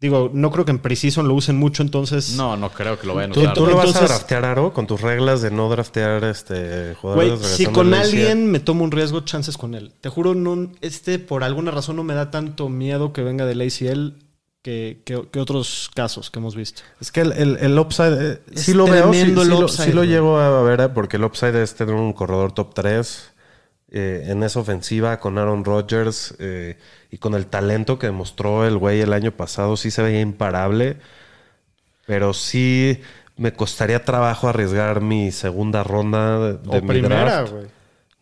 Digo, 0.01 0.31
no 0.33 0.49
creo 0.49 0.65
que 0.65 0.71
en 0.71 0.79
Precision 0.79 1.27
lo 1.27 1.35
usen 1.35 1.57
mucho, 1.57 1.83
entonces. 1.83 2.35
No, 2.35 2.57
no 2.57 2.71
creo 2.71 2.99
que 2.99 3.05
lo 3.05 3.13
vayan 3.13 3.31
a 3.31 3.33
¿Tú, 3.35 3.41
usar. 3.41 3.53
tú 3.53 3.67
lo 3.67 3.75
vas 3.77 3.95
a 3.95 4.01
draftear, 4.01 4.45
Aro, 4.45 4.73
con 4.73 4.87
tus 4.87 4.99
reglas 4.99 5.43
de 5.43 5.51
no 5.51 5.69
draftear 5.69 6.23
este, 6.23 6.95
jugadores 6.95 7.39
si 7.41 7.67
con 7.67 7.93
alguien 7.93 8.49
me 8.49 8.59
tomo 8.59 8.83
un 8.83 8.89
riesgo, 8.91 9.21
chances 9.21 9.57
con 9.57 9.75
él. 9.75 9.93
Te 10.01 10.09
juro, 10.09 10.33
no, 10.33 10.71
este 10.81 11.19
por 11.19 11.43
alguna 11.43 11.69
razón 11.69 11.97
no 11.97 12.03
me 12.03 12.15
da 12.15 12.31
tanto 12.31 12.67
miedo 12.67 13.13
que 13.13 13.21
venga 13.21 13.45
del 13.45 13.61
ACL 13.61 14.15
que, 14.61 15.01
que- 15.05 15.27
que 15.31 15.39
otros 15.39 15.89
casos 15.95 16.29
que 16.29 16.39
hemos 16.39 16.55
visto. 16.55 16.81
Es 16.99 17.11
que 17.11 17.21
el, 17.21 17.31
el, 17.33 17.57
el 17.57 17.79
upside, 17.79 18.33
eh, 18.33 18.39
Es 18.53 18.61
sí 18.61 18.73
lo 18.73 18.85
veo, 18.85 19.11
sí, 19.13 19.19
sí 19.21 19.25
el 19.31 19.47
lo, 19.49 19.59
upside, 19.59 19.85
sí 19.87 19.93
lo 19.93 20.03
llego 20.03 20.37
a 20.39 20.61
ver, 20.63 20.81
eh, 20.81 20.89
porque 20.89 21.17
el 21.17 21.23
upside 21.23 21.55
es 21.61 21.75
tener 21.75 21.95
un 21.95 22.13
corredor 22.13 22.51
top 22.51 22.73
3 22.73 23.31
eh, 23.93 24.23
en 24.27 24.43
esa 24.43 24.59
ofensiva 24.59 25.19
con 25.19 25.37
Aaron 25.37 25.65
Rodgers 25.65 26.35
eh, 26.39 26.77
y 27.09 27.17
con 27.17 27.33
el 27.33 27.47
talento 27.47 27.97
que 27.99 28.07
demostró 28.07 28.65
el 28.65 28.77
güey 28.77 29.01
el 29.01 29.13
año 29.13 29.31
pasado, 29.31 29.75
sí 29.77 29.89
se 29.91 30.01
veía 30.03 30.21
imparable, 30.21 30.97
pero 32.05 32.33
sí 32.33 32.99
me 33.37 33.53
costaría 33.53 34.03
trabajo 34.05 34.47
arriesgar 34.47 35.01
mi 35.01 35.31
segunda 35.31 35.83
ronda 35.83 36.39
de, 36.39 36.53
de 36.57 36.69
o 36.77 36.81
mi 36.81 36.87
primera, 36.87 37.23
draft. 37.37 37.51
güey. 37.53 37.65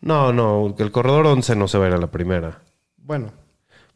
No, 0.00 0.32
no, 0.32 0.74
que 0.76 0.82
el 0.82 0.90
corredor 0.92 1.26
11 1.26 1.56
no 1.56 1.68
se 1.68 1.76
va 1.76 1.84
a 1.84 1.88
ir 1.88 1.94
a 1.94 1.98
la 1.98 2.10
primera. 2.10 2.62
Bueno, 2.96 3.32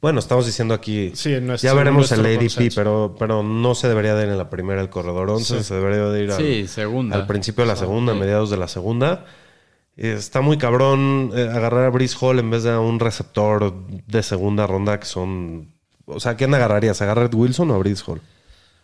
Bueno, 0.05 0.19
estamos 0.19 0.45
diciendo 0.45 0.75
aquí. 0.75 1.13
Sí, 1.15 1.33
en 1.33 1.47
nuestro- 1.47 1.67
ya 1.71 1.73
veremos 1.75 2.13
el 2.13 2.19
nuestro 2.19 2.31
ADP, 2.43 2.55
consenso. 2.57 2.75
pero, 2.79 3.17
pero 3.19 3.43
no 3.43 3.75
se 3.75 3.89
debería 3.89 4.15
de 4.15 4.25
ir 4.25 4.29
en 4.33 4.37
la 4.37 4.51
primera 4.51 4.83
el 4.83 4.91
corredor 4.91 5.31
11, 5.31 5.65
se 5.65 5.75
debería 5.75 6.05
de 6.05 6.25
ir 6.25 6.31
al, 6.31 6.37
Sí, 6.37 6.69
segunda. 6.69 7.17
al 7.17 7.27
principio 7.27 7.65
de 7.65 7.69
la 7.69 7.77
segunda, 7.77 8.13
a 8.13 8.15
mediados 8.15 8.51
de 8.51 8.59
la 8.59 8.69
segunda. 8.69 9.25
Está 9.97 10.43
muy 10.43 10.59
cabrón 10.59 11.31
eh, 11.35 11.49
agarrar 11.51 11.87
a 11.87 11.89
Brice 11.89 12.19
Hall 12.21 12.39
en 12.39 12.51
vez 12.51 12.65
de 12.65 12.73
a 12.73 12.81
un 12.81 13.01
receptor 13.01 13.73
de 14.07 14.23
segunda 14.23 14.67
ronda 14.67 15.01
que 15.01 15.07
son. 15.07 15.73
O 16.05 16.21
sea, 16.21 16.35
¿quién 16.37 16.53
agarrarías? 16.53 17.01
¿A 17.01 17.07
Garrett 17.07 17.33
Wilson 17.33 17.71
o 17.71 17.75
a 17.75 17.79
Brice 17.79 18.05
Hall? 18.07 18.21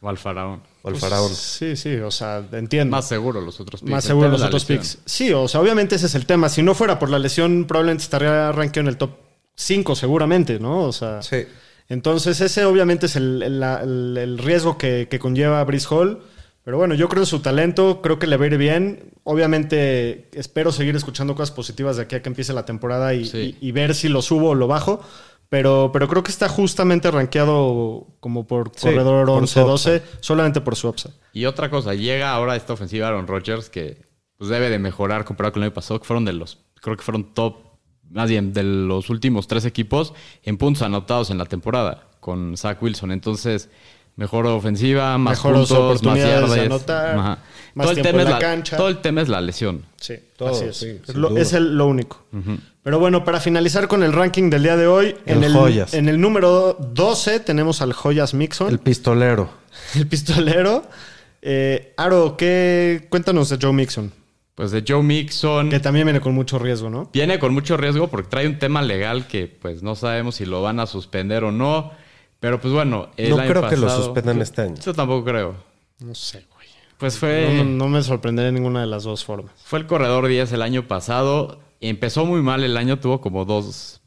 O 0.01 0.09
al 0.09 0.17
faraón. 0.17 0.63
O 0.81 0.89
al 0.89 0.95
pues, 0.95 1.01
faraón. 1.03 1.35
Sí, 1.35 1.77
sí, 1.77 1.97
o 1.97 2.11
sea, 2.11 2.43
entiendo. 2.53 2.97
Más 2.97 3.07
seguro 3.07 3.43
los 3.43 3.61
otros 3.61 3.83
picks. 3.83 3.91
Más 3.93 4.05
seguro 4.05 4.31
los 4.31 4.41
otros 4.41 4.63
lesión. 4.63 4.79
picks. 4.79 4.99
Sí, 5.05 5.31
o 5.35 5.47
sea, 5.49 5.61
obviamente 5.61 5.97
ese 5.97 6.07
es 6.07 6.15
el 6.15 6.25
tema. 6.25 6.49
Si 6.49 6.63
no 6.63 6.75
fuera 6.75 6.99
por 6.99 7.11
la 7.11 7.19
lesión, 7.19 7.67
probablemente 7.67 8.05
estaría 8.05 8.53
rankeado 8.53 8.89
en 8.89 8.89
el 8.89 8.97
top 8.97 9.11
5 9.61 9.95
seguramente, 9.95 10.59
¿no? 10.59 10.85
O 10.85 10.93
sea, 10.93 11.23
Sí. 11.23 11.45
entonces 11.89 12.41
ese 12.41 12.65
obviamente 12.65 13.07
es 13.07 13.17
el, 13.17 13.43
el- 13.43 13.61
la- 13.61 13.81
el- 13.83 14.17
el 14.19 14.39
riesgo 14.39 14.79
que, 14.79 15.09
que 15.11 15.19
conlleva 15.19 15.63
Brice 15.65 15.87
Hall. 15.91 16.21
Pero 16.63 16.77
bueno, 16.77 16.95
yo 16.95 17.09
creo 17.09 17.23
en 17.23 17.27
su 17.27 17.41
talento, 17.41 18.01
creo 18.03 18.19
que 18.19 18.27
le 18.27 18.37
va 18.37 18.45
a 18.45 18.49
ir 18.49 18.59
bien. 18.59 19.13
Obviamente 19.25 20.29
espero 20.33 20.73
seguir 20.73 20.95
escuchando 20.95 21.35
cosas 21.35 21.51
positivas 21.55 21.97
de 21.97 22.03
aquí 22.03 22.17
a 22.17 22.23
que 22.23 22.29
empiece 22.29 22.53
la 22.53 22.65
temporada 22.65 23.15
y, 23.15 23.25
Sí. 23.25 23.57
y- 23.61 23.69
y 23.69 23.73
ver 23.73 23.95
si 23.95 24.09
lo 24.09 24.23
subo 24.23 24.51
o 24.51 24.55
lo 24.55 24.67
bajo. 24.67 25.01
Pero, 25.49 25.91
pero 25.93 26.07
creo 26.07 26.23
que 26.23 26.31
está 26.31 26.49
justamente 26.49 27.11
rankeado 27.11 28.07
como 28.21 28.47
por 28.47 28.71
Sí, 28.77 28.83
corredor 28.87 29.27
por 29.27 29.49
su 29.49 29.59
11-12, 29.61 30.03
solamente 30.21 30.61
por 30.61 30.77
su 30.77 30.89
upside. 30.89 31.13
Y 31.33 31.47
otra 31.47 31.71
cosa, 31.71 31.95
llega 31.95 32.31
ahora 32.31 32.55
esta 32.55 32.73
ofensiva 32.75 33.09
Aaron 33.09 33.27
Rodgers 33.27 33.69
que 33.69 34.03
pues, 34.37 34.49
debe 34.49 34.71
de 34.71 34.79
mejorar 34.79 35.25
comparado 35.25 35.55
con 35.55 35.63
el 35.63 35.69
año 35.69 35.75
pasado, 35.75 35.99
que 36.01 36.07
fueron 36.07 36.25
de 36.25 36.35
los, 36.35 36.59
creo 36.81 36.97
que 36.97 37.03
fueron 37.03 37.35
top, 37.35 37.57
más 38.11 38.29
bien 38.29 38.53
de 38.53 38.63
los 38.63 39.09
últimos 39.11 39.47
tres 39.47 39.65
equipos 39.65 40.13
en 40.45 40.57
puntos 40.59 40.83
anotados 40.83 41.31
en 41.31 41.39
la 41.39 41.47
temporada 41.47 42.05
con 42.21 42.57
Zach 42.57 42.83
Wilson. 42.83 43.13
Entonces, 43.13 43.69
mejor 44.17 44.47
ofensiva, 44.47 45.17
más 45.19 45.41
puntos, 45.41 45.71
más 45.71 45.79
oportunidades 45.79 46.51
de 46.51 46.57
yardas. 46.57 46.59
anotar, 46.67 47.17
más 47.17 47.39
todo, 47.87 47.91
el 47.91 47.95
tiempo 47.95 48.09
tema 48.11 48.23
en 48.23 48.27
es 48.27 48.31
la 48.31 48.31
la, 48.31 48.39
cancha. 48.39 48.77
todo 48.77 48.89
el 48.89 48.99
tema 48.99 49.23
es 49.23 49.29
la 49.29 49.41
lesión. 49.41 49.87
Sí, 49.97 50.15
Todo, 50.37 50.51
así 50.51 50.65
es. 50.65 50.77
sí, 50.77 50.99
Es 51.09 51.15
lo, 51.15 51.29
duda. 51.31 51.41
es 51.41 51.53
el- 51.53 51.77
lo 51.77 51.87
único. 51.87 52.25
Pero 52.83 52.99
bueno, 52.99 53.25
para 53.25 53.41
finalizar 53.41 53.89
con 53.89 54.03
el 54.03 54.13
ranking 54.13 54.51
del 54.51 54.63
día 54.63 54.77
de 54.77 54.87
hoy, 54.87 55.15
en 55.27 55.39
El 55.39 55.45
el, 55.45 55.53
Joyas. 55.53 55.95
en 55.95 56.09
el 56.09 56.21
número 56.21 56.77
12 56.81 57.41
tenemos 57.41 57.81
al 57.83 57.93
Joyas 57.93 58.35
Mixon, 58.35 58.69
El 58.69 58.75
el, 58.75 58.81
pistolero. 58.81 59.51
pistolero. 60.09 60.85
Eh, 61.43 61.95
Aro, 61.97 62.37
¿qué? 62.37 63.07
cuéntanos 63.09 63.49
de 63.49 63.59
Joe 63.61 63.73
Mixon, 63.73 64.13
Pues 64.61 64.73
de 64.73 64.85
Joe 64.87 65.03
Mixon. 65.03 65.71
que 65.71 65.81
también 65.81 66.05
viene 66.05 66.21
con 66.21 66.35
mucho 66.35 66.59
riesgo, 66.59 66.91
¿no? 66.91 67.09
Viene 67.15 67.39
con 67.39 67.55
mucho 67.55 67.79
riesgo 67.79 68.09
porque 68.09 68.29
trae 68.29 68.47
un 68.47 68.59
tema 68.59 68.83
legal 68.83 69.27
que 69.27 69.47
pues 69.47 69.83
no 69.83 69.97
sabemos 69.97 70.35
si 70.35 70.45
lo 70.45 70.61
van 70.61 70.81
a 70.81 70.87
suspender 70.87 71.45
o 71.45 71.51
no. 71.51 71.93
Pero 72.41 72.61
pues 72.61 72.75
bueno, 72.75 73.09
el 73.17 73.31
No 73.31 73.39
año 73.39 73.51
creo 73.51 73.69
que 73.71 73.77
lo 73.79 73.87
pasado- 73.87 74.05
suspendan 74.05 74.43
este 74.43 74.61
año. 74.61 74.75
Yo 74.85 74.93
tampoco 74.93 75.25
creo. 75.25 75.55
No 76.01 76.15
sé, 76.15 76.45
güey. 76.55 76.69
Pues 76.99 77.17
fue, 77.19 77.55
No, 77.57 77.65
no 77.65 77.89
me 77.89 78.03
sorprendería 78.03 78.53
ninguna 78.53 78.83
de 78.83 78.87
las 78.87 79.05
dos 79.05 79.25
formas. 79.25 79.53
fue 79.65 79.79
el 79.79 79.87
corredor 79.87 80.27
10 80.29 80.53
el 80.53 80.61
año 80.61 80.87
pasado. 80.87 81.59
Empezó 81.81 82.27
muy 82.27 82.43
mal 82.43 82.63
el 82.63 82.77
año, 82.77 82.99
tuvo 82.99 83.23
como 83.23 83.47
dos 83.47 84.03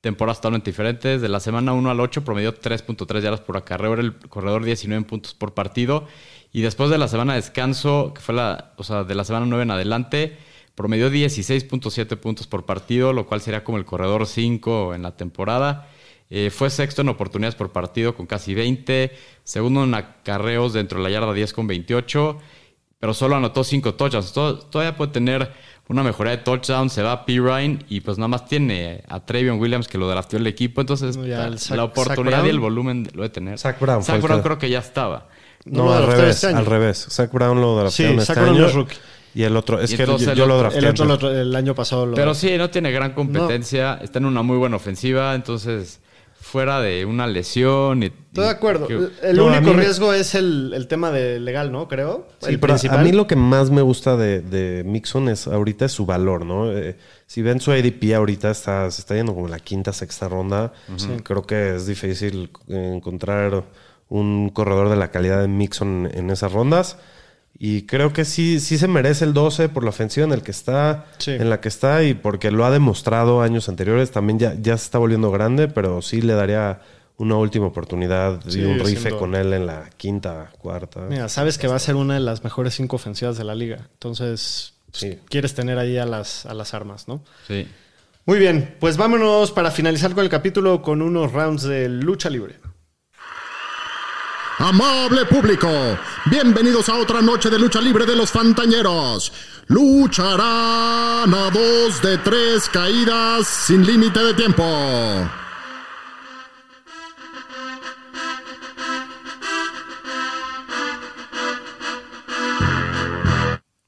temporadas 0.00 0.38
totalmente 0.38 0.70
diferentes. 0.70 1.20
De 1.20 1.28
la 1.28 1.40
semana 1.40 1.72
1 1.72 1.90
al 1.90 1.98
8 1.98 2.22
promedió 2.24 2.54
3.3 2.54 3.20
yardas 3.24 3.40
por 3.40 3.56
acarreo, 3.56 3.94
era 3.94 4.02
el 4.02 4.14
corredor 4.16 4.64
19 4.64 5.04
puntos 5.06 5.34
por 5.34 5.54
partido. 5.54 6.06
Y 6.56 6.62
después 6.62 6.88
de 6.88 6.96
la 6.96 7.06
semana 7.08 7.34
de 7.34 7.40
descanso, 7.42 8.12
que 8.14 8.20
fue 8.22 8.34
la, 8.34 8.72
o 8.76 8.82
sea, 8.84 9.04
de 9.04 9.14
la 9.14 9.24
semana 9.24 9.44
9 9.44 9.64
en 9.64 9.70
adelante, 9.72 10.36
promedió 10.74 11.10
16.7 11.10 12.16
puntos 12.16 12.46
por 12.46 12.64
partido, 12.64 13.12
lo 13.12 13.26
cual 13.26 13.40
sería 13.42 13.62
como 13.62 13.76
el 13.78 13.84
corredor 13.84 14.26
5 14.26 14.94
en 14.94 15.02
la 15.02 15.16
temporada. 15.16 15.88
Eh, 16.30 16.50
fue 16.50 16.70
sexto 16.70 17.02
en 17.02 17.10
oportunidades 17.10 17.54
por 17.54 17.72
partido 17.72 18.14
con 18.14 18.26
casi 18.26 18.54
20, 18.54 19.12
segundo 19.44 19.84
en 19.84 19.94
acarreos 19.94 20.72
dentro 20.72 20.98
de 20.98 21.04
la 21.04 21.10
yarda 21.10 21.32
10 21.34 21.52
con 21.52 21.66
28, 21.66 22.38
pero 22.98 23.12
solo 23.12 23.36
anotó 23.36 23.62
5 23.62 23.94
touchdowns. 23.94 24.32
Todo- 24.32 24.58
todavía 24.58 24.96
puede 24.96 25.12
tener 25.12 25.52
una 25.88 26.02
mejoría 26.02 26.32
de 26.32 26.38
touchdowns, 26.38 26.92
se 26.92 27.02
va 27.02 27.12
a 27.12 27.26
Pirine 27.26 27.80
y 27.88 28.00
pues 28.00 28.16
nada 28.18 28.28
más 28.28 28.46
tiene 28.48 29.04
a 29.08 29.20
Trevion 29.26 29.60
Williams 29.60 29.86
que 29.88 29.98
lo 29.98 30.08
drafteó 30.08 30.38
el 30.38 30.46
equipo, 30.46 30.80
entonces 30.80 31.16
Ya, 31.16 31.22
la, 31.40 31.46
el 31.48 31.58
Zach- 31.58 31.76
la 31.76 31.84
oportunidad 31.84 32.38
y 32.38 32.48
el 32.48 32.60
volumen 32.60 33.08
lo 33.12 33.22
debe 33.22 33.28
tener. 33.32 33.58
Zach 33.58 33.78
Brown 33.78 34.02
Zach 34.02 34.16
Brown 34.22 34.38
creo 34.42 34.58
que 34.58 34.70
ya 34.70 34.78
estaba. 34.80 35.28
No 35.66 35.92
al 35.92 36.06
revés, 36.06 36.36
este 36.36 36.46
año. 36.48 36.58
al 36.58 36.66
revés. 36.66 37.06
Zach 37.10 37.30
Brown 37.32 37.60
lo 37.60 37.76
draftearon 37.78 38.16
Sí, 38.16 38.20
este 38.22 38.40
Brown 38.40 38.56
año. 38.56 38.68
rookie. 38.72 38.96
Y 39.34 39.42
el 39.42 39.54
otro, 39.56 39.78
es 39.80 39.92
Y 39.92 39.96
que 39.98 40.06
yo, 40.06 40.46
lo 40.46 40.58
drafté 40.58 40.78
El 40.78 40.86
otro, 40.86 41.04
el 41.04 41.10
antes. 41.10 41.24
otro- 41.26 41.38
el 41.40 41.54
año 41.54 41.74
pasado 41.74 42.06
lo... 42.06 42.14
Pero 42.14 42.34
sí, 42.34 42.56
no 42.56 42.70
tiene 42.70 42.90
gran 42.90 43.12
competencia, 43.12 43.98
está 44.02 44.18
en 44.18 44.24
una 44.24 44.40
muy 44.42 44.56
buena 44.56 44.76
ofensiva, 44.76 45.34
entonces 45.34 46.00
fuera 46.40 46.80
de 46.80 47.04
una 47.04 47.26
lesión 47.26 48.02
y... 48.04 48.06
Estoy 48.06 48.44
de 48.44 48.50
acuerdo. 48.50 48.86
que- 48.86 49.08
El 49.22 49.36
No, 49.36 49.46
único 49.46 49.72
riesgo 49.74 50.12
es 50.14 50.34
el, 50.36 50.72
el 50.74 50.86
tema 50.86 51.10
de 51.10 51.38
legal, 51.40 51.70
¿no? 51.72 51.86
Creo. 51.88 52.28
Sí, 52.40 52.50
el 52.50 52.60
pero 52.60 52.74
principal. 52.74 53.00
a 53.00 53.02
mí 53.02 53.12
lo 53.12 53.26
que 53.26 53.36
más 53.36 53.70
me 53.70 53.82
gusta 53.82 54.16
de, 54.16 54.40
de 54.40 54.84
Mixon 54.84 55.28
es 55.28 55.46
ahorita 55.48 55.84
es 55.86 55.92
su 55.92 56.06
valor, 56.06 56.46
¿no? 56.46 56.72
Eh, 56.72 56.96
si 57.26 57.42
ven 57.42 57.60
su 57.60 57.72
ADP 57.72 58.14
ahorita 58.14 58.50
está, 58.50 58.90
se 58.90 59.00
está 59.02 59.16
yendo 59.16 59.34
como 59.34 59.46
en 59.46 59.50
la 59.52 59.58
quinta, 59.58 59.92
sexta 59.92 60.28
ronda. 60.28 60.72
Creo 61.24 61.42
que 61.42 61.74
es 61.76 61.86
difícil 61.86 62.50
encontrar 62.68 63.64
un 64.08 64.50
corredor 64.50 64.88
de 64.88 64.96
la 64.96 65.10
calidad 65.10 65.40
de 65.40 65.48
Mixon 65.48 66.08
en 66.12 66.30
esas 66.30 66.52
rondas. 66.52 66.98
Y 67.58 67.82
creo 67.86 68.12
que 68.12 68.24
sí, 68.26 68.60
sí 68.60 68.76
se 68.76 68.86
merece 68.86 69.24
el 69.24 69.32
12 69.32 69.70
por 69.70 69.82
la 69.82 69.88
ofensiva 69.90 70.26
en 70.26 70.32
el 70.32 70.42
que 70.42 70.50
está, 70.50 71.06
Sí. 71.18 71.30
en 71.30 71.48
la 71.48 71.60
que 71.60 71.68
está, 71.68 72.02
y 72.02 72.12
porque 72.12 72.50
lo 72.50 72.66
ha 72.66 72.70
demostrado 72.70 73.40
años 73.40 73.68
anteriores. 73.70 74.10
También 74.10 74.38
ya, 74.38 74.54
ya 74.60 74.76
se 74.76 74.84
está 74.84 74.98
volviendo 74.98 75.30
grande, 75.30 75.66
pero 75.68 76.02
sí 76.02 76.20
le 76.20 76.34
daría 76.34 76.80
una 77.16 77.36
última 77.36 77.64
oportunidad 77.66 78.40
Sí, 78.46 78.60
y 78.60 78.64
un 78.64 78.78
rife 78.78 79.10
con 79.12 79.34
él 79.34 79.54
en 79.54 79.64
la 79.64 79.88
quinta, 79.96 80.50
cuarta. 80.58 81.00
Mira, 81.08 81.30
sabes 81.30 81.56
que 81.56 81.66
va 81.66 81.76
a 81.76 81.78
ser 81.78 81.94
una 81.94 82.12
de 82.14 82.20
las 82.20 82.44
mejores 82.44 82.74
cinco 82.74 82.96
ofensivas 82.96 83.38
de 83.38 83.44
la 83.44 83.54
liga. 83.54 83.88
Entonces, 83.94 84.74
pues, 84.90 85.00
Sí. 85.00 85.18
quieres 85.30 85.54
tener 85.54 85.78
ahí 85.78 85.96
a 85.96 86.04
las, 86.04 86.44
a 86.44 86.52
las 86.52 86.74
armas, 86.74 87.08
¿no? 87.08 87.22
Sí. 87.48 87.66
Muy 88.26 88.38
bien, 88.38 88.74
pues 88.80 88.98
vámonos 88.98 89.50
para 89.52 89.70
finalizar 89.70 90.12
con 90.14 90.24
el 90.24 90.28
capítulo 90.30 90.82
con 90.82 91.00
unos 91.00 91.32
rounds 91.32 91.62
de 91.62 91.88
lucha 91.88 92.28
libre. 92.28 92.56
Amable 94.58 95.26
público, 95.26 95.68
bienvenidos 96.30 96.88
a 96.88 96.94
otra 96.94 97.20
noche 97.20 97.50
de 97.50 97.58
lucha 97.58 97.78
libre 97.78 98.06
de 98.06 98.16
los 98.16 98.30
Fantañeros. 98.30 99.30
Lucharán 99.66 101.34
a 101.34 101.50
dos 101.52 102.00
de 102.00 102.16
tres 102.16 102.66
caídas 102.70 103.46
sin 103.46 103.84
límite 103.84 104.18
de 104.18 104.32
tiempo. 104.32 104.64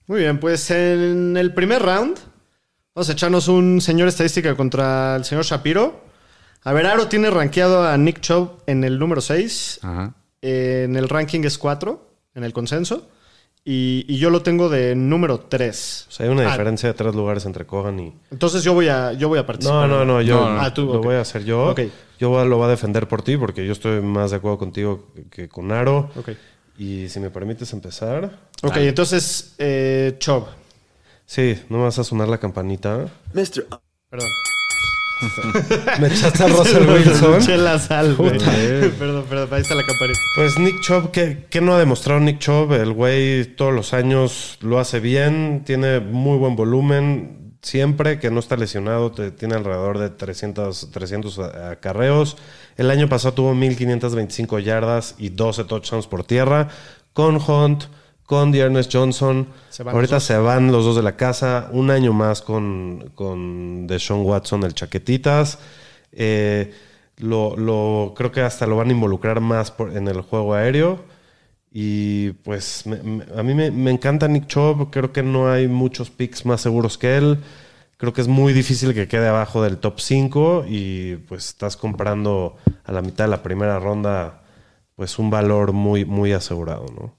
Muy 0.06 0.20
bien, 0.20 0.38
pues 0.38 0.70
en 0.70 1.38
el 1.38 1.54
primer 1.54 1.80
round 1.80 2.18
vamos 2.94 3.08
a 3.08 3.12
echarnos 3.12 3.48
un 3.48 3.80
señor 3.80 4.08
estadística 4.08 4.54
contra 4.54 5.16
el 5.16 5.24
señor 5.24 5.44
Shapiro. 5.44 6.04
A 6.62 6.74
ver, 6.74 6.86
Aro 6.86 7.08
tiene 7.08 7.30
rankeado 7.30 7.88
a 7.88 7.96
Nick 7.96 8.20
Chubb 8.20 8.62
en 8.66 8.84
el 8.84 8.98
número 8.98 9.22
6. 9.22 9.80
Ajá. 9.82 10.17
En 10.42 10.96
el 10.96 11.08
ranking 11.08 11.40
es 11.44 11.58
4, 11.58 12.06
en 12.34 12.44
el 12.44 12.52
consenso. 12.52 13.08
Y, 13.64 14.06
y 14.08 14.16
yo 14.18 14.30
lo 14.30 14.40
tengo 14.42 14.68
de 14.70 14.94
número 14.94 15.40
3. 15.40 16.06
O 16.08 16.10
sea, 16.12 16.24
hay 16.26 16.32
una 16.32 16.48
Ah, 16.48 16.52
diferencia 16.52 16.88
de 16.88 16.94
tres 16.94 17.14
lugares 17.14 17.44
entre 17.44 17.66
Kogan 17.66 18.00
y... 18.00 18.14
Entonces 18.30 18.64
yo 18.64 18.72
voy 18.72 18.88
a, 18.88 19.12
yo 19.12 19.28
voy 19.28 19.38
a 19.38 19.44
participar. 19.46 19.86
No, 19.88 19.98
no, 19.98 20.04
no, 20.06 20.22
yo 20.22 20.40
No, 20.40 20.54
no. 20.54 20.60
Ah, 20.60 20.72
tú, 20.72 20.86
lo 20.86 21.00
ok. 21.00 21.04
voy 21.04 21.14
a 21.16 21.20
hacer 21.20 21.44
yo. 21.44 21.66
Ok. 21.70 21.80
Yo 22.18 22.30
voy 22.30 22.40
a- 22.40 22.44
lo 22.46 22.56
voy 22.56 22.66
a 22.66 22.68
defender 22.70 23.06
por 23.08 23.20
ti 23.22 23.36
porque 23.36 23.66
yo 23.66 23.72
estoy 23.72 24.00
más 24.00 24.30
de 24.30 24.38
acuerdo 24.38 24.56
contigo 24.58 25.08
que- 25.14 25.24
que 25.28 25.48
con 25.50 25.70
Aro. 25.70 26.10
Ok. 26.16 26.30
Y 26.78 27.08
si 27.10 27.20
me 27.20 27.28
permites 27.28 27.72
empezar. 27.74 28.38
Ok, 28.62 28.76
entonces, 28.78 29.54
eh, 29.58 30.14
Chubb. 30.18 30.46
Sí, 31.26 31.60
no 31.68 31.78
me 31.78 31.84
vas 31.84 31.98
a 31.98 32.04
sonar 32.04 32.28
la 32.28 32.38
campanita. 32.38 33.06
Perdón. 34.08 34.28
Me 36.00 36.08
echaste 36.08 36.44
a 36.44 36.46
Russell 36.48 36.88
Wilson. 36.88 37.34
Eché 37.36 37.56
la 37.56 37.78
sal, 37.78 38.14
güey. 38.14 38.38
perdón, 38.38 39.24
perdón, 39.28 39.48
ahí 39.52 39.62
está 39.62 39.74
la 39.74 39.84
campanita. 39.84 40.18
Pues 40.36 40.58
Nick 40.58 40.80
Chubb, 40.80 41.10
¿qué, 41.10 41.46
qué 41.50 41.60
no 41.60 41.74
ha 41.74 41.78
demostrado 41.78 42.20
Nick 42.20 42.38
Chubb? 42.38 42.72
El 42.72 42.92
güey 42.92 43.44
todos 43.56 43.72
los 43.74 43.92
años 43.94 44.58
lo 44.60 44.78
hace 44.78 45.00
bien, 45.00 45.62
tiene 45.66 46.00
muy 46.00 46.38
buen 46.38 46.54
volumen, 46.56 47.56
siempre 47.62 48.18
que 48.20 48.30
no 48.30 48.38
está 48.40 48.56
lesionado, 48.56 49.10
te- 49.10 49.30
tiene 49.32 49.54
alrededor 49.56 49.98
de 49.98 50.10
300, 50.10 50.90
300 50.92 51.38
a- 51.40 51.70
acarreos. 51.72 52.36
El 52.76 52.90
año 52.90 53.08
pasado 53.08 53.34
tuvo 53.34 53.54
1525 53.54 54.58
yardas 54.60 55.14
y 55.18 55.30
12 55.30 55.64
touchdowns 55.64 56.06
por 56.06 56.22
tierra, 56.24 56.68
con 57.12 57.36
Hunt, 57.44 57.84
con 58.28 58.52
Dearness 58.52 58.90
Johnson. 58.92 59.48
Se 59.70 59.82
Ahorita 59.82 60.20
se 60.20 60.36
van 60.36 60.70
los 60.70 60.84
dos 60.84 60.96
de 60.96 61.02
la 61.02 61.16
casa, 61.16 61.70
un 61.72 61.90
año 61.90 62.12
más 62.12 62.42
con, 62.42 63.10
con 63.14 63.86
Deshaun 63.86 64.20
Watson, 64.26 64.64
el 64.64 64.74
chaquetitas. 64.74 65.58
Eh, 66.12 66.74
lo, 67.16 67.56
lo- 67.56 68.12
creo 68.14 68.30
que 68.30 68.42
hasta 68.42 68.66
lo 68.66 68.76
van 68.76 68.90
a 68.90 68.92
involucrar 68.92 69.40
más 69.40 69.70
por- 69.70 69.96
en 69.96 70.08
el 70.08 70.20
juego 70.20 70.52
aéreo. 70.52 71.00
Y 71.72 72.32
pues 72.44 72.84
me- 72.86 73.02
me- 73.02 73.24
a 73.34 73.42
mí 73.42 73.54
me, 73.54 73.70
me 73.70 73.90
encanta 73.90 74.28
Nick 74.28 74.46
Chubb. 74.46 74.90
Creo 74.90 75.10
que 75.10 75.22
no 75.22 75.50
hay 75.50 75.66
muchos 75.66 76.10
picks 76.10 76.44
más 76.44 76.60
seguros 76.60 76.98
que 76.98 77.16
él. 77.16 77.38
Creo 77.96 78.12
que 78.12 78.20
es 78.20 78.28
muy 78.28 78.52
difícil 78.52 78.92
que 78.92 79.08
quede 79.08 79.28
abajo 79.28 79.62
del 79.62 79.78
top 79.78 80.00
5 80.00 80.64
y 80.68 81.16
pues 81.16 81.46
estás 81.48 81.78
comprando 81.78 82.56
a 82.84 82.92
la 82.92 83.00
mitad 83.00 83.24
de 83.24 83.30
la 83.30 83.42
primera 83.42 83.78
ronda 83.80 84.42
pues 84.96 85.18
un 85.18 85.30
valor 85.30 85.72
muy, 85.72 86.04
muy 86.04 86.32
asegurado, 86.32 86.84
¿no? 86.94 87.17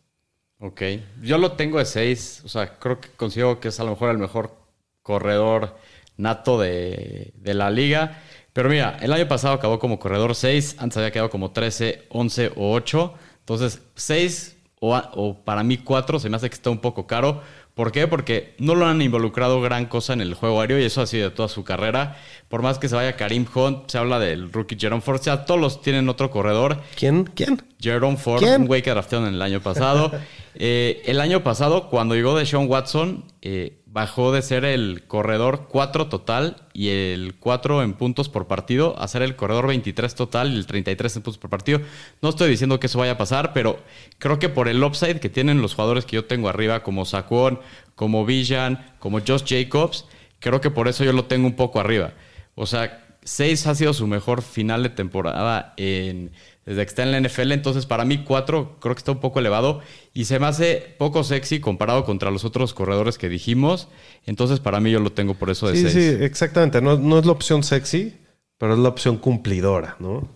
Ok. 0.60 0.82
Yo 1.22 1.38
lo 1.38 1.53
tengo 1.53 1.80
de 1.80 1.86
6. 1.86 2.43
O 2.45 2.49
sea, 2.49 2.78
creo 2.80 2.99
que 2.99 3.10
considero 3.10 3.60
que 3.60 3.70
es 3.70 3.80
a 3.80 3.84
lo 3.84 3.91
mejor 3.91 4.12
el 4.12 4.18
mejor 4.18 4.55
corredor 5.01 5.78
nato 6.18 6.60
de, 6.60 7.34
de 7.36 7.53
la 7.53 7.70
liga. 7.72 8.22
Pero 8.53 8.70
mira, 8.70 8.97
el 9.01 9.14
año 9.14 9.28
pasado 9.28 9.53
acabó 9.53 9.80
como 9.80 9.99
corredor 9.99 10.36
6. 10.36 10.76
Antes 10.80 10.97
había 10.97 11.12
quedado 11.12 11.30
como 11.30 11.51
13, 11.51 12.07
11 12.10 12.51
o 12.55 12.74
8. 12.74 13.14
Entonces, 13.39 13.82
6 13.95 14.57
o, 14.82 14.95
o 14.95 15.43
para 15.43 15.64
mí 15.64 15.78
4 15.78 16.20
se 16.20 16.30
me 16.30 16.36
hace 16.36 16.49
que 16.49 16.55
está 16.55 16.70
un 16.70 16.80
poco 16.80 17.07
caro. 17.07 17.41
¿Por 17.80 17.93
qué? 17.93 18.07
Porque 18.07 18.55
no 18.57 18.76
lo 18.76 18.86
han 18.88 19.01
involucrado 19.01 19.62
gran 19.62 19.86
cosa 19.86 20.12
en 20.12 20.20
el 20.20 20.34
juego 20.34 20.60
aéreo 20.60 20.78
y 20.80 20.84
eso 20.84 21.01
ha 21.01 21.07
sido 21.07 21.30
de 21.30 21.36
toda 21.36 21.47
su 21.47 21.64
carrera. 21.64 22.18
Por 22.49 22.62
más 22.62 22.78
que 22.78 22.89
se 22.89 22.95
vaya 22.95 23.16
Karim 23.16 23.45
Hunt, 23.55 23.89
se 23.89 23.97
habla 23.97 24.20
del 24.20 24.51
rookie 24.51 24.76
Jerome 24.78 25.01
Ford. 25.01 25.22
O 25.22 25.24
sea, 25.24 25.45
todos 25.45 25.62
los 25.62 25.82
tienen 25.82 26.10
otro 26.10 26.30
corredor. 26.30 26.82
¿Quién? 26.97 27.24
¿Quién? 27.24 27.64
Jerome 27.80 28.18
Ford, 28.18 28.39
¿Quién? 28.39 28.64
un 28.64 28.68
güey 28.68 28.82
que 28.82 28.89
draftearon 28.89 29.34
el 29.34 29.41
año 29.41 29.62
pasado. 29.62 30.12
Eh, 30.62 31.01
el 31.05 31.22
año 31.22 31.41
pasado, 31.41 31.89
cuando 31.89 32.16
llegó 32.16 32.38
de 32.38 32.45
Sean 32.45 32.70
Watson, 32.70 33.24
eh, 33.41 33.82
bajó 33.86 34.34
de 34.34 34.41
ser 34.41 34.66
el 34.66 35.07
corredor 35.07 35.68
4 35.70 36.07
total 36.10 36.68
y 36.74 36.89
el 36.89 37.36
4 37.39 37.82
en 37.82 37.93
puntos 37.93 38.28
por 38.28 38.45
partido 38.45 38.99
a 38.99 39.07
ser 39.07 39.22
el 39.22 39.38
corredor 39.38 39.68
23 39.68 40.14
total 40.14 40.51
y 40.51 40.57
el 40.57 40.68
33 40.68 41.16
en 41.16 41.24
puntos 41.24 41.38
por 41.38 41.49
partido. 41.49 41.80
No 42.22 42.28
estoy 42.28 42.49
diciendo 42.49 42.78
que 42.78 42.88
eso 42.88 42.99
vaya 42.99 43.14
a 43.14 43.18
pasar, 43.18 43.53
pero 43.53 43.80
creo 44.18 44.38
que 44.38 44.49
por 44.49 44.68
el 44.68 44.84
upside 44.84 45.22
que 45.22 45.30
tienen 45.30 45.62
los 45.62 45.76
jugadores 45.76 46.05
que 46.05 46.18
yo 46.18 46.26
tengo 46.26 46.49
arriba, 46.49 46.84
como 46.84 47.05
Saquon, 47.05 47.62
como 47.95 48.26
Villan, 48.26 48.95
como 48.99 49.22
Josh 49.22 49.45
Jacobs, 49.47 50.05
creo 50.39 50.60
que 50.60 50.72
por 50.72 50.89
eso 50.89 51.05
yo 51.05 51.14
lo 51.14 51.24
tengo 51.26 51.47
un 51.47 51.55
poco 51.55 51.80
arriba. 51.80 52.12
O 52.55 52.66
sea, 52.66 53.05
6 53.24 53.68
ha 53.68 53.76
sido 53.76 53.93
su 53.93 54.07
mejor 54.07 54.41
final 54.41 54.84
de 54.84 54.89
temporada 54.89 55.74
en, 55.78 56.32
desde 56.70 56.84
que 56.86 56.90
está 56.90 57.02
en 57.02 57.12
la 57.12 57.20
NFL. 57.20 57.52
Entonces, 57.52 57.88
para 57.88 58.06
mí, 58.06 58.24
4 58.24 58.78
creo 58.80 58.94
que 58.94 59.00
está 59.00 59.12
un 59.12 59.20
poco 59.20 59.40
elevado 59.40 59.82
y 60.14 60.26
se 60.26 60.38
me 60.40 60.46
hace 60.46 60.96
poco 61.00 61.24
sexy 61.24 61.60
comparado 61.60 62.06
contra 62.06 62.30
los 62.30 62.46
otros 62.46 62.76
corredores 62.76 63.18
que 63.18 63.28
dijimos. 63.28 63.88
Entonces, 64.28 64.60
para 64.60 64.80
mí, 64.80 64.92
yo 64.92 65.00
lo 65.00 65.12
tengo 65.12 65.34
por 65.34 65.50
eso 65.50 65.68
de 65.68 65.76
Sí, 65.76 65.90
6. 65.90 65.94
sí, 65.94 66.24
exactamente. 66.24 66.80
No, 66.80 66.96
no 66.98 67.18
es 67.18 67.26
la 67.26 67.32
opción 67.32 67.64
sexy, 67.64 68.16
pero 68.60 68.74
es 68.74 68.80
la 68.80 68.90
opción 68.90 69.18
cumplidora, 69.18 69.96
¿no? 70.00 70.30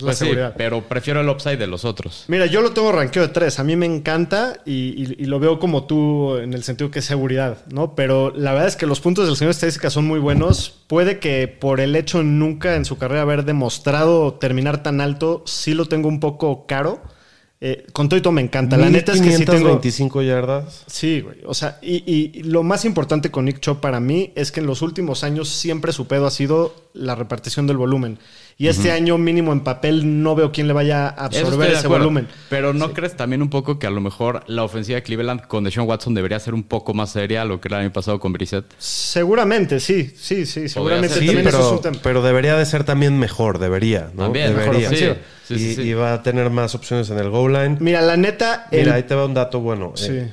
Pues 0.00 0.18
sí, 0.18 0.30
pero 0.56 0.82
prefiero 0.82 1.20
el 1.20 1.28
upside 1.28 1.56
de 1.58 1.66
los 1.66 1.84
otros. 1.84 2.24
Mira, 2.28 2.46
yo 2.46 2.60
lo 2.62 2.72
tengo 2.72 2.90
rankeado 2.92 3.28
de 3.28 3.34
3. 3.34 3.58
A 3.60 3.64
mí 3.64 3.76
me 3.76 3.86
encanta 3.86 4.58
y, 4.64 4.72
y- 4.72 5.16
y 5.18 5.24
lo 5.26 5.38
veo 5.40 5.58
como 5.58 5.84
tú 5.84 6.36
en 6.36 6.54
el 6.54 6.62
sentido 6.64 6.90
que 6.90 6.98
es 7.00 7.04
seguridad, 7.04 7.58
¿no? 7.70 7.94
Pero 7.94 8.32
la 8.34 8.52
verdad 8.52 8.68
es 8.68 8.76
que 8.76 8.86
los 8.86 9.00
puntos 9.00 9.26
del 9.26 9.36
señor 9.36 9.50
estadística 9.52 9.90
son 9.90 10.06
muy 10.06 10.18
buenos. 10.18 10.80
Puede 10.86 11.18
que 11.18 11.48
por 11.48 11.80
el 11.80 11.94
hecho 11.96 12.22
nunca 12.22 12.76
en 12.76 12.84
su 12.84 12.98
carrera 12.98 13.22
haber 13.22 13.44
demostrado 13.44 14.34
terminar 14.34 14.82
tan 14.82 15.00
alto, 15.00 15.42
sí 15.46 15.74
lo 15.74 15.86
tengo 15.86 16.08
un 16.08 16.20
poco 16.20 16.66
caro. 16.66 17.00
Eh, 17.62 17.84
con 17.92 18.08
todo 18.08 18.16
y 18.18 18.22
todo 18.22 18.32
me 18.32 18.40
encanta. 18.40 18.78
La 18.78 18.88
neta 18.88 19.12
es 19.12 19.20
que 19.20 19.32
sí 19.36 19.44
tengo... 19.44 19.68
1525 19.74 20.22
yardas. 20.22 20.82
Sí, 20.86 21.20
güey. 21.20 21.36
O 21.44 21.52
sea, 21.52 21.78
y, 21.82 22.02
y 22.10 22.42
lo 22.44 22.62
más 22.62 22.86
importante 22.86 23.30
con 23.30 23.44
Nick 23.44 23.60
Chubb 23.60 23.80
para 23.80 24.00
mí 24.00 24.32
es 24.34 24.50
que 24.50 24.60
en 24.60 24.66
los 24.66 24.80
últimos 24.80 25.24
años 25.24 25.50
siempre 25.50 25.92
su 25.92 26.06
pedo 26.06 26.26
ha 26.26 26.30
sido 26.30 26.74
la 26.94 27.14
repartición 27.16 27.66
del 27.66 27.76
volumen. 27.76 28.18
Y 28.60 28.68
este 28.68 28.92
año 28.92 29.16
mínimo 29.16 29.54
en 29.54 29.60
papel 29.60 30.22
no 30.22 30.34
veo 30.34 30.52
quién 30.52 30.66
le 30.66 30.74
vaya 30.74 31.06
a 31.06 31.24
absorber 31.24 31.70
ese 31.70 31.88
volumen. 31.88 32.28
Pero 32.50 32.74
¿no 32.74 32.92
crees 32.92 33.16
también 33.16 33.40
un 33.40 33.48
poco 33.48 33.78
que 33.78 33.86
a 33.86 33.90
lo 33.90 34.02
mejor 34.02 34.44
la 34.48 34.64
ofensiva 34.64 34.96
de 34.96 35.02
Cleveland 35.02 35.46
con 35.46 35.64
Deshaun 35.64 35.88
Watson 35.88 36.12
debería 36.12 36.38
ser 36.40 36.52
un 36.52 36.64
poco 36.64 36.92
más 36.92 37.12
seria 37.12 37.40
a 37.40 37.46
lo 37.46 37.58
que 37.58 37.68
era 37.68 37.78
el 37.78 37.84
año 37.86 37.92
pasado 37.94 38.20
con 38.20 38.34
Brissett? 38.34 38.66
Seguramente, 38.76 39.80
sí, 39.80 40.12
sí, 40.14 40.44
sí. 40.44 40.68
Seguramente. 40.68 41.08
Sí, 41.08 41.24
también 41.24 41.38
eso 41.38 41.48
es 41.48 41.54
pero, 41.64 41.72
un 41.72 41.80
tema. 41.80 41.98
pero 42.02 42.22
debería 42.22 42.54
de 42.54 42.66
ser 42.66 42.84
también 42.84 43.18
mejor, 43.18 43.60
debería, 43.60 44.10
¿no? 44.12 44.24
También, 44.24 44.54
mejor 44.54 44.76
debería. 44.76 44.88
ofensiva. 44.88 45.16
Sí, 45.48 45.54
y, 45.54 45.58
sí, 45.58 45.74
sí. 45.76 45.80
y 45.80 45.94
va 45.94 46.12
a 46.12 46.22
tener 46.22 46.50
más 46.50 46.74
opciones 46.74 47.08
en 47.08 47.18
el 47.18 47.30
goal 47.30 47.54
line. 47.54 47.78
Mira, 47.80 48.02
la 48.02 48.18
neta, 48.18 48.68
el- 48.70 48.80
Mira, 48.80 48.96
ahí 48.96 49.04
te 49.04 49.14
va 49.14 49.24
un 49.24 49.32
dato 49.32 49.60
bueno. 49.60 49.92
Sí. 49.94 50.08
Eh, 50.10 50.32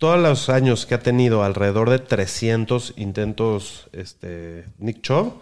todos 0.00 0.18
los 0.18 0.48
años 0.48 0.86
que 0.86 0.96
ha 0.96 1.00
tenido 1.04 1.44
alrededor 1.44 1.88
de 1.88 2.00
300 2.00 2.94
intentos 2.96 3.88
este, 3.92 4.64
Nick 4.78 5.02
Chubb, 5.02 5.34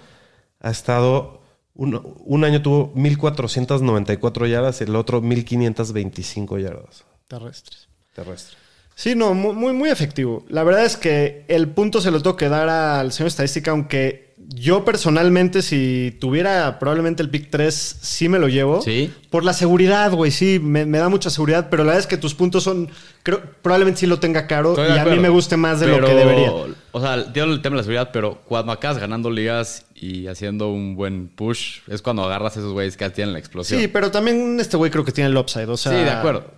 ha 0.60 0.70
estado... 0.70 1.40
Un, 1.74 2.00
un 2.26 2.44
año 2.44 2.60
tuvo 2.60 2.92
1.494 2.94 4.46
yardas 4.48 4.80
y 4.80 4.84
el 4.84 4.94
otro 4.96 5.22
1.525 5.22 6.60
yardas 6.62 7.04
terrestres. 7.28 7.88
terrestres. 8.14 8.58
Sí, 8.94 9.14
no, 9.14 9.32
mu- 9.32 9.54
muy, 9.54 9.72
muy 9.72 9.88
efectivo. 9.88 10.44
La 10.50 10.64
verdad 10.64 10.84
es 10.84 10.98
que 10.98 11.46
el 11.48 11.68
punto 11.68 12.02
se 12.02 12.10
lo 12.10 12.20
tengo 12.20 12.36
que 12.36 12.50
dar 12.50 12.68
al 12.68 13.10
señor 13.12 13.28
estadística, 13.28 13.70
aunque 13.70 14.34
yo 14.36 14.84
personalmente, 14.84 15.62
si 15.62 16.14
tuviera 16.20 16.78
probablemente 16.78 17.22
el 17.22 17.30
pick 17.30 17.48
3, 17.48 17.74
sí 18.02 18.28
me 18.28 18.38
lo 18.38 18.48
llevo. 18.48 18.82
Sí. 18.82 19.10
Por 19.30 19.44
la 19.44 19.54
seguridad, 19.54 20.12
güey, 20.12 20.30
sí, 20.30 20.58
me, 20.62 20.84
me 20.84 20.98
da 20.98 21.08
mucha 21.08 21.30
seguridad, 21.30 21.68
pero 21.70 21.84
la 21.84 21.92
verdad 21.92 22.00
es 22.00 22.06
que 22.06 22.18
tus 22.18 22.34
puntos 22.34 22.64
son, 22.64 22.90
creo, 23.22 23.40
probablemente 23.62 24.00
sí 24.00 24.06
lo 24.06 24.18
tenga 24.20 24.46
caro 24.46 24.70
Estoy 24.72 24.94
y 24.94 24.98
a 24.98 25.04
mí 25.06 25.18
me 25.18 25.30
guste 25.30 25.56
más 25.56 25.80
de 25.80 25.86
lo 25.86 26.04
que 26.06 26.12
debería. 26.14 26.52
O 26.90 27.00
sea, 27.00 27.14
entiendo 27.14 27.54
el 27.54 27.62
tema 27.62 27.76
de 27.76 27.78
la 27.78 27.84
seguridad, 27.84 28.10
pero 28.12 28.42
cuando 28.44 28.72
acabas 28.72 28.98
ganando 28.98 29.30
ligas 29.30 29.86
y 30.02 30.26
haciendo 30.26 30.72
un 30.72 30.96
buen 30.96 31.28
push, 31.28 31.78
es 31.86 32.02
cuando 32.02 32.24
agarras 32.24 32.56
a 32.56 32.58
esos 32.58 32.72
güeyes 32.72 32.96
que 32.96 33.08
tienen 33.10 33.32
la 33.32 33.38
explosión. 33.38 33.80
Sí, 33.80 33.86
pero 33.86 34.10
también 34.10 34.58
este 34.58 34.76
güey 34.76 34.90
creo 34.90 35.04
que 35.04 35.12
tiene 35.12 35.30
el 35.30 35.36
upside. 35.36 35.68
O 35.68 35.76
sea, 35.76 35.92
Sí, 35.92 35.98
de 35.98 36.10
acuerdo. 36.10 36.50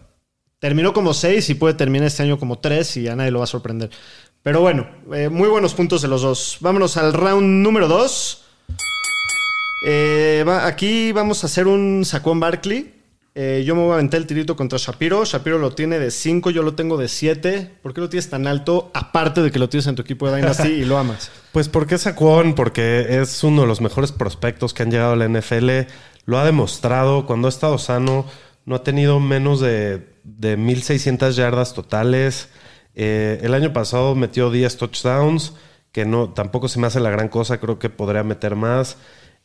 Terminó 0.58 0.94
como 0.94 1.12
6 1.12 1.50
y 1.50 1.54
puede 1.54 1.74
terminar 1.74 2.06
este 2.06 2.22
año 2.22 2.38
como 2.38 2.58
3 2.58 2.96
y 2.96 3.08
a 3.08 3.14
nadie 3.14 3.30
lo 3.30 3.40
va 3.40 3.44
a 3.44 3.46
sorprender. 3.46 3.90
Pero 4.42 4.62
bueno, 4.62 4.88
eh, 5.12 5.28
muy 5.28 5.48
buenos 5.50 5.74
puntos 5.74 6.00
de 6.00 6.08
los 6.08 6.22
dos. 6.22 6.56
Vámonos 6.60 6.96
al 6.96 7.12
round 7.12 7.62
número 7.62 7.86
2. 7.86 8.44
aquí 10.62 11.12
vamos 11.12 11.44
a 11.44 11.46
hacer 11.46 11.66
un 11.66 12.02
Saquon 12.06 12.40
Barkley. 12.40 12.94
Eh, 13.36 13.64
yo 13.66 13.74
me 13.74 13.82
voy 13.82 13.90
a 13.90 13.94
aventar 13.94 14.20
el 14.20 14.26
tirito 14.26 14.54
contra 14.54 14.78
Shapiro. 14.78 15.24
Shapiro 15.24 15.58
lo 15.58 15.72
tiene 15.72 15.98
de 15.98 16.12
5, 16.12 16.50
yo 16.50 16.62
lo 16.62 16.74
tengo 16.74 16.96
de 16.96 17.08
7. 17.08 17.78
¿Por 17.82 17.92
qué 17.92 18.00
lo 18.00 18.08
tienes 18.08 18.30
tan 18.30 18.46
alto? 18.46 18.92
Aparte 18.94 19.42
de 19.42 19.50
que 19.50 19.58
lo 19.58 19.68
tienes 19.68 19.88
en 19.88 19.96
tu 19.96 20.02
equipo 20.02 20.30
de 20.30 20.36
Dynasty 20.36 20.68
y 20.68 20.84
lo 20.84 20.98
amas. 20.98 21.30
Pues 21.54 21.68
porque 21.68 21.98
Saquon, 21.98 22.56
porque 22.56 23.20
es 23.20 23.44
uno 23.44 23.62
de 23.62 23.68
los 23.68 23.80
mejores 23.80 24.10
prospectos 24.10 24.74
que 24.74 24.82
han 24.82 24.90
llegado 24.90 25.12
a 25.12 25.16
la 25.16 25.28
NFL. 25.28 25.70
Lo 26.26 26.38
ha 26.38 26.44
demostrado 26.44 27.26
cuando 27.26 27.46
ha 27.46 27.48
estado 27.48 27.78
sano. 27.78 28.26
No 28.66 28.74
ha 28.74 28.82
tenido 28.82 29.20
menos 29.20 29.60
de, 29.60 30.04
de 30.24 30.58
1.600 30.58 31.30
yardas 31.32 31.72
totales. 31.72 32.48
Eh, 32.96 33.38
el 33.42 33.54
año 33.54 33.72
pasado 33.72 34.16
metió 34.16 34.50
10 34.50 34.76
touchdowns, 34.78 35.52
que 35.92 36.04
no, 36.04 36.30
tampoco 36.30 36.66
se 36.66 36.80
me 36.80 36.88
hace 36.88 36.98
la 36.98 37.10
gran 37.10 37.28
cosa. 37.28 37.58
Creo 37.58 37.78
que 37.78 37.88
podría 37.88 38.24
meter 38.24 38.56
más. 38.56 38.96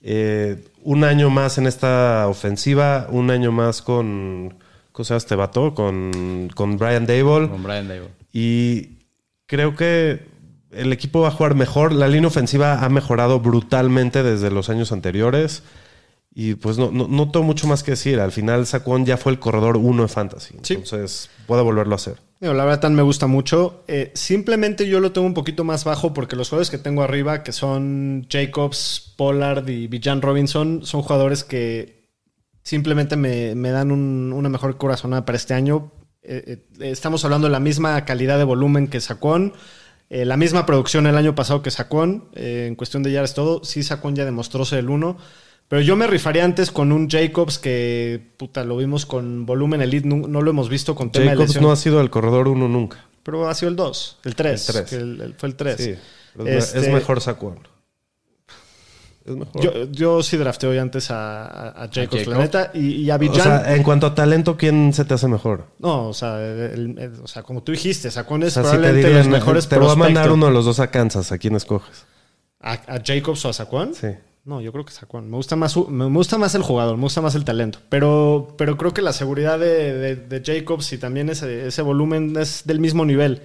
Eh, 0.01 0.63
un 0.83 1.03
año 1.03 1.29
más 1.29 1.57
en 1.57 1.67
esta 1.67 2.27
ofensiva, 2.27 3.07
un 3.09 3.31
año 3.31 3.51
más 3.51 3.81
con. 3.81 4.57
¿Cómo 4.91 5.05
se 5.05 5.09
llama 5.09 5.17
este 5.17 5.35
vato? 5.35 5.73
Con, 5.73 6.49
con 6.55 6.77
Brian 6.77 7.05
Dable. 7.05 7.49
Con 7.49 7.63
Brian 7.63 7.87
Dable. 7.87 8.09
Y 8.33 8.99
creo 9.45 9.75
que 9.75 10.25
el 10.71 10.93
equipo 10.93 11.21
va 11.21 11.29
a 11.29 11.31
jugar 11.31 11.55
mejor. 11.55 11.93
La 11.93 12.07
línea 12.07 12.27
ofensiva 12.27 12.83
ha 12.83 12.89
mejorado 12.89 13.39
brutalmente 13.39 14.23
desde 14.23 14.51
los 14.51 14.69
años 14.69 14.91
anteriores. 14.91 15.63
Y 16.33 16.55
pues 16.55 16.77
no, 16.77 16.91
no, 16.91 17.07
no 17.07 17.31
tengo 17.31 17.45
mucho 17.45 17.67
más 17.67 17.83
que 17.83 17.91
decir. 17.91 18.19
Al 18.19 18.31
final, 18.31 18.65
Saquon 18.65 19.05
ya 19.05 19.17
fue 19.17 19.31
el 19.31 19.39
corredor 19.39 19.77
uno 19.77 20.03
de 20.03 20.07
Fantasy. 20.07 20.55
Sí. 20.61 20.75
Entonces, 20.75 21.29
puede 21.47 21.63
volverlo 21.63 21.93
a 21.93 21.97
hacer. 21.97 22.17
Digo, 22.39 22.53
la 22.53 22.63
verdad, 22.63 22.79
tan 22.81 22.95
me 22.95 23.01
gusta 23.01 23.27
mucho. 23.27 23.83
Eh, 23.87 24.11
simplemente 24.15 24.87
yo 24.87 24.99
lo 25.01 25.11
tengo 25.11 25.27
un 25.27 25.33
poquito 25.33 25.63
más 25.65 25.83
bajo 25.83 26.13
porque 26.13 26.35
los 26.37 26.47
jugadores 26.49 26.69
que 26.69 26.77
tengo 26.77 27.01
arriba, 27.03 27.43
que 27.43 27.51
son 27.51 28.27
Jacobs, 28.29 29.13
Pollard 29.17 29.67
y 29.67 29.87
Bijan 29.87 30.21
Robinson, 30.21 30.81
son 30.85 31.01
jugadores 31.01 31.43
que 31.43 32.07
simplemente 32.63 33.15
me, 33.17 33.55
me 33.55 33.71
dan 33.71 33.91
un- 33.91 34.31
una 34.33 34.47
mejor 34.49 34.77
corazonada 34.77 35.25
para 35.25 35.35
este 35.37 35.53
año. 35.53 35.91
Eh, 36.21 36.63
eh, 36.79 36.91
estamos 36.91 37.25
hablando 37.25 37.47
de 37.47 37.51
la 37.51 37.59
misma 37.59 38.05
calidad 38.05 38.37
de 38.37 38.43
volumen 38.43 38.87
que 38.87 39.01
Sacón, 39.01 39.53
eh, 40.09 40.25
la 40.25 40.37
misma 40.37 40.65
producción 40.65 41.07
el 41.07 41.17
año 41.17 41.35
pasado 41.35 41.61
que 41.61 41.71
Sacón, 41.71 42.29
eh, 42.35 42.65
en 42.67 42.75
cuestión 42.75 43.03
de 43.03 43.11
yardas 43.11 43.33
todo. 43.33 43.63
Sí, 43.63 43.83
Sacón 43.83 44.15
ya 44.15 44.23
demostró 44.25 44.63
ser 44.63 44.79
el 44.79 44.89
uno. 44.89 45.17
Pero 45.69 45.81
yo 45.83 45.95
me 45.95 46.07
rifaría 46.07 46.43
antes 46.43 46.71
con 46.71 46.91
un 46.91 47.07
Jacobs 47.09 47.57
que, 47.59 48.33
puta, 48.37 48.63
lo 48.65 48.75
vimos 48.77 49.05
con 49.05 49.45
volumen 49.45 49.81
elite, 49.81 50.07
no, 50.07 50.27
no 50.27 50.41
lo 50.41 50.49
hemos 50.49 50.67
visto 50.67 50.95
con 50.95 51.11
tema 51.11 51.25
de 51.25 51.29
Jacobs 51.31 51.49
lesión. 51.49 51.63
no 51.63 51.71
ha 51.71 51.75
sido 51.77 52.01
el 52.01 52.09
corredor 52.09 52.47
uno 52.47 52.67
nunca. 52.67 53.05
Pero 53.23 53.47
ha 53.47 53.53
sido 53.53 53.69
el 53.69 53.75
2, 53.75 54.17
el 54.25 54.35
3. 54.35 54.69
El 54.69 54.75
tres. 54.75 55.33
fue 55.37 55.49
el 55.49 55.55
3. 55.55 55.75
Sí. 55.77 55.95
Es, 56.45 56.65
Este- 56.73 56.79
es 56.79 56.89
mejor 56.93 57.21
Saquon. 57.21 57.59
Es 59.25 59.35
mejor. 59.35 59.61
Yo, 59.61 59.71
yo 59.91 60.23
sí 60.23 60.37
drafté 60.37 60.65
hoy 60.65 60.77
antes 60.79 61.11
a, 61.11 61.45
a- 61.45 61.83
a 61.83 61.87
Jacobs, 61.93 62.19
Jacob? 62.21 62.33
la 62.33 62.37
neta. 62.39 62.71
Y, 62.73 63.03
y 63.03 63.09
a 63.11 63.15
o 63.17 63.19
Bijan. 63.19 63.35
sea, 63.43 63.75
en 63.75 63.83
cuanto 63.83 64.07
a 64.07 64.15
talento, 64.15 64.57
¿quién 64.57 64.91
se 64.93 65.05
te 65.05 65.13
hace 65.13 65.27
mejor? 65.27 65.65
no, 65.77 66.07
o 66.09 66.13
sea, 66.13 66.39
el- 66.43 66.97
el- 66.97 67.19
o 67.21 67.27
sea, 67.27 67.43
como 67.43 67.61
tú 67.61 67.71
dijiste, 67.73 68.07
O 68.07 68.09
es 68.09 68.13
sea, 68.15 68.23
si 68.23 68.27
te 68.27 68.51
probablemente 68.61 68.95
dirían, 69.07 69.17
los 69.17 69.27
mejores 69.27 69.67
te 69.69 69.77
voy 69.77 69.91
a 69.91 69.95
mandar 69.95 70.31
uno 70.31 70.47
de 70.47 70.51
los 70.53 70.65
dos 70.65 70.79
a 70.79 70.89
Kansas. 70.89 71.31
¿A 71.31 71.37
quién 71.37 71.55
escoges? 71.55 72.05
¿A, 72.59 72.71
a 72.73 73.01
Jacobs 73.05 73.45
o 73.45 73.49
a 73.49 73.53
Sacón? 73.53 73.93
Sí. 73.93 74.07
No, 74.49 74.61
yo 74.61 74.71
creo 74.71 74.83
que 74.83 74.91
Sacón. 74.91 75.29
Me 75.29 75.35
gusta 75.35 75.55
más, 75.55 75.77
me 75.77 76.05
gusta 76.05 76.39
más 76.39 76.55
el 76.55 76.63
jugador, 76.63 76.97
me 76.97 77.03
gusta 77.03 77.21
más 77.21 77.35
el 77.35 77.45
talento. 77.45 77.77
Pero, 77.87 78.55
pero 78.57 78.77
creo 78.77 78.95
que 78.95 79.03
la 79.03 79.13
seguridad 79.13 79.59
de, 79.59 80.41
Jacobs 80.43 80.91
y 80.91 80.97
también 80.97 81.29
ese, 81.29 81.67
ese 81.67 81.83
volumen 81.83 82.35
es 82.35 82.63
del 82.65 82.79
mismo 82.79 83.05
nivel. 83.05 83.43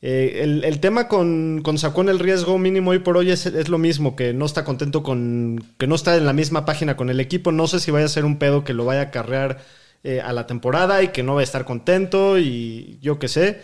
Eh, 0.00 0.40
el, 0.64 0.80
tema 0.80 1.06
con, 1.06 1.60
con 1.62 1.78
Sacón, 1.78 2.08
el 2.08 2.18
riesgo 2.18 2.58
mínimo 2.58 2.90
hoy 2.90 2.98
por 2.98 3.16
hoy 3.16 3.30
es, 3.30 3.46
es 3.46 3.68
lo 3.68 3.78
mismo, 3.78 4.16
que 4.16 4.32
no 4.32 4.44
está 4.44 4.64
contento 4.64 5.04
con. 5.04 5.64
que 5.78 5.86
no 5.86 5.94
está 5.94 6.16
en 6.16 6.26
la 6.26 6.32
misma 6.32 6.64
página 6.64 6.96
con 6.96 7.08
el 7.08 7.20
equipo. 7.20 7.52
No 7.52 7.68
sé 7.68 7.78
si 7.78 7.92
vaya 7.92 8.06
a 8.06 8.08
ser 8.08 8.24
un 8.24 8.40
pedo 8.40 8.64
que 8.64 8.74
lo 8.74 8.84
vaya 8.84 9.02
a 9.02 9.10
carrear 9.12 9.60
eh, 10.02 10.20
a 10.20 10.32
la 10.32 10.48
temporada 10.48 11.04
y 11.04 11.08
que 11.12 11.22
no 11.22 11.36
va 11.36 11.42
a 11.42 11.44
estar 11.44 11.64
contento 11.64 12.40
y 12.40 12.98
yo 13.00 13.20
qué 13.20 13.28
sé. 13.28 13.60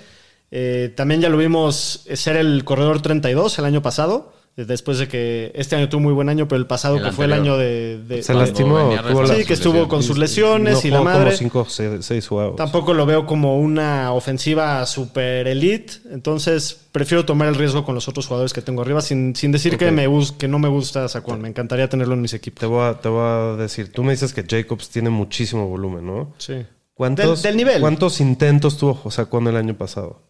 Eh, 0.52 0.92
también 0.96 1.20
ya 1.22 1.28
lo 1.28 1.38
vimos 1.38 2.06
ser 2.14 2.36
el 2.36 2.62
corredor 2.62 3.02
32 3.02 3.58
el 3.58 3.64
año 3.64 3.82
pasado. 3.82 4.37
Después 4.66 4.98
de 4.98 5.06
que 5.06 5.52
este 5.54 5.76
año 5.76 5.88
tuvo 5.88 6.00
muy 6.00 6.12
buen 6.12 6.28
año, 6.28 6.48
pero 6.48 6.58
el 6.58 6.66
pasado 6.66 6.96
El 6.96 7.04
que 7.04 7.12
fue 7.12 7.26
el 7.26 7.32
año 7.32 7.56
de... 7.56 8.02
de- 8.02 8.24
Se 8.24 8.32
de- 8.32 8.38
lastimó. 8.40 8.90
la- 8.92 9.26
Sí, 9.36 9.44
que 9.44 9.52
estuvo 9.52 9.86
con 9.86 10.02
sus 10.02 10.18
lesiones 10.18 10.74
no 10.82 10.88
y 10.88 10.90
la 10.90 10.98
jugó 10.98 11.04
madre. 11.10 11.24
como 11.50 11.66
5 11.68 12.00
6 12.00 12.26
juegos. 12.26 12.56
Tampoco 12.56 12.92
lo 12.92 13.06
veo 13.06 13.24
como 13.24 13.56
una 13.60 14.12
ofensiva 14.12 14.84
super 14.86 15.46
elite. 15.46 15.92
Entonces, 16.10 16.76
prefiero 16.90 17.24
tomar 17.24 17.46
el 17.46 17.54
riesgo 17.54 17.84
con 17.84 17.94
los 17.94 18.08
otros 18.08 18.26
jugadores 18.26 18.52
que 18.52 18.60
tengo 18.60 18.82
arriba, 18.82 19.00
sin, 19.00 19.36
sin 19.36 19.52
decir 19.52 19.78
que, 19.78 19.92
me 19.92 20.08
que 20.38 20.48
no 20.48 20.58
me 20.58 20.66
gusta 20.68 21.08
Saquon. 21.08 21.40
Me 21.40 21.48
encantaría 21.48 21.88
tenerlo 21.88 22.14
en 22.14 22.22
mis 22.22 22.34
equipos. 22.34 22.58
Te 22.58 22.66
voy, 22.66 22.84
a, 22.84 22.94
te 22.94 23.08
voy 23.08 23.22
a 23.22 23.56
decir, 23.56 23.92
tú 23.92 24.02
me 24.02 24.10
dices 24.10 24.34
que 24.34 24.42
Jacobs 24.44 24.88
tiene 24.88 25.10
muchísimo 25.10 25.68
volumen, 25.68 26.04
¿no? 26.04 26.34
Sí. 26.38 26.66
¿Cuántos, 26.94 27.42
Del- 27.44 27.52
del 27.52 27.56
nivel. 27.58 27.80
¿Cuántos 27.80 28.20
intentos 28.20 28.76
tuvo 28.76 28.94
Juan 28.94 29.46
el 29.46 29.56
año 29.56 29.76
pasado? 29.76 30.20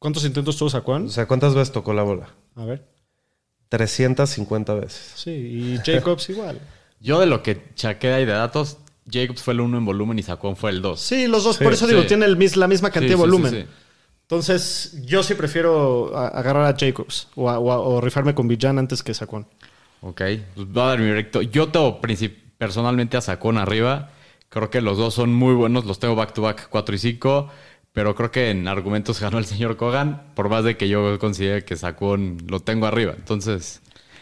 ¿Cuántos 0.00 0.24
intentos 0.24 0.56
tuvo 0.56 0.68
Saquon? 0.68 1.06
O 1.06 1.10
sea, 1.10 1.26
¿cuántas 1.26 1.54
veces 1.54 1.70
tocó 1.72 1.92
la 1.92 2.02
bola? 2.02 2.30
A 2.56 2.64
ver. 2.64 2.88
350 3.70 4.74
veces. 4.74 5.12
Sí, 5.16 5.30
y 5.30 5.78
Jacobs 5.84 6.28
igual. 6.28 6.60
Yo 7.00 7.18
de 7.18 7.26
lo 7.26 7.42
que 7.42 7.64
chaqué 7.74 8.12
ahí 8.12 8.26
de 8.26 8.32
datos, 8.32 8.76
Jacobs 9.10 9.42
fue 9.42 9.54
el 9.54 9.60
1 9.60 9.78
en 9.78 9.84
volumen 9.86 10.18
y 10.18 10.22
Sacón 10.22 10.56
fue 10.56 10.70
el 10.70 10.82
2. 10.82 11.00
Sí, 11.00 11.26
los 11.26 11.44
dos, 11.44 11.56
Sí, 11.56 11.64
por 11.64 11.72
eso 11.72 11.86
digo, 11.86 12.02
sí. 12.02 12.08
tiene 12.08 12.26
el 12.26 12.36
mis- 12.36 12.56
la 12.56 12.68
misma 12.68 12.90
cantidad 12.90 13.12
de 13.12 13.16
volumen. 13.16 13.50
Sí, 13.50 13.56
sí, 13.60 13.62
sí. 13.62 13.68
Entonces, 14.22 15.02
yo 15.06 15.22
sí 15.22 15.34
prefiero 15.34 16.16
agarrar 16.16 16.66
a 16.72 16.76
Jacobs 16.78 17.28
o, 17.34 17.48
a- 17.50 17.58
o 17.58 17.72
a- 17.72 17.80
o 17.80 18.00
rifarme 18.00 18.34
con 18.34 18.46
Villan 18.46 18.78
antes 18.78 19.02
que 19.02 19.14
Saquon. 19.14 19.46
Ok, 20.02 20.20
pues 20.54 20.68
voy 20.68 20.82
a 20.82 20.86
dar 20.86 20.98
mi 21.00 21.10
recto. 21.10 21.42
Yo 21.42 21.68
tengo 21.68 22.00
princip- 22.00 22.36
personalmente 22.58 23.16
a 23.16 23.20
Sacón 23.20 23.58
arriba. 23.58 24.10
Creo 24.48 24.68
que 24.70 24.80
los 24.80 24.98
dos 24.98 25.14
son 25.14 25.32
muy 25.32 25.54
buenos. 25.54 25.84
Los 25.84 25.98
tengo 25.98 26.14
back 26.14 26.32
to 26.34 26.42
back 26.42 26.68
4 26.70 26.94
y 26.94 26.98
5. 26.98 27.50
Pero 27.92 28.14
creo 28.14 28.30
que 28.30 28.50
en 28.50 28.68
argumentos 28.68 29.20
ganó 29.20 29.38
el 29.38 29.46
señor 29.46 29.76
Kogan. 29.76 30.22
Por 30.34 30.48
más 30.48 30.64
de 30.64 30.76
que 30.76 30.88
yo 30.88 31.18
considere 31.18 31.64
que 31.64 31.76
Sacón 31.76 32.38
lo 32.46 32.60
tengo 32.60 32.86
arriba. 32.86 33.14
Entonces, 33.16 33.80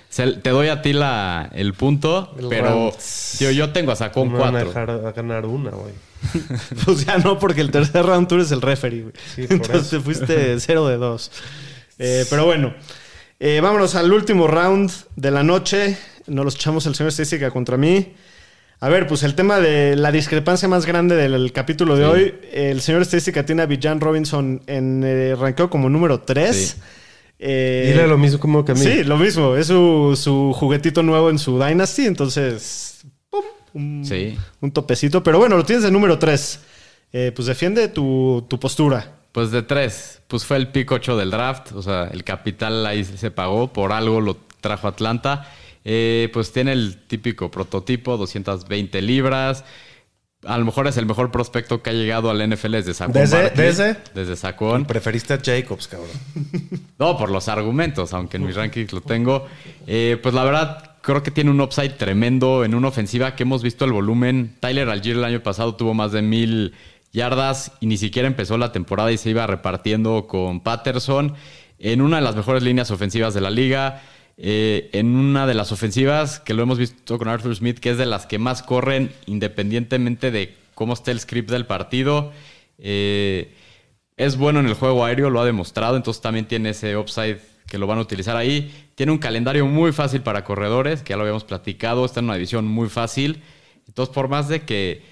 se- 0.08 0.32
te 0.38 0.50
doy 0.50 0.68
a 0.68 0.80
ti 0.80 0.92
la, 0.94 1.50
el 1.54 1.74
punto. 1.74 2.34
El 2.38 2.48
pero 2.48 2.68
round. 2.70 2.94
yo, 3.40 3.50
yo 3.50 3.70
tengo 3.72 3.92
a 3.92 3.96
Sacón 3.96 4.28
No 4.28 4.34
me 4.34 4.38
van 4.40 4.56
a 4.56 4.64
4. 4.64 4.68
dejar 4.96 5.06
a 5.06 5.12
ganar 5.12 5.46
una, 5.46 5.70
güey. 5.70 5.92
Pues 6.84 7.04
ya 7.04 7.18
no, 7.18 7.38
porque 7.38 7.60
el 7.60 7.70
tercer 7.70 8.04
round 8.06 8.26
tú 8.26 8.36
eres 8.36 8.50
el 8.52 8.62
referee, 8.62 9.02
güey. 9.02 9.14
Sí, 9.34 9.46
Entonces 9.48 9.90
te 9.90 10.00
fuiste 10.00 10.58
0 10.60 10.88
de 10.88 10.96
2. 10.96 11.30
pero 12.30 12.46
bueno, 12.46 12.74
eh, 13.38 13.60
vámonos 13.62 13.94
al 13.94 14.10
último 14.12 14.46
round 14.46 14.90
de 15.14 15.30
la 15.30 15.42
noche. 15.42 15.96
Nos 16.26 16.44
los 16.44 16.54
echamos 16.56 16.86
el 16.86 16.94
señor 16.94 17.08
estadística 17.10 17.50
contra 17.50 17.76
mí. 17.76 18.14
A 18.80 18.88
ver, 18.88 19.06
pues 19.08 19.24
el 19.24 19.34
tema 19.34 19.58
de 19.58 19.96
la 19.96 20.12
discrepancia 20.12 20.68
más 20.68 20.86
grande 20.86 21.16
del 21.16 21.52
capítulo 21.52 21.96
de 21.96 22.04
Sí. 22.04 22.10
hoy. 22.10 22.34
El 22.52 22.80
señor 22.80 23.02
estadística 23.02 23.44
tiene 23.44 23.62
a 23.62 23.66
Bijan 23.66 24.00
Robinson 24.00 24.62
en 24.66 25.02
eh, 25.04 25.34
ranqueo 25.34 25.68
como 25.68 25.88
número 25.88 26.20
3. 26.20 26.56
Sí. 26.56 26.74
Dile 27.40 28.06
lo 28.06 28.18
mismo 28.18 28.38
como 28.38 28.64
que 28.64 28.72
a 28.72 28.74
mí. 28.76 28.80
Sí, 28.80 29.02
lo 29.04 29.16
mismo. 29.16 29.56
Es 29.56 29.66
su, 29.68 30.16
su 30.20 30.52
juguetito 30.54 31.02
nuevo 31.02 31.30
en 31.30 31.38
su 31.40 31.58
Dynasty. 31.58 32.06
Entonces, 32.06 33.00
¡pum! 33.30 33.42
un, 33.74 34.04
Sí. 34.04 34.36
un 34.60 34.70
topecito. 34.70 35.24
Pero 35.24 35.38
bueno, 35.38 35.56
lo 35.56 35.64
tienes 35.64 35.84
de 35.84 35.90
número 35.90 36.18
3. 36.18 36.60
pues 37.34 37.46
defiende 37.46 37.88
tu, 37.88 38.44
tu 38.48 38.60
postura. 38.60 39.12
Pues 39.32 39.50
de 39.50 39.62
3. 39.62 40.20
Pues 40.28 40.44
fue 40.44 40.56
el 40.56 40.68
pick 40.68 40.90
8 40.92 41.16
del 41.16 41.30
draft. 41.32 41.72
O 41.72 41.82
sea, 41.82 42.04
el 42.12 42.22
capital 42.22 42.86
ahí 42.86 43.02
se 43.04 43.30
pagó. 43.32 43.72
Por 43.72 43.92
algo 43.92 44.20
lo 44.20 44.36
trajo 44.60 44.86
Atlanta. 44.86 45.48
Eh, 45.84 46.28
pues 46.32 46.52
tiene 46.52 46.72
el 46.72 46.96
típico 47.06 47.50
prototipo, 47.50 48.16
220 48.16 49.00
libras. 49.02 49.64
A 50.44 50.56
lo 50.56 50.64
mejor 50.64 50.86
es 50.86 50.96
el 50.96 51.04
mejor 51.06 51.30
prospecto 51.32 51.82
que 51.82 51.90
ha 51.90 51.92
llegado 51.92 52.30
al 52.30 52.40
NFL 52.40 52.72
desde 52.72 52.94
Sacón. 52.94 53.14
¿Desde- 53.14 53.50
desde? 53.50 53.96
Desde 54.14 54.36
Sacón. 54.36 54.84
Preferiste 54.84 55.34
a 55.34 55.40
Jacobs, 55.42 55.88
cabrón. 55.88 56.10
No, 56.98 57.16
por 57.16 57.30
los 57.30 57.48
argumentos, 57.48 58.12
aunque 58.12 58.36
en 58.38 58.46
mis 58.46 58.54
rankings 58.56 58.92
lo 58.92 59.00
tengo. 59.00 59.46
Eh, 59.86 60.18
pues 60.22 60.34
la 60.34 60.44
verdad, 60.44 60.96
creo 61.00 61.22
que 61.22 61.30
tiene 61.30 61.50
un 61.50 61.60
upside 61.60 61.90
tremendo 61.90 62.64
en 62.64 62.74
una 62.74 62.88
ofensiva 62.88 63.34
que 63.36 63.44
hemos 63.44 63.62
visto 63.62 63.84
el 63.84 63.92
volumen. 63.92 64.56
Tyler 64.60 64.88
Algier 64.88 65.16
el 65.16 65.24
año 65.24 65.42
pasado 65.42 65.74
tuvo 65.76 65.94
más 65.94 66.12
de 66.12 66.22
mil 66.22 66.74
yardas 67.12 67.72
y 67.80 67.86
ni 67.86 67.96
siquiera 67.96 68.28
empezó 68.28 68.58
la 68.58 68.70
temporada 68.72 69.10
y 69.12 69.16
se 69.18 69.30
iba 69.30 69.46
repartiendo 69.46 70.26
con 70.26 70.60
Patterson 70.60 71.34
en 71.78 72.00
una 72.00 72.16
de 72.16 72.22
las 72.22 72.36
mejores 72.36 72.62
líneas 72.62 72.90
ofensivas 72.90 73.32
de 73.34 73.40
la 73.40 73.50
liga. 73.50 74.02
Eh, 74.40 74.88
en 74.92 75.16
una 75.16 75.48
de 75.48 75.54
las 75.54 75.72
ofensivas 75.72 76.38
que 76.38 76.54
lo 76.54 76.62
hemos 76.62 76.78
visto 76.78 77.18
con 77.18 77.26
Arthur 77.26 77.56
Smith, 77.56 77.80
que 77.80 77.90
es 77.90 77.98
de 77.98 78.06
las 78.06 78.24
que 78.26 78.38
más 78.38 78.62
corren 78.62 79.12
independientemente 79.26 80.30
de 80.30 80.54
cómo 80.74 80.92
esté 80.92 81.10
el 81.10 81.18
script 81.18 81.50
del 81.50 81.66
partido. 81.66 82.32
Eh, 82.78 83.52
es 84.16 84.36
bueno 84.36 84.60
en 84.60 84.66
el 84.66 84.74
juego 84.74 85.04
aéreo, 85.04 85.28
lo 85.28 85.40
ha 85.40 85.44
demostrado, 85.44 85.96
entonces 85.96 86.22
también 86.22 86.46
tiene 86.46 86.70
ese 86.70 86.96
upside 86.96 87.38
que 87.66 87.78
lo 87.78 87.88
van 87.88 87.98
a 87.98 88.02
utilizar 88.02 88.36
ahí. 88.36 88.72
Tiene 88.94 89.10
un 89.10 89.18
calendario 89.18 89.66
muy 89.66 89.92
fácil 89.92 90.22
para 90.22 90.44
corredores, 90.44 91.02
que 91.02 91.10
ya 91.10 91.16
lo 91.16 91.22
habíamos 91.22 91.44
platicado. 91.44 92.04
Está 92.04 92.20
en 92.20 92.26
una 92.26 92.34
división 92.34 92.64
muy 92.64 92.88
fácil. 92.88 93.42
Entonces, 93.88 94.14
por 94.14 94.28
más 94.28 94.48
de 94.48 94.62
que 94.62 95.02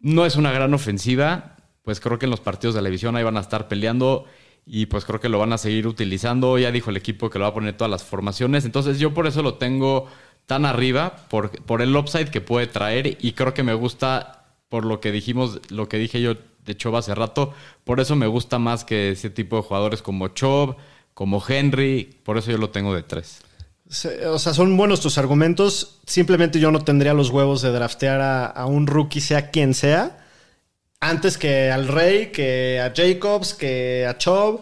no 0.00 0.24
es 0.24 0.36
una 0.36 0.52
gran 0.52 0.72
ofensiva, 0.72 1.56
pues 1.82 2.00
creo 2.00 2.18
que 2.18 2.26
en 2.26 2.30
los 2.30 2.40
partidos 2.40 2.74
de 2.74 2.80
la 2.80 2.88
división 2.88 3.14
ahí 3.14 3.24
van 3.24 3.36
a 3.36 3.40
estar 3.40 3.68
peleando 3.68 4.26
y 4.66 4.86
pues 4.86 5.04
creo 5.04 5.20
que 5.20 5.28
lo 5.28 5.38
van 5.38 5.52
a 5.52 5.58
seguir 5.58 5.86
utilizando. 5.86 6.58
Ya 6.58 6.70
dijo 6.72 6.90
el 6.90 6.96
equipo 6.96 7.30
que 7.30 7.38
lo 7.38 7.44
va 7.44 7.50
a 7.50 7.54
poner 7.54 7.76
todas 7.76 7.90
las 7.90 8.04
formaciones. 8.04 8.64
Entonces 8.64 8.98
yo 8.98 9.12
por 9.12 9.26
eso 9.26 9.42
lo 9.42 9.54
tengo 9.54 10.06
tan 10.46 10.64
arriba, 10.66 11.16
por, 11.28 11.50
por 11.50 11.82
el 11.82 11.96
upside 11.96 12.30
que 12.30 12.40
puede 12.40 12.66
traer 12.66 13.18
y 13.20 13.32
creo 13.32 13.54
que 13.54 13.62
me 13.62 13.74
gusta 13.74 14.46
por 14.68 14.84
lo 14.84 15.00
que 15.00 15.12
dijimos, 15.12 15.60
lo 15.70 15.88
que 15.88 15.98
dije 15.98 16.20
yo 16.20 16.34
de 16.64 16.76
Chob 16.76 16.96
hace 16.96 17.14
rato. 17.14 17.52
Por 17.84 18.00
eso 18.00 18.16
me 18.16 18.26
gusta 18.26 18.58
más 18.58 18.84
que 18.84 19.10
ese 19.10 19.30
tipo 19.30 19.56
de 19.56 19.62
jugadores 19.62 20.02
como 20.02 20.28
Chob, 20.28 20.76
como 21.12 21.42
Henry. 21.46 22.18
Por 22.24 22.38
eso 22.38 22.50
yo 22.50 22.58
lo 22.58 22.70
tengo 22.70 22.94
de 22.94 23.02
tres. 23.02 23.40
O 24.26 24.38
sea, 24.38 24.54
son 24.54 24.76
buenos 24.76 25.00
tus 25.00 25.18
argumentos. 25.18 26.00
Simplemente 26.06 26.58
yo 26.58 26.70
no 26.70 26.82
tendría 26.82 27.12
los 27.12 27.30
huevos 27.30 27.60
de 27.60 27.70
draftear 27.70 28.52
a 28.54 28.66
un 28.66 28.86
rookie, 28.86 29.20
sea 29.20 29.50
quien 29.50 29.74
sea, 29.74 30.23
antes 31.08 31.38
que 31.38 31.70
al 31.70 31.88
Rey, 31.88 32.26
que 32.32 32.80
a 32.80 32.92
Jacobs, 32.94 33.54
que 33.54 34.06
a 34.08 34.16
Chubb, 34.18 34.60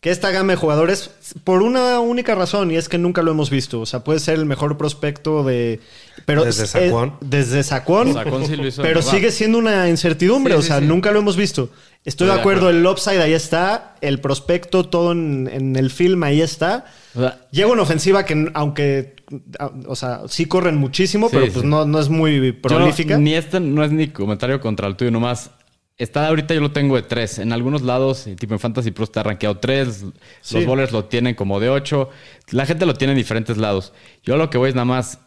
que 0.00 0.10
esta 0.10 0.30
gama 0.30 0.52
de 0.52 0.56
jugadores, 0.56 1.10
por 1.44 1.60
una 1.62 2.00
única 2.00 2.34
razón, 2.34 2.70
y 2.70 2.76
es 2.76 2.88
que 2.88 2.96
nunca 2.96 3.20
lo 3.22 3.32
hemos 3.32 3.50
visto. 3.50 3.80
O 3.80 3.86
sea, 3.86 4.02
puede 4.02 4.18
ser 4.18 4.38
el 4.38 4.46
mejor 4.46 4.78
prospecto 4.78 5.44
de. 5.44 5.80
Pero 6.24 6.44
Desde 6.44 6.64
es- 6.64 6.70
Saquon. 6.70 7.14
desde 7.20 7.62
Saquon. 7.62 8.14
Saquon 8.14 8.46
sí 8.46 8.56
lo 8.56 8.66
hizo 8.66 8.82
de 8.82 8.88
pero 8.88 9.02
sigue 9.02 9.30
siendo 9.30 9.58
una 9.58 9.88
incertidumbre. 9.90 10.54
Sí, 10.54 10.58
o 10.58 10.62
sea, 10.62 10.78
sí. 10.80 10.86
nunca 10.86 11.10
lo 11.12 11.18
hemos 11.18 11.36
visto. 11.36 11.64
Estoy 11.64 11.78
Estoy 12.04 12.26
de 12.28 12.32
de 12.34 12.40
acuerdo, 12.40 12.60
acuerdo. 12.68 12.78
el 12.80 12.86
upside 12.86 13.20
ahí 13.20 13.32
está, 13.34 13.94
el 14.00 14.20
prospecto, 14.20 14.88
todo 14.88 15.12
en, 15.12 15.50
en 15.52 15.76
el 15.76 15.90
film 15.90 16.22
ahí 16.22 16.40
está. 16.40 16.86
O 17.14 17.20
sea, 17.20 17.40
Llega 17.50 17.68
una 17.68 17.82
ofensiva 17.82 18.24
que, 18.24 18.50
aunque, 18.54 19.16
a- 19.58 19.70
o 19.86 19.94
sea, 19.96 20.22
sí 20.28 20.46
corren 20.46 20.76
muchísimo, 20.78 21.28
Sí, 21.28 21.36
pero 21.38 21.52
pues 21.52 21.60
sí. 21.62 21.66
no, 21.68 21.84
no 21.84 22.00
es 22.00 22.08
muy 22.08 22.40
no- 22.54 22.62
prolífica. 22.62 23.18
ni 23.18 23.34
este 23.34 23.60
no 23.60 23.84
es 23.84 23.90
ni 23.92 24.08
comentario 24.08 24.60
contra 24.62 24.88
el 24.88 24.96
tuyo, 24.96 25.10
nomás. 25.10 25.50
Está 26.00 26.26
ahorita 26.28 26.54
yo 26.54 26.62
lo 26.62 26.72
tengo 26.72 26.96
de 26.96 27.02
tres. 27.02 27.38
En 27.38 27.52
algunos 27.52 27.82
lados, 27.82 28.26
tipo 28.38 28.54
en 28.54 28.58
Fantasy 28.58 28.90
Pro 28.90 29.04
está 29.04 29.22
rankeado 29.22 29.58
tres. 29.58 30.06
Sí. 30.40 30.54
Los 30.54 30.64
bowlers 30.64 30.92
lo 30.92 31.04
tienen 31.04 31.34
como 31.34 31.60
de 31.60 31.68
ocho. 31.68 32.08
La 32.52 32.64
gente 32.64 32.86
lo 32.86 32.94
tiene 32.94 33.12
en 33.12 33.18
diferentes 33.18 33.58
lados. 33.58 33.92
Yo 34.22 34.38
lo 34.38 34.48
que 34.48 34.56
voy 34.56 34.70
es 34.70 34.74
nada 34.74 34.86
más. 34.86 35.18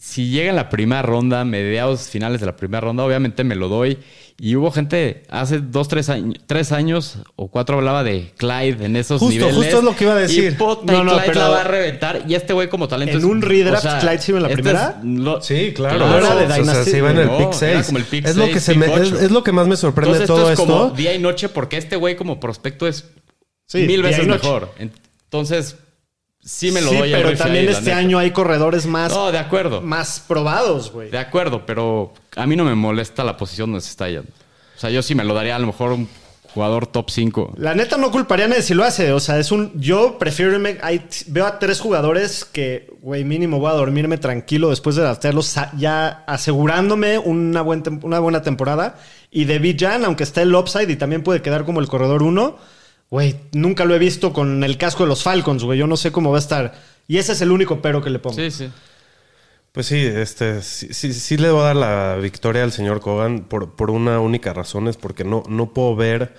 Si 0.00 0.30
llega 0.30 0.50
en 0.50 0.54
la 0.56 0.68
primera 0.68 1.02
ronda, 1.02 1.44
mediados 1.44 2.08
finales 2.08 2.38
de 2.38 2.46
la 2.46 2.54
primera 2.56 2.80
ronda, 2.80 3.02
obviamente 3.04 3.42
me 3.42 3.56
lo 3.56 3.66
doy. 3.68 3.98
Y 4.40 4.54
hubo 4.54 4.70
gente 4.70 5.24
hace 5.28 5.58
dos, 5.58 5.88
tres 5.88 6.08
años, 6.08 6.36
tres 6.46 6.70
años 6.70 7.18
o 7.34 7.48
cuatro 7.48 7.78
hablaba 7.78 8.04
de 8.04 8.30
Clyde 8.36 8.84
en 8.84 8.94
esos 8.94 9.18
Justo, 9.18 9.34
niveles. 9.34 9.56
justo 9.56 9.78
es 9.78 9.82
lo 9.84 9.96
que 9.96 10.04
iba 10.04 10.12
a 10.12 10.16
decir. 10.16 10.52
Y 10.52 10.54
puta, 10.54 10.92
No, 10.92 11.00
y 11.00 11.04
no, 11.04 11.10
Clyde 11.14 11.26
pero- 11.26 11.40
la 11.40 11.48
va 11.48 11.60
a 11.62 11.64
reventar. 11.64 12.22
Y 12.28 12.34
este 12.36 12.52
güey 12.52 12.68
como 12.68 12.86
talento 12.86 13.14
¿En 13.14 13.18
es- 13.18 13.24
un 13.24 13.42
redraft 13.42 13.84
o 13.84 13.90
sea, 13.90 13.98
Clyde 13.98 14.18
se 14.18 14.30
iba 14.30 14.38
en 14.38 14.42
la 14.44 14.48
este 14.50 14.62
primera? 14.62 14.96
es 15.00 15.04
lo- 15.04 15.42
Sí, 15.42 15.72
claro. 15.74 15.96
Claro, 15.96 16.16
era 16.18 16.34
de 16.36 16.44
O 16.44 16.46
sea, 16.48 16.56
Dynasty. 16.58 16.90
se 16.92 16.98
iba 16.98 17.10
en 17.10 17.18
el 17.18 17.26
No, 17.26 17.38
pick 17.38 17.46
era 17.48 17.52
6. 17.54 17.86
como 17.86 17.98
el 17.98 18.04
pick 18.04 18.26
es, 18.28 18.36
lo 18.36 18.42
seis, 18.44 18.54
que 18.54 18.60
se 18.60 18.72
pick 18.74 18.80
me, 18.86 18.94
es, 19.02 19.12
es 19.12 19.30
lo 19.32 19.42
que 19.42 19.50
más 19.50 19.66
me 19.66 19.76
sorprende 19.76 20.16
de 20.18 20.24
Entonces 20.24 20.42
todo 20.44 20.50
esto 20.52 20.62
es 20.62 20.68
esto. 20.70 20.80
como 20.84 20.96
día 20.96 21.12
y 21.12 21.18
noche 21.18 21.48
porque 21.48 21.76
este 21.76 21.96
güey 21.96 22.14
como 22.14 22.38
prospecto 22.38 22.86
es 22.86 23.04
Sí, 23.66 23.78
mil 23.78 24.02
veces 24.02 24.28
mejor. 24.28 24.70
Entonces, 24.78 25.74
sí 26.44 26.70
me 26.72 26.80
lo 26.80 26.90
Sí, 26.90 26.96
doy 26.98 27.12
pero 27.12 27.36
también 27.36 27.68
ahí, 27.68 27.74
este 27.74 27.92
año 27.92 28.18
hay 28.18 28.30
corredores 28.30 28.86
más, 28.86 29.12
No, 29.12 29.30
de 29.32 29.38
acuerdo. 29.38 29.80
más 29.82 30.20
probados, 30.26 30.90
güey. 30.92 31.10
De 31.10 31.18
acuerdo, 31.18 31.64
pero 31.66 32.12
a 32.36 32.46
mí 32.46 32.56
no 32.56 32.64
me 32.64 32.74
molesta 32.74 33.24
la 33.24 33.36
posición 33.36 33.70
donde 33.70 33.82
se 33.84 33.90
está 33.90 34.08
yendo. 34.08 34.30
O 34.76 34.80
sea, 34.80 34.90
yo 34.90 35.02
sí 35.02 35.14
me 35.14 35.24
lo 35.24 35.34
daría 35.34 35.56
a 35.56 35.58
lo 35.58 35.66
mejor 35.66 35.92
un 35.92 36.08
jugador 36.54 36.86
top 36.86 37.10
5. 37.10 37.54
La 37.58 37.74
neta 37.74 37.96
no 37.98 38.10
culparía 38.10 38.46
a 38.46 38.48
nadie 38.48 38.62
si 38.62 38.72
lo 38.74 38.82
hace. 38.84 39.12
O 39.12 39.20
sea, 39.20 39.38
es 39.38 39.52
un. 39.52 39.72
Yo 39.80 40.18
prefiero 40.18 40.52
irme. 40.52 40.78
hay- 40.82 41.06
veo 41.26 41.46
a 41.46 41.58
tres 41.58 41.78
jugadores 41.80 42.44
que, 42.44 42.90
güey, 43.02 43.22
mínimo 43.24 43.58
voy 43.58 43.70
a 43.70 43.74
dormirme 43.74 44.16
tranquilo 44.18 44.70
después 44.70 44.96
de 44.96 45.02
sa- 45.42 45.72
ya 45.76 46.24
asegurándome 46.26 47.18
una, 47.18 47.60
buen 47.62 47.82
una 48.02 48.18
buena 48.20 48.42
temporada. 48.42 48.96
Y 49.30 49.44
de 49.44 49.58
Villan, 49.58 50.04
aunque 50.04 50.22
está 50.24 50.40
el 50.42 50.54
upside 50.54 50.90
y 50.90 50.96
también 50.96 51.22
puede 51.22 51.42
quedar 51.42 51.64
como 51.64 51.80
el 51.80 51.88
corredor 51.88 52.22
1, 52.22 52.56
güey, 53.10 53.36
nunca 53.52 53.84
lo 53.84 53.94
he 53.94 53.98
visto 53.98 54.32
con 54.32 54.62
el 54.64 54.76
casco 54.78 55.04
de 55.04 55.08
los 55.08 55.22
Falcons, 55.22 55.64
güey. 55.64 55.78
Yo 55.78 55.86
no 55.86 55.96
sé 55.96 56.12
cómo 56.12 56.30
va 56.30 56.36
a 56.36 56.40
estar. 56.40 56.74
Y 57.06 57.18
ese 57.18 57.32
es 57.32 57.40
el 57.40 57.50
único 57.50 57.80
pero 57.80 58.02
que 58.02 58.10
le 58.10 58.18
pongo. 58.18 58.36
Sí, 58.36 58.50
sí. 58.50 58.70
Pues 59.72 59.86
sí, 59.86 60.04
este, 60.04 60.62
sí, 60.62 60.92
sí, 60.92 61.12
sí 61.12 61.36
le 61.36 61.50
voy 61.50 61.60
a 61.60 61.64
dar 61.66 61.76
la 61.76 62.16
victoria 62.16 62.64
al 62.64 62.72
señor 62.72 63.00
Kogan 63.00 63.44
por, 63.44 63.76
por 63.76 63.90
una 63.90 64.18
única 64.18 64.52
razón, 64.52 64.88
es 64.88 64.96
porque 64.96 65.24
no, 65.24 65.42
no 65.48 65.72
puedo 65.72 65.94
ver 65.94 66.34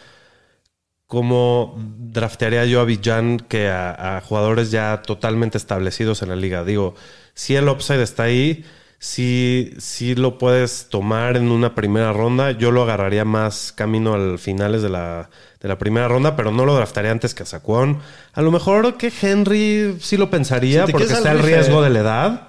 cómo 1.05 1.75
draftearía 1.77 2.65
yo 2.65 2.81
a 2.81 2.85
Villan 2.85 3.39
que 3.39 3.69
a, 3.69 4.17
a 4.17 4.21
jugadores 4.21 4.71
ya 4.71 5.01
totalmente 5.03 5.57
establecidos 5.57 6.21
en 6.21 6.29
la 6.29 6.35
liga. 6.35 6.63
Digo, 6.63 6.95
si 7.33 7.55
el 7.55 7.69
upside 7.69 8.01
está 8.01 8.23
ahí, 8.23 8.65
si, 8.99 9.73
si 9.77 10.13
lo 10.15 10.37
puedes 10.37 10.87
tomar 10.89 11.37
en 11.37 11.51
una 11.51 11.73
primera 11.73 12.11
ronda, 12.13 12.51
yo 12.51 12.71
lo 12.71 12.83
agarraría 12.83 13.23
más 13.25 13.71
camino 13.71 14.13
al 14.13 14.37
finales 14.39 14.81
de 14.81 14.89
la, 14.89 15.29
de 15.61 15.67
la 15.69 15.77
primera 15.77 16.07
ronda, 16.07 16.35
pero 16.35 16.51
no 16.51 16.65
lo 16.65 16.75
draftaría 16.75 17.11
antes 17.11 17.33
que 17.33 17.43
a 17.43 17.45
Saquon. 17.45 17.99
A 18.33 18.41
lo 18.41 18.51
mejor 18.51 18.97
que 18.97 19.11
Henry 19.21 19.97
sí 20.01 20.17
lo 20.17 20.29
pensaría, 20.29 20.85
Si 20.85 20.91
porque 20.91 21.07
está 21.13 21.31
el 21.31 21.39
riesgo 21.39 21.81
de 21.81 21.89
la 21.89 21.99
edad. 21.99 22.45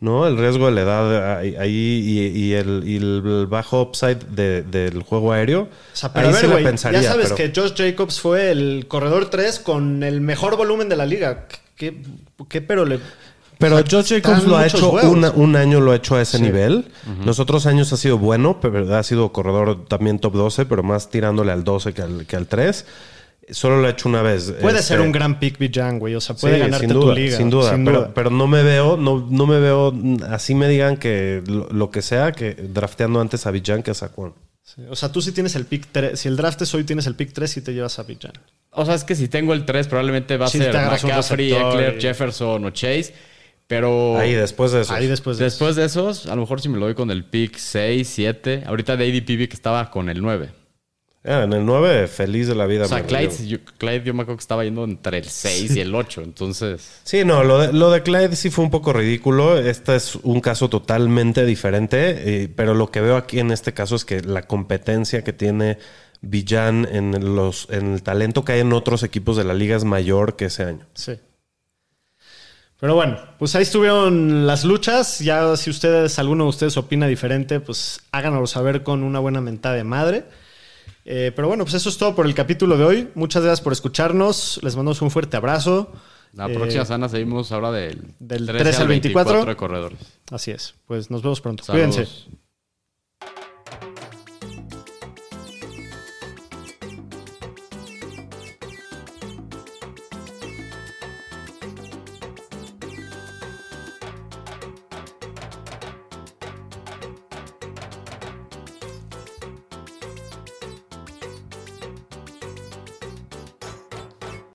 ¿no? 0.00 0.26
El 0.26 0.36
riesgo 0.36 0.66
de 0.66 0.72
la 0.72 0.80
edad 0.80 1.38
ahí 1.38 1.70
y, 2.04 2.36
y 2.36 2.54
el, 2.54 2.82
y 2.84 2.96
el 2.96 3.46
bajo 3.48 3.82
upside 3.82 4.18
de- 4.30 4.62
del 4.64 5.04
juego 5.04 5.30
aéreo. 5.32 5.62
O 5.62 5.68
sea, 5.92 6.12
pero 6.12 6.26
ahí 6.26 6.30
a 6.30 6.34
ver, 6.34 6.40
sí 6.40 6.46
la 6.48 6.52
güey, 6.54 6.64
pensaría, 6.64 7.00
ya 7.02 7.08
sabes 7.12 7.32
pero- 7.32 7.36
que 7.36 7.60
Josh 7.60 7.74
Jacobs 7.76 8.18
fue 8.20 8.50
el 8.50 8.86
corredor 8.88 9.30
3 9.30 9.60
con 9.60 10.02
el 10.02 10.20
mejor 10.20 10.56
volumen 10.56 10.88
de 10.88 10.96
la 10.96 11.06
liga. 11.06 11.46
¿Qué, 11.76 12.02
qué 12.48 12.60
pero 12.60 12.84
le... 12.84 12.98
Pero 13.62 13.76
o 13.76 13.78
sea, 13.78 13.86
Josh 13.90 14.08
Jacobs 14.20 14.44
lo 14.44 14.56
ha 14.58 14.66
hecho 14.66 14.90
una- 14.90 15.30
un 15.30 15.56
año, 15.56 15.80
lo 15.80 15.92
ha 15.92 15.96
hecho 15.96 16.16
a 16.16 16.20
ese 16.22 16.36
Sí. 16.36 16.42
nivel. 16.42 16.86
Los 17.24 17.38
otros 17.40 17.64
años 17.66 17.92
ha 17.92 17.96
sido 17.96 18.18
bueno, 18.18 18.60
pero 18.60 18.94
ha 18.94 19.02
sido 19.02 19.32
corredor 19.32 19.86
también 19.86 20.18
top 20.18 20.34
12, 20.34 20.66
pero 20.66 20.82
más 20.82 21.08
tirándole 21.10 21.52
al 21.52 21.64
12 21.64 21.94
que 21.94 22.02
al, 22.02 22.26
que 22.26 22.36
al 22.36 22.46
3. 22.46 22.84
Solo 23.50 23.80
lo 23.80 23.88
ha 23.88 23.90
hecho 23.90 24.08
una 24.08 24.22
vez. 24.22 24.52
Puede 24.60 24.78
Este, 24.78 24.88
ser 24.94 25.00
un 25.00 25.10
gran 25.10 25.40
pick 25.40 25.58
Bijan, 25.58 25.98
güey. 25.98 26.14
O 26.14 26.20
sea, 26.20 26.36
puede 26.36 26.54
sí, 26.54 26.60
ganarte 26.60 26.86
sin 26.86 26.94
duda, 26.94 27.06
tu 27.14 27.20
liga. 27.20 27.36
Sin 27.36 27.50
duda, 27.50 27.70
sin 27.74 27.84
pero, 27.84 27.98
duda. 27.98 28.10
pero 28.14 28.30
no 28.30 28.46
me 28.46 28.62
veo, 28.62 28.96
no, 28.96 29.26
no 29.28 29.46
me 29.46 29.58
veo, 29.58 29.92
así 30.30 30.54
me 30.54 30.68
digan 30.68 30.96
que 30.96 31.42
lo, 31.46 31.68
lo 31.70 31.90
que 31.90 32.02
sea, 32.02 32.30
que 32.32 32.54
drafteando 32.54 33.20
antes 33.20 33.44
a 33.46 33.50
Villan 33.50 33.82
que 33.82 33.90
a 33.90 33.94
Saquon. 33.94 34.34
Sí, 34.62 34.82
O 34.88 34.94
sea, 34.94 35.10
tú 35.10 35.20
sí 35.20 35.32
tienes 35.32 35.56
el 35.56 35.66
pick 35.66 35.88
3. 35.90 36.18
Si 36.20 36.28
el 36.28 36.36
draft 36.36 36.62
es 36.62 36.72
hoy, 36.72 36.84
tienes 36.84 37.06
el 37.08 37.16
pick 37.16 37.32
3 37.32 37.56
y 37.56 37.60
te 37.62 37.74
llevas 37.74 37.98
a 37.98 38.04
Bijan. 38.04 38.32
O 38.70 38.86
sea, 38.86 38.94
es 38.94 39.02
que 39.04 39.16
si 39.16 39.26
tengo 39.26 39.52
el 39.54 39.64
3, 39.66 39.88
probablemente 39.88 40.36
va 40.36 40.46
a 40.46 40.48
Sí, 40.48 40.58
ser 40.58 40.72
McCaffrey, 40.72 41.52
Eckler, 41.52 41.96
y- 41.98 42.00
Jefferson 42.00 42.64
o 42.64 42.70
Chase. 42.70 43.12
Pero 43.72 44.18
Ahí 44.18 44.34
después 44.34 44.70
de 44.70 44.82
eso. 44.82 44.92
Ahí 44.92 45.06
después 45.06 45.38
de 45.38 45.44
después 45.44 45.76
de 45.76 45.86
esos, 45.86 46.26
a 46.26 46.34
lo 46.34 46.42
mejor 46.42 46.60
si 46.60 46.68
me 46.68 46.76
lo 46.76 46.84
doy 46.84 46.94
con 46.94 47.10
el 47.10 47.24
pick 47.24 47.56
6, 47.56 48.06
7. 48.06 48.64
Ahorita 48.66 48.98
de 48.98 49.06
ADP 49.06 49.28
vi 49.28 49.48
que 49.48 49.56
estaba 49.56 49.90
con 49.90 50.10
el 50.10 50.20
9. 50.20 50.50
Ah, 51.24 51.44
en 51.44 51.54
el 51.54 51.64
9, 51.64 52.06
feliz 52.06 52.48
de 52.48 52.54
la 52.54 52.66
vida. 52.66 52.84
O 52.84 52.88
sea, 52.88 53.06
Clyde 53.06 53.46
yo, 53.46 53.58
Clyde, 53.78 54.02
yo 54.04 54.12
me 54.12 54.24
acuerdo 54.24 54.36
que 54.36 54.42
estaba 54.42 54.62
yendo 54.64 54.84
entre 54.84 55.16
el 55.16 55.24
6 55.24 55.74
y 55.76 55.80
el 55.80 55.94
8. 55.94 56.20
Entonces, 56.20 57.00
Sí, 57.02 57.24
no, 57.24 57.44
lo 57.44 57.60
de, 57.60 57.72
lo 57.72 57.90
de 57.90 58.02
Clyde 58.02 58.36
sí 58.36 58.50
fue 58.50 58.62
un 58.62 58.70
poco 58.70 58.92
ridículo. 58.92 59.56
Este 59.58 59.96
es 59.96 60.16
un 60.16 60.42
caso 60.42 60.68
totalmente 60.68 61.46
diferente, 61.46 62.42
eh, 62.42 62.48
pero 62.54 62.74
lo 62.74 62.90
que 62.90 63.00
veo 63.00 63.16
aquí 63.16 63.38
en 63.38 63.52
este 63.52 63.72
caso 63.72 63.96
es 63.96 64.04
que 64.04 64.20
la 64.20 64.42
competencia 64.42 65.24
que 65.24 65.32
tiene 65.32 65.78
Villan 66.20 66.86
en, 66.92 67.34
los, 67.34 67.68
en 67.70 67.94
el 67.94 68.02
talento 68.02 68.44
que 68.44 68.52
hay 68.52 68.60
en 68.60 68.74
otros 68.74 69.02
equipos 69.02 69.38
de 69.38 69.44
la 69.44 69.54
liga 69.54 69.76
es 69.76 69.84
mayor 69.84 70.36
que 70.36 70.44
ese 70.44 70.64
año. 70.64 70.86
Sí. 70.92 71.14
Pero 72.82 72.96
bueno, 72.96 73.16
pues 73.38 73.54
ahí 73.54 73.62
estuvieron 73.62 74.44
las 74.44 74.64
luchas. 74.64 75.20
Ya 75.20 75.56
si 75.56 75.70
ustedes, 75.70 76.18
alguno 76.18 76.42
de 76.42 76.50
ustedes 76.50 76.76
opina 76.76 77.06
diferente, 77.06 77.60
pues 77.60 78.00
háganoslo 78.10 78.48
saber 78.48 78.82
con 78.82 79.04
una 79.04 79.20
buena 79.20 79.40
mentada 79.40 79.76
de 79.76 79.84
madre. 79.84 80.24
Eh, 81.04 81.30
pero 81.36 81.46
bueno, 81.46 81.62
pues 81.62 81.74
eso 81.74 81.88
es 81.88 81.96
todo 81.96 82.16
por 82.16 82.26
el 82.26 82.34
capítulo 82.34 82.76
de 82.76 82.82
hoy. 82.84 83.08
Muchas 83.14 83.44
gracias 83.44 83.60
por 83.60 83.72
escucharnos. 83.72 84.58
Les 84.64 84.74
mandamos 84.74 85.00
un 85.00 85.12
fuerte 85.12 85.36
abrazo. 85.36 85.92
la 86.32 86.46
Eh, 86.50 86.54
próxima 86.54 86.84
semana 86.84 87.08
seguimos 87.08 87.52
ahora 87.52 87.70
del, 87.70 88.02
del 88.18 88.46
13 88.46 88.64
13 88.64 88.82
al 88.82 88.88
24. 88.88 89.44
de 89.44 89.54
corredores. 89.56 89.98
Así 90.32 90.50
es. 90.50 90.74
Pues 90.88 91.08
nos 91.08 91.22
vemos 91.22 91.40
pronto. 91.40 91.62
Saludos. 91.62 91.94
Cuídense. 91.94 92.41